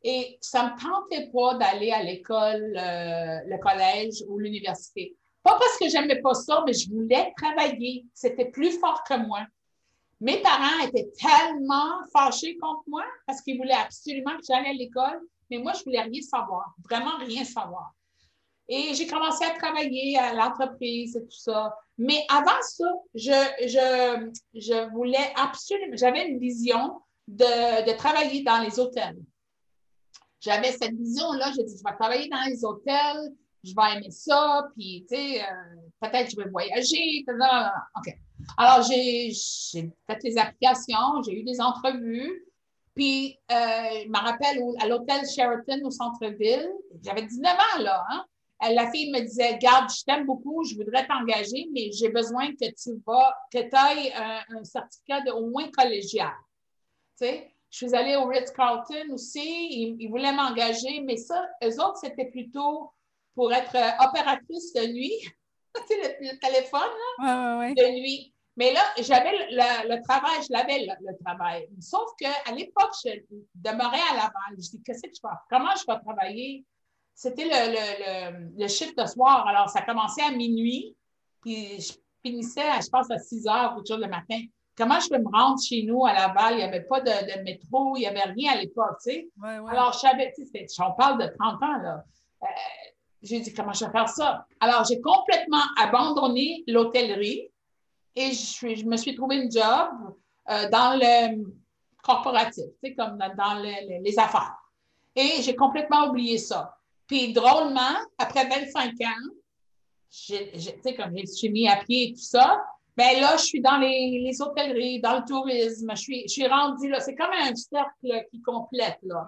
et 0.03 0.37
ça 0.41 0.63
ne 0.63 0.69
me 0.69 0.79
tentait 0.79 1.31
pas 1.31 1.55
d'aller 1.55 1.91
à 1.91 2.03
l'école, 2.03 2.77
euh, 2.77 3.39
le 3.47 3.57
collège 3.57 4.23
ou 4.27 4.37
l'université. 4.37 5.15
Pas 5.41 5.57
parce 5.57 5.77
que 5.77 5.89
j'aimais 5.89 6.21
pas 6.21 6.33
ça, 6.33 6.63
mais 6.65 6.73
je 6.73 6.89
voulais 6.89 7.33
travailler. 7.37 8.05
C'était 8.13 8.51
plus 8.51 8.79
fort 8.79 9.03
que 9.03 9.15
moi. 9.15 9.45
Mes 10.19 10.41
parents 10.41 10.79
étaient 10.83 11.11
tellement 11.19 12.03
fâchés 12.11 12.57
contre 12.57 12.83
moi 12.87 13.03
parce 13.25 13.41
qu'ils 13.41 13.57
voulaient 13.57 13.73
absolument 13.73 14.35
que 14.37 14.43
j'aille 14.47 14.67
à 14.67 14.73
l'école, 14.73 15.21
mais 15.49 15.57
moi, 15.57 15.73
je 15.73 15.83
voulais 15.83 16.01
rien 16.01 16.21
savoir, 16.21 16.73
vraiment 16.83 17.17
rien 17.19 17.43
savoir. 17.43 17.93
Et 18.67 18.93
j'ai 18.95 19.05
commencé 19.05 19.45
à 19.45 19.51
travailler 19.51 20.17
à 20.17 20.33
l'entreprise 20.33 21.15
et 21.15 21.21
tout 21.21 21.37
ça. 21.37 21.75
Mais 21.97 22.25
avant 22.29 22.61
ça, 22.61 22.85
je, 23.13 23.31
je, 23.67 24.31
je 24.59 24.89
voulais 24.91 25.33
absolument, 25.35 25.95
j'avais 25.95 26.27
une 26.27 26.39
vision 26.39 26.99
de, 27.27 27.97
travailler 27.97 28.43
dans 28.43 28.59
les 28.59 28.79
hôtels. 28.79 29.17
J'avais 30.39 30.71
cette 30.71 30.95
vision-là, 30.95 31.51
j'ai 31.55 31.63
dit, 31.63 31.75
je 31.77 31.83
vais 31.83 31.95
travailler 31.97 32.29
dans 32.29 32.43
les 32.47 32.63
hôtels, 32.63 33.33
je 33.63 33.73
vais 33.73 33.97
aimer 33.97 34.11
ça, 34.11 34.67
puis, 34.75 35.05
tu 35.09 35.15
sais, 35.15 35.41
euh, 35.41 35.45
peut-être 36.01 36.29
je 36.29 36.35
vais 36.35 36.49
voyager, 36.49 37.25
OK. 37.27 38.13
Alors, 38.57 38.83
j'ai 38.83 39.31
fait 40.07 40.23
les 40.23 40.37
applications, 40.37 41.23
j'ai 41.25 41.39
eu 41.39 41.43
des 41.43 41.59
entrevues, 41.59 42.45
puis, 42.93 43.39
euh, 43.51 43.55
je 43.55 44.07
me 44.07 44.17
rappelle 44.17 44.61
à 44.79 44.87
l'hôtel 44.87 45.21
Sheraton 45.27 45.83
au 45.83 45.89
centre-ville, 45.89 46.69
j'avais 47.03 47.23
19 47.23 47.53
ans, 47.53 47.81
là, 47.81 48.03
hein? 48.11 48.25
La 48.61 48.89
fille 48.89 49.11
me 49.11 49.19
disait, 49.19 49.57
garde, 49.57 49.89
je 49.89 50.03
t'aime 50.05 50.25
beaucoup, 50.25 50.63
je 50.63 50.75
voudrais 50.75 51.05
t'engager, 51.05 51.67
mais 51.73 51.91
j'ai 51.91 52.09
besoin 52.09 52.51
que 52.51 52.65
tu 52.65 53.01
vas, 53.05 53.35
que 53.51 53.59
tu 53.59 53.75
ailles 53.75 54.13
un, 54.15 54.57
un 54.57 54.63
certificat 54.63 55.21
de 55.21 55.31
au 55.31 55.49
moins 55.49 55.69
collégial. 55.71 56.31
Je 57.21 57.87
suis 57.87 57.95
allée 57.95 58.15
au 58.15 58.25
Ritz-Carlton 58.25 59.11
aussi, 59.11 59.97
ils, 59.99 60.07
voulaient 60.09 60.33
m'engager, 60.33 61.01
mais 61.01 61.17
ça, 61.17 61.45
eux 61.63 61.79
autres, 61.81 61.97
c'était 62.01 62.25
plutôt 62.25 62.91
pour 63.33 63.51
être 63.51 63.75
euh, 63.75 64.07
opératrice 64.07 64.71
de 64.73 64.87
nuit. 64.93 65.27
le, 65.89 66.31
le, 66.31 66.39
téléphone 66.39 67.75
de 67.75 67.99
nuit. 67.99 68.33
Mais 68.57 68.71
là, 68.71 68.79
j'avais 68.99 69.31
le, 69.49 70.01
travail, 70.03 70.41
je 70.41 70.53
l'avais 70.53 70.85
le, 70.85 71.23
travail. 71.25 71.67
Sauf 71.81 72.11
qu'à 72.17 72.51
l'époque, 72.53 72.93
je 73.03 73.11
demeurais 73.55 73.99
à 74.11 74.15
Laval. 74.15 74.55
Je 74.57 74.69
dis, 74.69 74.83
qu'est-ce 74.83 75.01
que 75.01 75.09
je 75.13 75.19
fais? 75.19 75.35
Comment 75.49 75.75
je 75.75 75.83
vais 75.85 75.99
travailler? 75.99 76.65
C'était 77.13 77.45
le, 77.45 78.57
le, 78.57 78.67
chiffre 78.69 78.93
de 78.97 79.05
soir. 79.05 79.45
Alors, 79.47 79.69
ça 79.69 79.81
commençait 79.81 80.23
à 80.23 80.31
minuit, 80.31 80.95
puis 81.41 81.81
je 81.81 81.93
finissais, 82.25 82.81
je 82.81 82.89
pense, 82.89 83.11
à 83.11 83.19
6 83.19 83.47
heures 83.47 83.77
ou 83.77 83.85
chose 83.85 83.99
le 83.99 84.07
matin 84.07 84.41
comment 84.77 84.99
je 84.99 85.09
peux 85.09 85.17
me 85.17 85.29
rendre 85.31 85.61
chez 85.61 85.83
nous 85.83 86.05
à 86.05 86.13
Laval? 86.13 86.53
Il 86.53 86.57
n'y 86.57 86.63
avait 86.63 86.81
pas 86.81 87.01
de, 87.01 87.43
métro, 87.43 87.95
il 87.95 88.01
n'y 88.01 88.07
avait 88.07 88.23
rien 88.23 88.53
à 88.53 88.55
l'époque, 88.57 88.97
tu 89.03 89.11
sais. 89.11 89.29
Alors, 89.43 89.93
je 89.93 89.99
savais, 89.99 90.33
tu 90.35 90.45
sais, 90.45 90.65
on 90.79 90.93
parle 90.93 91.21
de 91.21 91.27
30 91.39 91.63
ans, 91.63 91.77
là. 91.81 92.03
Euh, 92.43 92.47
j'ai 93.21 93.39
dit, 93.39 93.53
comment 93.53 93.73
je 93.73 93.85
vais 93.85 93.91
faire 93.91 94.09
ça? 94.09 94.45
Alors, 94.59 94.83
j'ai 94.85 95.01
complètement 95.01 95.63
abandonné 95.79 96.63
l'hôtellerie 96.67 97.49
et 98.15 98.31
je, 98.31 98.85
me 98.85 98.97
suis 98.97 99.15
trouvé 99.15 99.37
une 99.37 99.51
job 99.51 99.89
euh, 100.49 100.69
dans 100.69 100.99
le 100.99 101.43
corporatif, 102.03 102.65
tu 102.83 102.89
sais, 102.89 102.95
comme 102.95 103.17
dans, 103.17 103.61
les 103.63 104.19
affaires. 104.19 104.55
Et 105.15 105.41
j'ai 105.41 105.55
complètement 105.55 106.09
oublié 106.09 106.37
ça. 106.37 106.77
Puis, 107.07 107.33
drôlement, 107.33 107.95
après 108.17 108.47
25 108.47 108.93
ans, 109.01 109.31
tu 110.09 110.35
sais, 110.83 110.95
comme 110.95 111.17
je 111.17 111.25
suis 111.25 111.49
mis 111.49 111.67
à 111.67 111.77
pied 111.77 112.09
et 112.09 112.13
tout 112.13 112.21
ça, 112.21 112.61
ben 112.97 113.19
là, 113.19 113.35
je 113.37 113.43
suis 113.43 113.61
dans 113.61 113.77
les, 113.77 114.21
les 114.23 114.41
hôtelleries, 114.41 115.01
dans 115.01 115.17
le 115.19 115.25
tourisme. 115.27 115.91
Je 115.91 116.01
suis, 116.01 116.21
je 116.27 116.33
suis 116.33 116.47
rendue 116.47 116.89
là. 116.89 116.99
C'est 116.99 117.15
comme 117.15 117.31
un 117.31 117.53
cercle 117.55 118.25
qui 118.31 118.41
complète, 118.41 118.99
là. 119.03 119.27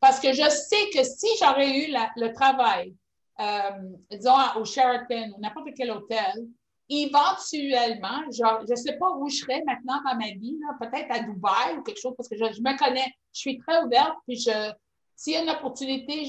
Parce 0.00 0.20
que 0.20 0.32
je 0.32 0.48
sais 0.48 0.90
que 0.92 1.04
si 1.04 1.26
j'aurais 1.40 1.78
eu 1.78 1.94
le 2.16 2.32
travail, 2.32 2.94
euh, 3.40 3.70
disons, 4.10 4.32
au 4.56 4.64
Sheraton 4.64 5.32
ou 5.36 5.40
n'importe 5.40 5.68
quel 5.76 5.90
hôtel, 5.90 6.48
éventuellement, 6.88 8.22
je 8.30 8.70
ne 8.70 8.76
sais 8.76 8.96
pas 8.98 9.10
où 9.10 9.28
je 9.28 9.36
serais 9.36 9.62
maintenant 9.66 10.00
dans 10.04 10.16
ma 10.16 10.30
vie, 10.32 10.58
peut-être 10.80 11.10
à 11.10 11.20
Dubaï 11.20 11.76
ou 11.78 11.82
quelque 11.82 12.00
chose, 12.00 12.14
parce 12.16 12.28
que 12.28 12.36
je, 12.36 12.44
me 12.44 12.78
connais, 12.78 13.06
je 13.32 13.40
suis 13.40 13.58
très 13.58 13.82
ouverte, 13.82 14.14
puis 14.26 14.38
je, 14.38 14.72
s'il 15.14 15.32
y 15.34 15.36
a 15.36 15.42
une 15.42 15.50
opportunité, 15.50 16.26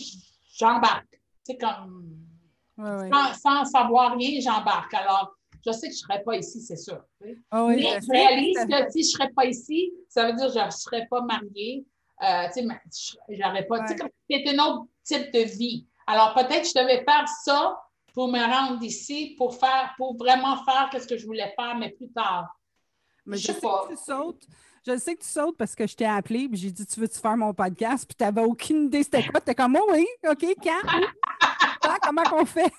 j'embarque. 0.58 1.22
C'est 1.44 1.58
comme, 1.58 2.18
sans, 2.78 3.34
sans, 3.34 3.66
savoir 3.66 4.18
rien, 4.18 4.40
j'embarque. 4.42 4.94
Alors, 4.94 5.37
je 5.66 5.72
sais 5.72 5.88
que 5.88 5.94
je 5.94 6.00
ne 6.00 6.02
serais 6.02 6.24
pas 6.24 6.36
ici, 6.36 6.62
c'est 6.62 6.78
sûr. 6.78 7.02
Ah 7.52 7.68
mais 7.68 7.82
je 7.82 8.12
réalise 8.12 8.58
que 8.58 8.92
si 8.92 9.04
je 9.04 9.08
ne 9.08 9.12
serais 9.12 9.30
pas 9.30 9.46
ici, 9.46 9.94
ça 10.10 10.28
veut 10.28 10.34
dire 10.34 10.48
que 10.48 10.60
je 10.60 10.66
ne 10.66 10.70
serais 10.72 11.08
pas 11.10 11.22
mariée. 11.22 11.86
Euh, 12.24 12.48
j'aurais 13.30 13.66
pas. 13.68 13.80
Ouais. 13.80 14.12
C'est 14.30 14.48
un 14.50 14.66
autre 14.66 14.88
type 15.04 15.32
de 15.32 15.40
vie. 15.40 15.88
Alors, 16.08 16.34
peut-être 16.34 16.64
que 16.64 16.68
je 16.68 16.82
devais 16.82 17.04
faire 17.04 17.28
ça 17.44 17.80
pour 18.14 18.30
me 18.30 18.40
rendre 18.40 18.82
ici, 18.82 19.36
pour 19.38 19.56
faire, 19.56 19.94
pour 19.98 20.18
vraiment 20.18 20.58
faire 20.64 20.90
ce 21.00 21.08
que 21.08 21.18
je 21.18 21.26
voulais 21.26 21.54
faire, 21.56 21.78
mais 21.78 21.90
plus 21.90 22.10
tard. 22.10 22.48
Mais 23.26 23.38
je, 23.38 23.48
sais 23.48 23.54
que 23.54 23.90
tu 23.90 23.98
sautes. 23.98 24.48
Je 24.86 24.98
sais 24.98 25.16
que 25.16 25.22
tu 25.22 25.28
sautes 25.28 25.58
parce 25.58 25.76
que 25.76 25.86
je 25.86 25.96
t'ai 25.96 26.06
appelé 26.06 26.50
et 26.52 26.56
j'ai 26.56 26.72
dit 26.72 26.86
Tu 26.86 27.00
veux-tu 27.00 27.20
faire 27.20 27.36
mon 27.36 27.54
podcast? 27.54 28.06
Puis 28.08 28.16
tu 28.16 28.24
n'avais 28.24 28.42
aucune 28.42 28.86
idée 28.86 29.04
c'était 29.04 29.28
quoi. 29.28 29.42
Tu 29.42 29.54
comme 29.54 29.78
oh, 29.80 29.92
oui, 29.92 30.08
OK, 30.28 30.46
quand? 30.64 30.82
comment 32.02 32.24
qu'on 32.24 32.46
fait? 32.46 32.72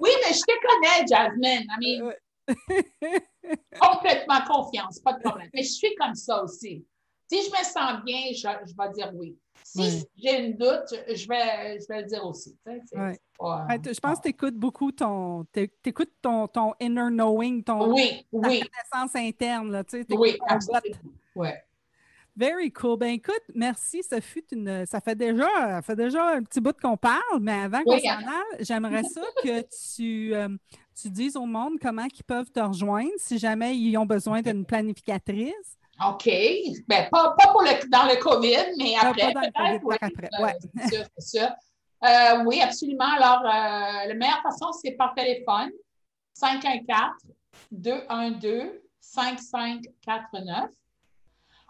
Oui, 0.00 0.10
mais 0.24 0.32
je 0.32 0.40
te 0.40 0.52
connais, 0.66 1.06
Jasmine. 1.06 1.66
I 1.70 1.76
mean, 1.80 2.12
ma 4.28 4.40
confiance, 4.42 4.98
pas 5.00 5.14
de 5.14 5.20
problème. 5.20 5.48
Mais 5.54 5.62
je 5.62 5.72
suis 5.72 5.94
comme 5.96 6.14
ça 6.14 6.42
aussi. 6.42 6.84
Si 7.28 7.42
je 7.42 7.50
me 7.50 7.64
sens 7.64 8.04
bien, 8.04 8.32
je, 8.32 8.46
vais 8.46 8.92
dire 8.92 9.10
oui. 9.14 9.36
Si 9.64 10.04
j'ai 10.16 10.46
une 10.46 10.56
doute, 10.56 10.94
je 11.08 11.28
vais, 11.28 11.78
je 11.80 11.86
vais 11.88 12.02
le 12.02 12.06
dire 12.06 12.24
aussi. 12.24 12.56
je 12.64 14.00
pense 14.00 14.18
que 14.18 14.22
tu 14.22 14.28
écoutes 14.28 14.54
beaucoup 14.54 14.92
ton, 14.92 15.44
écoutes 15.84 16.12
ton, 16.22 16.46
ton 16.46 16.74
inner 16.80 17.08
knowing, 17.10 17.64
ton 17.64 17.92
oui, 17.92 18.24
connaissance 18.30 19.14
interne. 19.16 19.72
Là, 19.72 19.82
oui, 20.10 20.38
absolument. 20.46 20.80
Ouais. 21.34 21.65
Very 22.36 22.70
cool. 22.70 22.98
Ben 22.98 23.14
écoute, 23.14 23.42
merci. 23.54 24.02
Ça 24.02 24.20
fut 24.20 24.44
une. 24.52 24.84
Ça 24.84 25.00
fait 25.00 25.14
déjà, 25.14 25.48
ça 25.56 25.82
fait 25.82 25.96
déjà 25.96 26.34
un 26.34 26.42
petit 26.42 26.60
bout 26.60 26.78
qu'on 26.78 26.96
parle, 26.96 27.40
mais 27.40 27.62
avant 27.62 27.82
qu'on 27.82 27.98
s'en 27.98 28.08
aille, 28.08 28.58
j'aimerais 28.60 29.04
ça 29.04 29.22
que 29.42 29.62
tu, 29.96 30.34
euh, 30.34 30.48
tu 31.00 31.08
dises 31.08 31.36
au 31.36 31.46
monde 31.46 31.78
comment 31.80 32.04
ils 32.04 32.24
peuvent 32.24 32.50
te 32.50 32.60
rejoindre 32.60 33.12
si 33.16 33.38
jamais 33.38 33.76
ils 33.76 33.96
ont 33.96 34.04
besoin 34.04 34.42
d'une 34.42 34.66
planificatrice. 34.66 35.78
OK. 36.06 36.28
Ben, 36.86 37.08
pas, 37.10 37.34
pas 37.38 37.52
pour 37.52 37.62
le, 37.62 37.88
dans 37.88 38.04
le 38.04 38.20
COVID, 38.20 38.74
mais 38.76 38.94
après. 39.00 39.32
Pas 39.32 39.40
dans 39.40 39.72
le 39.72 39.78
COVID, 39.78 39.96
après. 39.98 40.28
Euh, 40.38 40.44
ouais. 40.44 40.54
c'est 40.74 40.94
sûr, 40.94 41.06
c'est 41.16 41.38
sûr. 41.38 41.48
Euh, 42.04 42.44
oui, 42.44 42.60
absolument. 42.60 43.08
Alors, 43.18 43.42
la 43.44 44.14
meilleure 44.14 44.42
façon, 44.42 44.72
c'est 44.72 44.92
par 44.92 45.14
téléphone. 45.14 45.70
514-212-5549. 47.72 50.68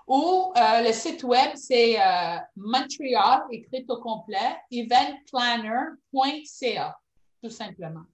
Ou 0.07 0.53
euh, 0.57 0.83
le 0.83 0.93
site 0.93 1.25
web, 1.25 1.51
c'est 1.57 2.01
euh, 2.01 2.37
Montreal, 2.55 3.43
écrit 3.51 3.85
au 3.89 3.97
complet, 3.97 4.57
eventplanner.ca, 4.71 6.97
tout 7.43 7.51
simplement. 7.51 8.05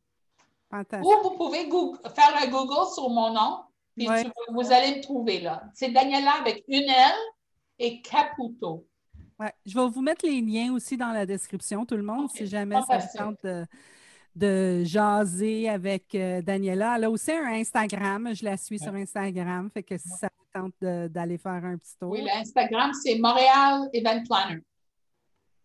Ou 0.72 1.12
vous 1.22 1.36
pouvez 1.36 1.68
faire 2.14 2.34
un 2.43 2.47
Google 2.49 2.90
sur 2.95 3.11
mon 3.11 3.34
nom, 3.34 3.59
puis 3.95 4.09
vous 4.49 4.72
allez 4.72 4.97
me 4.97 5.03
trouver 5.03 5.40
là. 5.40 5.64
C'est 5.74 5.90
Daniela 5.90 6.32
avec 6.40 6.64
une 6.66 6.88
L 6.88 7.12
et 7.78 8.01
Caputo. 8.01 8.86
Ouais. 9.38 9.53
Je 9.66 9.78
vais 9.78 9.86
vous 9.86 10.01
mettre 10.01 10.24
les 10.24 10.40
liens 10.40 10.72
aussi 10.72 10.97
dans 10.97 11.12
la 11.12 11.26
description, 11.26 11.84
tout 11.84 11.97
le 11.97 12.03
monde, 12.03 12.30
si 12.30 12.47
jamais 12.47 12.80
ça 12.88 12.97
vous 12.97 13.18
tente 13.18 13.36
de, 13.45 13.66
de 14.34 14.82
jaser 14.84 15.68
avec 15.68 16.14
euh, 16.14 16.40
Daniela. 16.40 16.97
Elle 16.97 17.05
a 17.05 17.11
aussi 17.11 17.32
un 17.32 17.53
Instagram. 17.53 18.34
Je 18.34 18.47
la 18.47 18.57
suis 18.57 18.78
sur 18.78 18.95
Instagram. 18.95 19.68
Fait 19.74 19.82
que 19.82 19.99
si 19.99 20.09
ça 20.09 20.30
tente 20.53 20.74
d'aller 20.80 21.38
faire 21.38 21.64
un 21.64 21.76
petit 21.76 21.96
tour. 21.98 22.11
Oui, 22.11 22.22
l'Instagram, 22.22 22.92
c'est 22.92 23.18
Montréal 23.18 23.88
Event 23.92 24.22
Planner. 24.24 24.61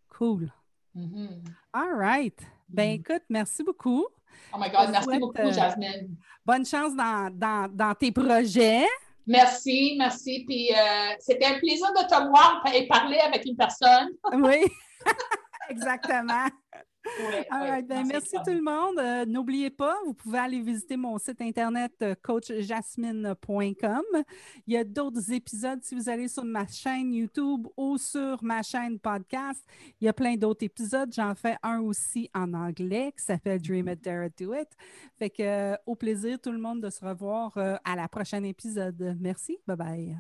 Cool. 0.10 0.52
Mm-hmm. 0.96 1.44
All 1.74 1.94
right. 1.94 2.40
Ben 2.68 2.90
mm-hmm. 2.90 3.00
écoute, 3.00 3.24
merci 3.30 3.64
beaucoup. 3.64 4.06
Oh 4.54 4.58
my 4.58 4.70
God, 4.70 4.90
merci 4.92 5.20
beaucoup, 5.20 5.40
euh, 5.40 5.52
Jasmine. 5.52 6.16
bonne 6.46 6.66
chance 6.66 6.96
dans, 6.96 7.96
tes 8.00 8.12
projets. 8.12 8.86
Merci, 9.26 9.96
merci. 9.98 10.44
Puis 10.48 10.72
euh, 10.72 11.16
c'était 11.20 11.46
un 11.46 11.60
plaisir 11.60 11.88
de 11.94 12.08
te 12.08 12.28
voir 12.30 12.64
et 12.74 12.88
parler 12.88 13.20
avec 13.20 13.46
une 13.46 13.56
personne. 13.56 14.10
oui, 14.34 14.66
exactement. 15.70 16.48
All 17.50 17.84
ben, 17.84 18.06
merci 18.08 18.36
tout 18.46 18.52
le 18.52 18.62
monde. 18.62 19.00
Euh, 19.00 19.26
n'oubliez 19.26 19.70
pas, 19.70 19.96
vous 20.06 20.14
pouvez 20.14 20.40
aller 20.40 20.62
visiter 20.62 20.98
mon 20.98 21.18
site 21.18 21.42
internet 21.42 21.94
euh, 22.02 22.16
coachjasmine.com. 22.22 24.04
Il 24.68 24.74
y 24.74 24.78
a 24.78 24.84
d'autres 24.84 25.32
épisodes 25.32 25.80
si 25.84 25.96
vous 25.96 26.10
allez 26.10 26.28
sur 26.28 26.44
ma 26.44 26.68
chaîne 26.68 27.14
YouTube 27.14 27.68
ou 27.78 27.98
sur 27.98 28.44
ma 28.44 28.62
chaîne 28.62 29.00
podcast. 29.00 29.64
Il 30.02 30.06
y 30.06 30.08
a 30.08 30.14
plein 30.14 30.36
d'autres 30.36 30.64
épisodes. 30.64 31.12
J'en 31.14 31.36
fais 31.36 31.58
un 31.64 31.80
aussi 31.82 32.30
en 32.34 32.54
anglais 32.54 33.14
qui 33.18 33.24
s'appelle 33.24 33.62
Dream 33.62 33.88
It, 33.88 34.04
Dare 34.04 34.26
It, 34.26 34.38
Do 34.40 34.54
It. 34.54 34.70
Fait 35.18 35.30
que 35.30 35.44
euh, 35.44 35.76
au 35.86 35.96
plaisir 35.96 36.40
tout 36.40 36.52
le 36.52 36.60
monde 36.60 36.82
de 36.82 36.90
se 36.90 37.04
revoir 37.04 37.58
à 37.58 37.96
la 37.96 38.08
prochaine 38.08 38.46
épisode. 38.46 39.18
Merci. 39.20 39.58
Bye 39.68 39.78
bye. 39.78 40.18